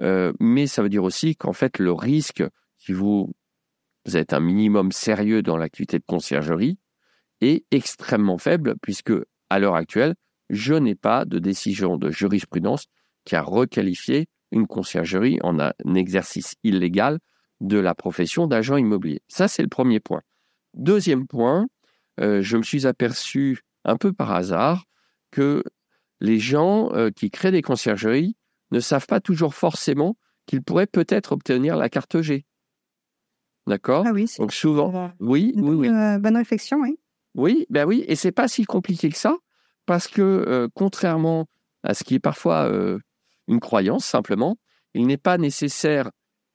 Euh, 0.00 0.32
mais 0.40 0.66
ça 0.66 0.82
veut 0.82 0.88
dire 0.88 1.04
aussi 1.04 1.36
qu'en 1.36 1.52
fait, 1.52 1.78
le 1.78 1.92
risque, 1.92 2.42
si 2.78 2.92
vous, 2.92 3.32
êtes 4.12 4.32
un 4.32 4.40
minimum 4.40 4.90
sérieux 4.90 5.42
dans 5.42 5.56
l'activité 5.56 5.98
de 5.98 6.04
conciergerie, 6.06 6.78
est 7.42 7.64
extrêmement 7.70 8.38
faible, 8.38 8.76
puisque 8.80 9.12
à 9.50 9.58
l'heure 9.58 9.74
actuelle, 9.74 10.14
je 10.48 10.74
n'ai 10.74 10.94
pas 10.94 11.24
de 11.24 11.38
décision 11.38 11.96
de 11.96 12.10
jurisprudence 12.10 12.86
qui 13.24 13.36
a 13.36 13.42
requalifié 13.42 14.28
une 14.50 14.66
conciergerie 14.66 15.38
en 15.42 15.58
un 15.60 15.72
exercice 15.94 16.54
illégal 16.62 17.18
de 17.60 17.78
la 17.78 17.94
profession 17.94 18.46
d'agent 18.46 18.76
immobilier. 18.76 19.22
Ça, 19.28 19.48
c'est 19.48 19.62
le 19.62 19.68
premier 19.68 20.00
point. 20.00 20.22
Deuxième 20.74 21.26
point, 21.26 21.66
euh, 22.20 22.42
je 22.42 22.56
me 22.56 22.62
suis 22.62 22.86
aperçu 22.86 23.60
un 23.84 23.96
peu 23.96 24.12
par 24.12 24.32
hasard 24.32 24.84
que 25.30 25.62
les 26.20 26.38
gens 26.38 26.92
euh, 26.92 27.10
qui 27.10 27.30
créent 27.30 27.50
des 27.50 27.62
conciergeries 27.62 28.36
ne 28.70 28.80
savent 28.80 29.06
pas 29.06 29.20
toujours 29.20 29.54
forcément 29.54 30.16
qu'ils 30.46 30.62
pourraient 30.62 30.86
peut-être 30.86 31.32
obtenir 31.32 31.76
la 31.76 31.88
carte 31.88 32.20
G. 32.20 32.46
D'accord? 33.66 34.04
Ah 34.06 34.12
oui, 34.12 34.26
Donc 34.38 34.52
souvent, 34.52 35.12
oui, 35.20 35.52
oui, 35.56 35.74
oui. 35.74 35.88
Euh, 35.88 36.18
bonne 36.18 36.36
réflexion, 36.36 36.80
oui. 36.80 36.98
Oui, 37.34 37.66
ben 37.70 37.86
oui, 37.86 38.04
et 38.08 38.16
c'est 38.16 38.32
pas 38.32 38.48
si 38.48 38.64
compliqué 38.64 39.08
que 39.08 39.16
ça, 39.16 39.36
parce 39.86 40.06
que 40.08 40.68
contrairement 40.74 41.48
à 41.82 41.94
ce 41.94 42.04
qui 42.04 42.14
est 42.14 42.20
parfois 42.20 42.70
une 43.48 43.60
croyance 43.60 44.04
simplement, 44.04 44.58
il 44.94 45.06
n'est 45.06 45.16
pas 45.16 45.38
nécessaire 45.38 46.10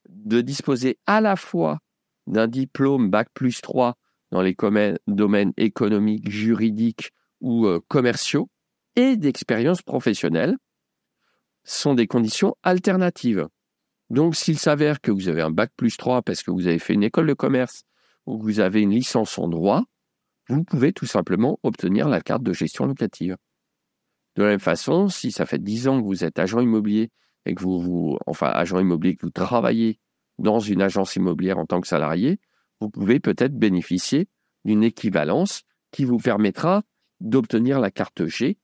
de 0.10 0.42
disposer 0.42 1.00
à 1.06 1.22
la 1.22 1.36
fois 1.36 1.80
d'un 2.28 2.48
diplôme 2.48 3.10
Bac 3.10 3.30
plus 3.34 3.62
3 3.62 3.98
dans 4.32 4.42
les 4.42 4.56
domaines 5.08 5.54
économiques, 5.58 6.30
juridiques 6.30 7.12
ou 7.40 7.66
euh, 7.66 7.80
commerciaux 7.88 8.50
et 8.96 9.16
d'expérience 9.16 9.82
professionnelle 9.82 10.58
sont 11.64 11.94
des 11.94 12.08
conditions 12.08 12.56
alternatives. 12.64 13.48
Donc, 14.10 14.36
s'il 14.36 14.58
s'avère 14.58 15.02
que 15.02 15.12
vous 15.12 15.28
avez 15.28 15.42
un 15.42 15.52
Bac 15.52 15.72
plus 15.76 15.98
3 15.98 16.22
parce 16.22 16.44
que 16.44 16.52
vous 16.52 16.68
avez 16.68 16.80
fait 16.80 16.94
une 16.94 17.04
école 17.04 17.28
de 17.28 17.34
commerce 17.34 17.84
ou 18.26 18.38
que 18.38 18.44
vous 18.44 18.60
avez 18.60 18.82
une 18.82 18.92
licence 18.92 19.38
en 19.38 19.48
droit, 19.48 19.84
vous 20.50 20.64
pouvez 20.64 20.94
tout 20.94 21.06
simplement 21.06 21.60
obtenir 21.64 22.08
la 22.08 22.22
carte 22.22 22.44
de 22.44 22.54
gestion 22.54 22.86
locative. 22.86 23.38
De 24.36 24.44
la 24.44 24.50
même 24.50 24.60
façon, 24.60 25.10
si 25.10 25.32
ça 25.32 25.46
fait 25.46 25.62
10 25.62 25.88
ans 25.88 26.00
que 26.00 26.06
vous 26.06 26.24
êtes 26.24 26.40
agent 26.40 26.60
immobilier 26.60 27.10
et 27.46 27.56
que 27.56 27.62
vous, 27.62 28.18
enfin, 28.28 28.48
agent 28.48 28.80
immobilier, 28.80 29.16
que 29.16 29.26
vous 29.26 29.32
travaillez 29.32 30.00
dans 30.38 30.60
une 30.60 30.82
agence 30.82 31.16
immobilière 31.16 31.58
en 31.58 31.66
tant 31.66 31.82
que 31.82 31.88
salarié, 31.88 32.40
vous 32.80 32.90
pouvez 32.90 33.20
peut-être 33.20 33.58
bénéficier 33.58 34.28
d'une 34.66 34.84
équivalence 34.84 35.64
qui 35.92 36.06
vous 36.06 36.18
permettra 36.18 36.84
d'obtenir 37.20 37.80
la 37.80 37.90
carte 37.90 38.26
G 38.26 38.60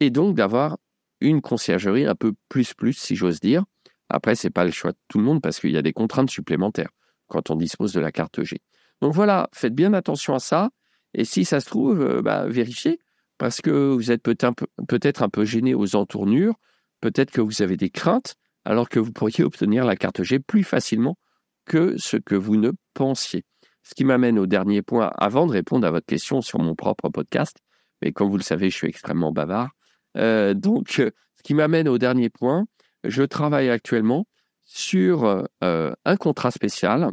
et 0.00 0.10
donc 0.10 0.36
d'avoir 0.36 0.76
une 1.20 1.40
conciergerie 1.40 2.04
un 2.04 2.14
peu 2.14 2.34
plus 2.48 2.74
plus, 2.74 2.92
si 2.92 3.16
j'ose 3.16 3.40
dire. 3.40 3.64
Après, 4.08 4.34
ce 4.34 4.46
n'est 4.46 4.50
pas 4.50 4.64
le 4.64 4.70
choix 4.70 4.92
de 4.92 4.98
tout 5.08 5.18
le 5.18 5.24
monde 5.24 5.40
parce 5.40 5.58
qu'il 5.58 5.70
y 5.70 5.76
a 5.78 5.82
des 5.82 5.92
contraintes 5.92 6.30
supplémentaires 6.30 6.90
quand 7.28 7.50
on 7.50 7.56
dispose 7.56 7.92
de 7.92 8.00
la 8.00 8.12
carte 8.12 8.42
G. 8.42 8.60
Donc 9.00 9.14
voilà, 9.14 9.48
faites 9.52 9.74
bien 9.74 9.94
attention 9.94 10.34
à 10.34 10.38
ça. 10.38 10.70
Et 11.16 11.24
si 11.24 11.44
ça 11.44 11.60
se 11.60 11.66
trouve, 11.66 12.00
euh, 12.02 12.22
bah, 12.22 12.46
vérifiez 12.46 13.00
parce 13.38 13.60
que 13.60 13.92
vous 13.92 14.12
êtes 14.12 14.22
peut-être 14.22 15.22
un 15.22 15.28
peu 15.28 15.44
gêné 15.44 15.74
aux 15.74 15.96
entournures, 15.96 16.54
peut-être 17.00 17.30
que 17.30 17.40
vous 17.40 17.60
avez 17.60 17.76
des 17.76 17.90
craintes, 17.90 18.36
alors 18.64 18.88
que 18.88 18.98
vous 18.98 19.12
pourriez 19.12 19.44
obtenir 19.44 19.84
la 19.84 19.96
carte 19.96 20.22
G 20.22 20.38
plus 20.38 20.62
facilement 20.62 21.18
que 21.64 21.96
ce 21.98 22.16
que 22.16 22.34
vous 22.34 22.56
ne 22.56 22.70
pensiez. 22.94 23.44
Ce 23.82 23.94
qui 23.94 24.04
m'amène 24.04 24.38
au 24.38 24.46
dernier 24.46 24.82
point, 24.82 25.10
avant 25.16 25.46
de 25.46 25.52
répondre 25.52 25.86
à 25.86 25.90
votre 25.90 26.06
question 26.06 26.40
sur 26.40 26.58
mon 26.58 26.74
propre 26.74 27.08
podcast, 27.08 27.58
mais 28.02 28.12
comme 28.12 28.30
vous 28.30 28.36
le 28.36 28.42
savez, 28.42 28.70
je 28.70 28.76
suis 28.76 28.88
extrêmement 28.88 29.32
bavard. 29.32 29.70
Euh, 30.16 30.54
donc, 30.54 30.90
ce 30.90 31.42
qui 31.44 31.54
m'amène 31.54 31.88
au 31.88 31.98
dernier 31.98 32.28
point, 32.28 32.66
je 33.04 33.22
travaille 33.22 33.70
actuellement 33.70 34.26
sur 34.64 35.46
euh, 35.62 35.92
un 36.04 36.16
contrat 36.16 36.50
spécial, 36.50 37.10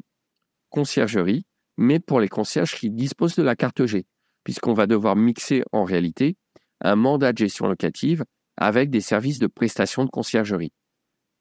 conciergerie, 0.70 1.46
mais 1.78 2.00
pour 2.00 2.20
les 2.20 2.28
concierges 2.28 2.76
qui 2.76 2.90
disposent 2.90 3.36
de 3.36 3.44
la 3.44 3.56
carte 3.56 3.86
G, 3.86 4.06
puisqu'on 4.44 4.74
va 4.74 4.88
devoir 4.88 5.16
mixer 5.16 5.64
en 5.72 5.84
réalité 5.84 6.38
un 6.82 6.96
mandat 6.96 7.34
de 7.34 7.38
gestion 7.38 7.68
locative 7.68 8.24
avec 8.58 8.90
des 8.90 9.02
services 9.02 9.40
de 9.40 9.48
prestation 9.48 10.06
de 10.06 10.10
conciergerie. 10.10 10.74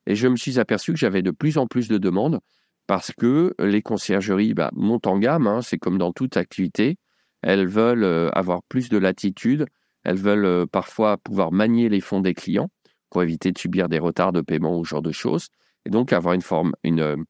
Et 0.07 0.15
je 0.15 0.29
me 0.29 0.37
suis 0.37 0.59
aperçu 0.59 0.93
que 0.93 0.99
j'avais 0.99 1.23
de 1.23 1.31
plus 1.31 1.59
en 1.59 1.67
plus 1.67 1.89
de 1.89 1.99
demandes 1.99 2.41
parce 2.87 3.13
que 3.13 3.55
les 3.59 3.83
conciergeries 3.83 4.55
bah, 4.55 4.71
montent 4.75 5.07
en 5.07 5.19
gamme, 5.19 5.47
hein, 5.47 5.63
c'est 5.63 5.79
comme 5.79 5.99
dans 5.99 6.13
toute 6.13 6.37
activité. 6.37 6.97
Elles 7.43 7.67
veulent 7.67 8.05
euh, 8.05 8.29
avoir 8.31 8.63
plus 8.69 8.89
de 8.89 8.99
latitude, 8.99 9.67
elles 10.05 10.17
veulent 10.17 10.45
euh, 10.45 10.67
parfois 10.67 11.17
pouvoir 11.19 11.53
manier 11.53 11.89
les 11.89 12.01
fonds 12.01 12.21
des 12.21 12.35
clients 12.35 12.71
pour 13.11 13.23
éviter 13.23 13.53
de 13.53 13.59
subir 13.59 13.89
des 13.89 13.99
retards 13.99 14.33
de 14.33 14.41
paiement 14.41 14.79
ou 14.79 14.85
ce 14.85 14.91
genre 14.91 15.03
de 15.03 15.13
choses, 15.13 15.49
et 15.85 15.91
donc 15.91 16.13
avoir 16.13 16.35
une 16.35 16.43
forme, 16.43 16.73
une, 16.83 17.25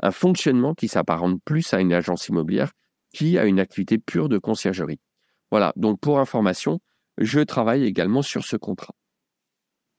un 0.00 0.10
fonctionnement 0.10 0.74
qui 0.74 0.88
s'apparente 0.88 1.40
plus 1.44 1.72
à 1.74 1.80
une 1.80 1.92
agence 1.92 2.28
immobilière 2.28 2.72
qui 3.12 3.38
a 3.38 3.44
une 3.44 3.60
activité 3.60 3.98
pure 3.98 4.28
de 4.28 4.38
conciergerie. 4.38 5.00
Voilà, 5.50 5.72
donc 5.76 6.00
pour 6.00 6.18
information, 6.18 6.80
je 7.18 7.40
travaille 7.40 7.84
également 7.84 8.22
sur 8.22 8.44
ce 8.44 8.56
contrat. 8.56 8.94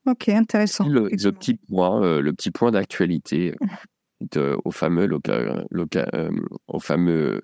Ok, 0.06 0.30
intéressant. 0.30 0.88
Le, 0.88 1.10
petit 1.10 1.56
point, 1.56 2.04
euh, 2.04 2.22
le 2.22 2.34
petit 2.34 2.52
point 2.52 2.72
d'actualité 2.72 3.56
euh, 4.36 4.58
au 4.66 4.72
fameux 4.72 5.08
euh, 5.28 6.32
au 6.68 6.80
fameux 6.80 7.42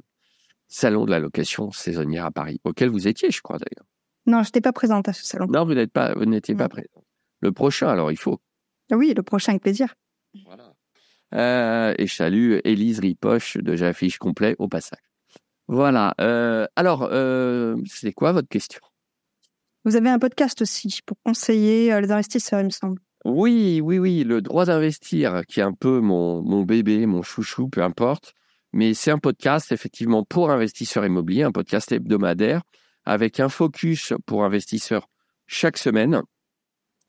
salon 0.68 1.06
de 1.06 1.12
la 1.12 1.20
location 1.20 1.72
saisonnière 1.72 2.26
à 2.26 2.32
Paris, 2.32 2.60
auquel 2.64 2.90
vous 2.90 3.08
étiez, 3.08 3.32
je 3.32 3.42
crois 3.42 3.58
d'ailleurs. 3.58 3.88
Non, 4.26 4.44
je 4.44 4.50
n'étais 4.50 4.62
pas 4.62 4.74
présente 4.74 5.08
à 5.08 5.14
ce 5.14 5.24
salon. 5.24 5.48
Non, 5.48 5.66
vous 5.66 5.74
n'êtes 5.74 5.92
pas, 5.92 6.14
vous 6.14 6.26
n'étiez 6.26 6.56
pas 6.56 6.68
présente. 6.68 7.06
Le 7.42 7.52
prochain, 7.52 7.88
alors 7.88 8.12
il 8.12 8.18
faut. 8.18 8.40
Oui, 8.92 9.14
le 9.16 9.24
prochain 9.24 9.54
avec 9.54 9.62
plaisir. 9.62 9.96
Voilà. 10.46 10.69
Et 11.34 12.06
je 12.08 12.14
salue 12.14 12.58
Élise 12.64 13.00
Ripoche 13.00 13.58
de 13.58 13.76
J'affiche 13.76 14.18
complet 14.18 14.56
au 14.60 14.68
passage. 14.68 15.00
Voilà. 15.68 16.16
alors, 16.76 17.10
c'est 17.86 18.14
quoi 18.14 18.32
votre 18.32 18.50
question? 18.50 18.82
Vous 19.86 19.96
avez 19.96 20.10
un 20.10 20.20
podcast 20.20 20.62
aussi 20.62 21.00
pour 21.06 21.18
conseiller 21.24 21.94
euh, 21.94 22.02
les 22.02 22.12
investisseurs, 22.12 22.60
il 22.60 22.66
me 22.66 22.70
semble. 22.70 23.00
Oui, 23.26 23.82
oui, 23.82 23.98
oui, 23.98 24.24
le 24.24 24.42
droit 24.42 24.66
d'investir, 24.66 25.42
qui 25.48 25.62
est 25.62 25.64
un 25.64 25.74
peu 25.74 26.00
mon, 26.00 26.42
mon 26.42 26.64
bébé, 26.64 27.06
mon 27.06 27.22
chouchou, 27.22 27.70
peu 27.70 27.82
importe. 27.82 28.34
Mais 28.74 28.94
c'est 28.94 29.12
un 29.12 29.18
podcast, 29.18 29.72
effectivement, 29.72 30.24
pour 30.24 30.52
investisseurs 30.52 31.06
immobiliers, 31.06 31.44
un 31.44 31.52
podcast 31.52 31.92
hebdomadaire, 31.92 32.62
avec 33.06 33.40
un 33.40 33.50
focus 33.50 34.14
pour 34.26 34.44
investisseurs 34.44 35.08
chaque 35.48 35.78
semaine. 35.78 36.22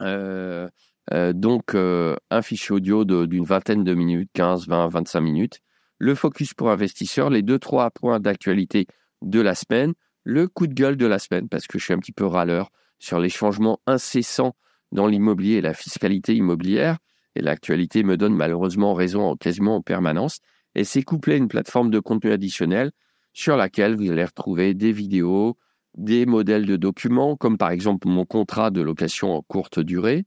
Euh, 0.00 0.66
euh, 0.66 0.68
donc, 1.12 1.74
un 1.74 2.42
fichier 2.42 2.74
audio 2.74 3.04
d'une 3.04 3.44
vingtaine 3.44 3.84
de 3.84 3.94
minutes, 3.94 4.30
15, 4.34 4.68
20, 4.68 4.88
25 4.88 5.20
minutes. 5.20 5.60
Le 5.98 6.14
focus 6.14 6.54
pour 6.54 6.70
investisseurs, 6.70 7.30
les 7.30 7.42
deux, 7.42 7.58
trois 7.58 7.90
points 7.90 8.20
d'actualité 8.20 8.86
de 9.22 9.40
la 9.40 9.54
semaine 9.54 9.94
le 10.24 10.48
coup 10.48 10.66
de 10.66 10.74
gueule 10.74 10.96
de 10.96 11.06
la 11.06 11.18
semaine, 11.18 11.48
parce 11.48 11.66
que 11.66 11.78
je 11.78 11.84
suis 11.84 11.94
un 11.94 11.98
petit 11.98 12.12
peu 12.12 12.26
râleur 12.26 12.70
sur 12.98 13.18
les 13.18 13.28
changements 13.28 13.80
incessants 13.86 14.54
dans 14.92 15.06
l'immobilier 15.06 15.56
et 15.56 15.60
la 15.60 15.74
fiscalité 15.74 16.34
immobilière. 16.34 16.98
Et 17.36 17.40
l'actualité 17.40 18.02
me 18.02 18.16
donne 18.16 18.34
malheureusement 18.34 18.92
raison 18.94 19.36
quasiment 19.36 19.76
en 19.76 19.82
permanence. 19.82 20.40
Et 20.74 20.84
c'est 20.84 21.02
couplé 21.02 21.34
à 21.34 21.36
une 21.36 21.48
plateforme 21.48 21.90
de 21.90 22.00
contenu 22.00 22.32
additionnel 22.32 22.92
sur 23.32 23.56
laquelle 23.56 23.96
vous 23.96 24.10
allez 24.10 24.24
retrouver 24.24 24.74
des 24.74 24.92
vidéos, 24.92 25.56
des 25.96 26.26
modèles 26.26 26.66
de 26.66 26.76
documents, 26.76 27.36
comme 27.36 27.56
par 27.56 27.70
exemple 27.70 28.08
mon 28.08 28.24
contrat 28.24 28.70
de 28.70 28.80
location 28.80 29.34
en 29.34 29.42
courte 29.42 29.80
durée, 29.80 30.18
euh, 30.18 30.22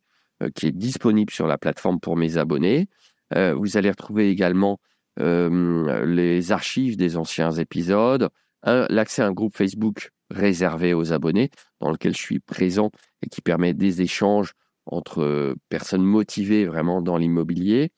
qui 0.49 0.67
est 0.67 0.71
disponible 0.71 1.31
sur 1.31 1.47
la 1.47 1.57
plateforme 1.57 1.99
pour 1.99 2.15
mes 2.15 2.37
abonnés. 2.37 2.87
Euh, 3.35 3.53
vous 3.53 3.77
allez 3.77 3.89
retrouver 3.89 4.29
également 4.29 4.79
euh, 5.19 6.05
les 6.05 6.51
archives 6.51 6.97
des 6.97 7.17
anciens 7.17 7.51
épisodes, 7.51 8.29
l'accès 8.65 9.21
à 9.21 9.27
un 9.27 9.31
groupe 9.31 9.55
Facebook 9.55 10.11
réservé 10.29 10.93
aux 10.93 11.13
abonnés, 11.13 11.49
dans 11.79 11.91
lequel 11.91 12.13
je 12.13 12.21
suis 12.21 12.39
présent 12.39 12.91
et 13.21 13.29
qui 13.29 13.41
permet 13.41 13.73
des 13.73 14.01
échanges 14.01 14.53
entre 14.85 15.21
euh, 15.21 15.55
personnes 15.69 16.03
motivées 16.03 16.65
vraiment 16.65 17.01
dans 17.01 17.17
l'immobilier. 17.17 17.91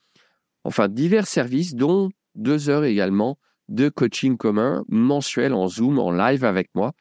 Enfin, 0.63 0.87
divers 0.87 1.27
services, 1.27 1.75
dont 1.75 2.09
deux 2.35 2.69
heures 2.69 2.83
également 2.83 3.37
de 3.69 3.89
coaching 3.89 4.37
commun 4.37 4.83
mensuel 4.89 5.53
en 5.53 5.67
Zoom, 5.67 5.99
en 5.99 6.11
live 6.11 6.43
avec 6.43 6.69
moi, 6.75 6.93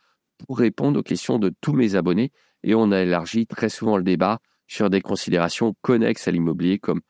pour 0.46 0.58
répondre 0.58 1.00
aux 1.00 1.02
questions 1.02 1.38
de 1.38 1.52
tous 1.60 1.72
mes 1.72 1.94
abonnés. 1.94 2.32
Et 2.62 2.74
on 2.74 2.92
a 2.92 3.02
élargi 3.02 3.46
très 3.46 3.68
souvent 3.68 3.96
le 3.96 4.02
débat 4.02 4.38
sur 4.66 4.90
des 4.90 5.00
considérations 5.00 5.74
connexes 5.82 6.28
à 6.28 6.30
l'immobilier, 6.30 6.78
comme 6.78 7.00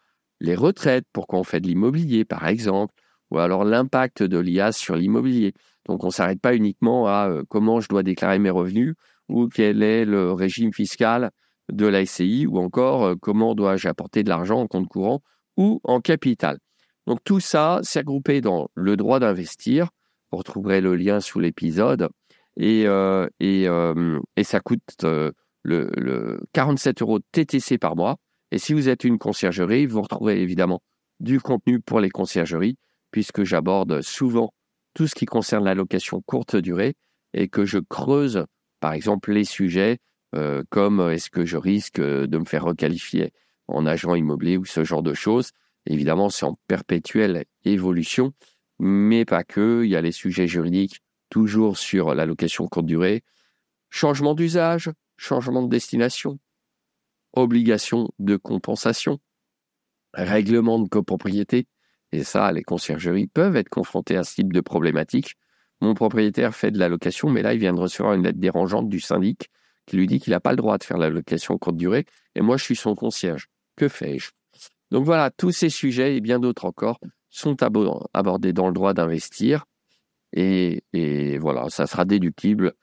les 0.40 0.54
retraites, 0.54 1.06
pourquoi 1.12 1.38
on 1.38 1.44
fait 1.44 1.60
de 1.60 1.66
l'immobilier, 1.66 2.24
par 2.24 2.46
exemple, 2.46 2.94
ou 3.30 3.38
alors 3.38 3.64
l'impact 3.64 4.22
de 4.22 4.38
l'IA 4.38 4.72
sur 4.72 4.96
l'immobilier. 4.96 5.54
Donc, 5.86 6.04
on 6.04 6.08
ne 6.08 6.12
s'arrête 6.12 6.40
pas 6.40 6.54
uniquement 6.54 7.06
à 7.06 7.28
euh, 7.28 7.42
comment 7.48 7.80
je 7.80 7.88
dois 7.88 8.02
déclarer 8.02 8.38
mes 8.38 8.50
revenus 8.50 8.94
ou 9.28 9.48
quel 9.48 9.82
est 9.82 10.04
le 10.04 10.32
régime 10.32 10.72
fiscal 10.72 11.30
de 11.72 11.86
la 11.86 12.04
SCI 12.04 12.46
ou 12.46 12.58
encore 12.58 13.04
euh, 13.04 13.14
comment 13.20 13.54
dois-je 13.54 13.88
apporter 13.88 14.22
de 14.22 14.28
l'argent 14.28 14.60
en 14.60 14.66
compte 14.66 14.88
courant 14.88 15.22
ou 15.56 15.80
en 15.84 16.00
capital. 16.00 16.58
Donc, 17.06 17.20
tout 17.24 17.40
ça, 17.40 17.80
c'est 17.82 18.00
regroupé 18.00 18.40
dans 18.40 18.68
le 18.74 18.96
droit 18.96 19.20
d'investir. 19.20 19.88
Vous 20.30 20.38
retrouverez 20.38 20.80
le 20.80 20.96
lien 20.96 21.20
sous 21.20 21.38
l'épisode. 21.38 22.08
Et, 22.56 22.84
euh, 22.86 23.28
et, 23.40 24.44
ça 24.44 24.60
coûte 24.60 25.04
le, 25.64 26.40
47 26.52 27.02
euros 27.02 27.18
TTC 27.32 27.78
par 27.78 27.96
mois. 27.96 28.16
Et 28.50 28.58
si 28.58 28.72
vous 28.72 28.88
êtes 28.88 29.04
une 29.04 29.18
conciergerie, 29.18 29.86
vous 29.86 30.02
retrouverez 30.02 30.40
évidemment 30.40 30.82
du 31.20 31.40
contenu 31.40 31.80
pour 31.80 32.00
les 32.00 32.10
conciergeries, 32.10 32.76
puisque 33.10 33.44
j'aborde 33.44 34.02
souvent 34.02 34.52
tout 34.94 35.06
ce 35.06 35.14
qui 35.14 35.26
concerne 35.26 35.64
la 35.64 35.74
location 35.74 36.20
courte 36.20 36.56
durée 36.56 36.94
et 37.32 37.48
que 37.48 37.64
je 37.64 37.78
creuse, 37.78 38.44
par 38.80 38.92
exemple, 38.92 39.32
les 39.32 39.44
sujets 39.44 39.98
euh, 40.34 40.62
comme 40.70 41.00
est-ce 41.10 41.30
que 41.30 41.44
je 41.44 41.56
risque 41.56 42.00
euh, 42.00 42.26
de 42.26 42.38
me 42.38 42.44
faire 42.44 42.64
requalifier 42.64 43.32
en 43.68 43.86
agent 43.86 44.14
immobilier 44.14 44.56
ou 44.56 44.64
ce 44.64 44.84
genre 44.84 45.02
de 45.02 45.14
choses. 45.14 45.50
Évidemment, 45.86 46.28
c'est 46.28 46.44
en 46.44 46.58
perpétuelle 46.66 47.44
évolution, 47.64 48.32
mais 48.78 49.24
pas 49.24 49.44
que. 49.44 49.82
Il 49.84 49.90
y 49.90 49.96
a 49.96 50.00
les 50.00 50.12
sujets 50.12 50.48
juridiques, 50.48 51.00
toujours 51.30 51.78
sur 51.78 52.14
la 52.14 52.26
location 52.26 52.66
courte 52.66 52.86
durée. 52.86 53.22
Changement 53.90 54.34
d'usage, 54.34 54.90
changement 55.24 55.62
de 55.62 55.68
destination, 55.68 56.38
obligation 57.32 58.10
de 58.18 58.36
compensation, 58.36 59.18
règlement 60.12 60.78
de 60.78 60.88
copropriété, 60.88 61.66
et 62.12 62.22
ça, 62.22 62.52
les 62.52 62.62
conciergeries 62.62 63.26
peuvent 63.26 63.56
être 63.56 63.70
confrontées 63.70 64.16
à 64.16 64.22
ce 64.22 64.34
type 64.34 64.52
de 64.52 64.60
problématique. 64.60 65.34
Mon 65.80 65.94
propriétaire 65.94 66.54
fait 66.54 66.70
de 66.70 66.78
la 66.78 66.88
location, 66.88 67.28
mais 67.30 67.42
là, 67.42 67.54
il 67.54 67.58
vient 67.58 67.72
de 67.72 67.80
recevoir 67.80 68.14
une 68.14 68.22
lettre 68.22 68.38
dérangeante 68.38 68.88
du 68.88 69.00
syndic 69.00 69.50
qui 69.86 69.96
lui 69.96 70.06
dit 70.06 70.20
qu'il 70.20 70.30
n'a 70.30 70.40
pas 70.40 70.52
le 70.52 70.56
droit 70.56 70.78
de 70.78 70.84
faire 70.84 70.98
la 70.98 71.10
location 71.10 71.58
courte 71.58 71.76
durée, 71.76 72.04
et 72.34 72.40
moi, 72.40 72.56
je 72.56 72.64
suis 72.64 72.76
son 72.76 72.94
concierge. 72.94 73.48
Que 73.76 73.88
fais-je? 73.88 74.30
Donc 74.90 75.04
voilà, 75.04 75.30
tous 75.30 75.50
ces 75.50 75.70
sujets 75.70 76.16
et 76.16 76.20
bien 76.20 76.38
d'autres 76.38 76.66
encore 76.66 77.00
sont 77.30 77.56
abordés 78.12 78.52
dans 78.52 78.68
le 78.68 78.72
droit 78.72 78.94
d'investir, 78.94 79.64
et, 80.36 80.82
voilà, 81.38 81.70
ça 81.70 81.86
sera 81.86 82.04
déductible 82.04 82.74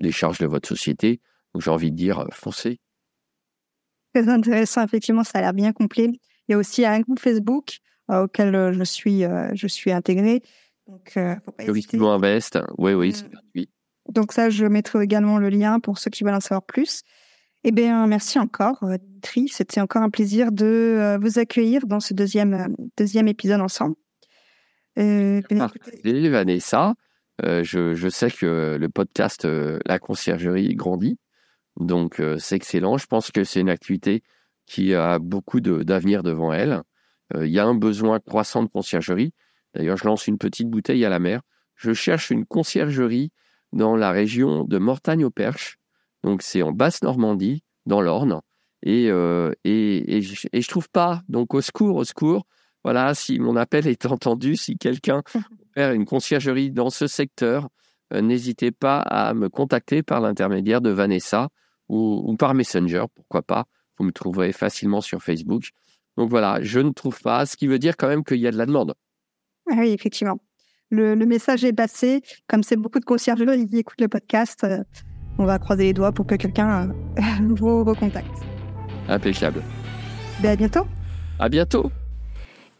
des 0.00 0.12
charges 0.12 0.38
de 0.38 0.46
votre 0.46 0.68
société. 0.68 1.20
Donc 1.54 1.62
j'ai 1.62 1.70
envie 1.70 1.90
de 1.90 1.96
dire, 1.96 2.26
foncez. 2.32 2.80
Très 4.14 4.28
intéressant, 4.28 4.84
effectivement, 4.84 5.24
ça 5.24 5.38
a 5.38 5.40
l'air 5.40 5.54
bien 5.54 5.72
complet. 5.72 6.10
Il 6.48 6.52
y 6.52 6.54
a 6.54 6.58
aussi 6.58 6.84
un 6.84 7.00
groupe 7.00 7.18
Facebook 7.18 7.78
euh, 8.10 8.24
auquel 8.24 8.54
euh, 8.54 8.72
je 8.72 8.84
suis, 8.84 9.24
euh, 9.24 9.48
je 9.54 9.66
suis 9.66 9.92
intégrée. 9.92 10.42
Donc, 10.86 11.16
Invest, 11.16 12.58
oui, 12.76 12.92
oui, 12.92 13.12
c'est 13.12 13.30
gratuit. 13.30 13.70
Donc 14.08 14.32
ça, 14.32 14.50
je 14.50 14.66
mettrai 14.66 15.04
également 15.04 15.38
le 15.38 15.48
lien 15.48 15.78
pour 15.78 15.98
ceux 15.98 16.10
qui 16.10 16.24
veulent 16.24 16.34
en 16.34 16.40
savoir 16.40 16.64
plus. 16.64 17.02
Eh 17.64 17.70
bien, 17.70 18.06
merci 18.08 18.40
encore, 18.40 18.84
Dimitri. 19.00 19.48
C'était 19.48 19.80
encore 19.80 20.02
un 20.02 20.10
plaisir 20.10 20.50
de 20.50 21.16
vous 21.22 21.38
accueillir 21.38 21.86
dans 21.86 22.00
ce 22.00 22.12
deuxième, 22.12 22.74
deuxième 22.98 23.28
épisode 23.28 23.60
ensemble. 23.60 23.94
Euh, 24.98 25.40
Vanessa. 25.48 26.94
je, 27.40 27.94
je, 27.94 28.08
sais 28.08 28.30
que 28.30 28.76
le 28.78 28.88
podcast 28.88 29.46
La 29.86 30.00
Conciergerie 30.00 30.74
grandit. 30.74 31.16
Donc, 31.78 32.22
c'est 32.38 32.56
excellent. 32.56 32.98
Je 32.98 33.06
pense 33.06 33.30
que 33.30 33.44
c'est 33.44 33.60
une 33.60 33.70
activité 33.70 34.22
qui 34.66 34.94
a 34.94 35.18
beaucoup 35.18 35.60
d'avenir 35.60 36.22
devant 36.22 36.52
elle. 36.52 36.82
Il 37.34 37.48
y 37.48 37.58
a 37.58 37.64
un 37.64 37.74
besoin 37.74 38.20
croissant 38.20 38.62
de 38.62 38.68
conciergerie. 38.68 39.32
D'ailleurs, 39.74 39.96
je 39.96 40.04
lance 40.04 40.26
une 40.26 40.38
petite 40.38 40.68
bouteille 40.68 41.04
à 41.04 41.08
la 41.08 41.18
mer. 41.18 41.40
Je 41.76 41.92
cherche 41.92 42.30
une 42.30 42.44
conciergerie 42.44 43.32
dans 43.72 43.96
la 43.96 44.10
région 44.10 44.64
de 44.64 44.78
Mortagne-au-Perche. 44.78 45.78
Donc, 46.22 46.42
c'est 46.42 46.62
en 46.62 46.72
Basse-Normandie, 46.72 47.64
dans 47.86 48.00
l'Orne. 48.00 48.40
Et, 48.82 49.06
et, 49.06 50.16
et, 50.16 50.22
je, 50.22 50.48
ne 50.52 50.62
trouve 50.62 50.88
pas. 50.90 51.22
Donc, 51.28 51.54
au 51.54 51.60
secours, 51.60 51.96
au 51.96 52.04
secours. 52.04 52.46
Voilà, 52.84 53.14
si 53.14 53.38
mon 53.38 53.56
appel 53.56 53.86
est 53.88 54.06
entendu, 54.06 54.56
si 54.56 54.76
quelqu'un 54.76 55.22
faire 55.74 55.92
une 55.92 56.04
conciergerie 56.04 56.70
dans 56.70 56.90
ce 56.90 57.06
secteur, 57.06 57.68
n'hésitez 58.12 58.72
pas 58.72 58.98
à 58.98 59.32
me 59.34 59.48
contacter 59.48 60.02
par 60.02 60.20
l'intermédiaire 60.20 60.80
de 60.80 60.90
Vanessa 60.90 61.48
ou, 61.92 62.22
ou, 62.26 62.36
par 62.36 62.54
Messenger, 62.54 63.04
pourquoi 63.14 63.42
pas. 63.42 63.64
Vous 63.98 64.04
me 64.04 64.12
trouverez 64.12 64.52
facilement 64.52 65.00
sur 65.00 65.22
Facebook. 65.22 65.70
Donc 66.16 66.30
voilà, 66.30 66.58
je 66.62 66.80
ne 66.80 66.90
trouve 66.90 67.20
pas, 67.20 67.46
ce 67.46 67.56
qui 67.56 67.66
veut 67.66 67.78
dire 67.78 67.96
quand 67.96 68.08
même 68.08 68.24
qu'il 68.24 68.38
y 68.38 68.46
a 68.46 68.50
de 68.50 68.56
la 68.56 68.66
demande. 68.66 68.94
Ah 69.70 69.76
oui, 69.78 69.90
effectivement. 69.90 70.38
Le, 70.90 71.14
message 71.14 71.64
est 71.64 71.72
passé. 71.72 72.22
Comme 72.48 72.62
c'est 72.62 72.76
beaucoup 72.76 73.00
de 73.00 73.04
concierges 73.04 73.44
qui 73.68 73.78
écoutent 73.78 74.00
le 74.00 74.08
podcast, 74.08 74.64
euh, 74.64 74.82
on 75.38 75.46
va 75.46 75.58
croiser 75.58 75.84
les 75.84 75.92
doigts 75.92 76.12
pour 76.12 76.26
que 76.26 76.34
quelqu'un 76.34 76.90
euh, 76.90 77.22
vous 77.48 77.84
recontacte. 77.84 78.28
Impeccable. 79.08 79.62
Ben, 80.42 80.50
à 80.50 80.56
bientôt. 80.56 80.86
À 81.38 81.48
bientôt. 81.48 81.90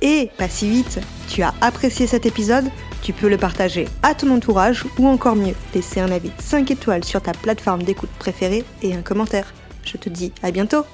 Et 0.00 0.30
pas 0.36 0.48
si 0.48 0.68
vite, 0.68 1.00
tu 1.28 1.42
as 1.42 1.54
apprécié 1.60 2.06
cet 2.06 2.26
épisode, 2.26 2.64
tu 3.02 3.12
peux 3.12 3.28
le 3.28 3.36
partager 3.36 3.88
à 4.02 4.14
ton 4.14 4.30
entourage 4.30 4.84
ou 4.98 5.06
encore 5.06 5.36
mieux, 5.36 5.54
laisser 5.74 6.00
un 6.00 6.10
avis 6.10 6.30
5 6.38 6.70
étoiles 6.70 7.04
sur 7.04 7.20
ta 7.20 7.32
plateforme 7.32 7.82
d'écoute 7.82 8.10
préférée 8.18 8.64
et 8.82 8.94
un 8.94 9.02
commentaire. 9.02 9.52
Je 9.84 9.96
te 9.96 10.08
dis 10.08 10.32
à 10.42 10.50
bientôt 10.50 10.84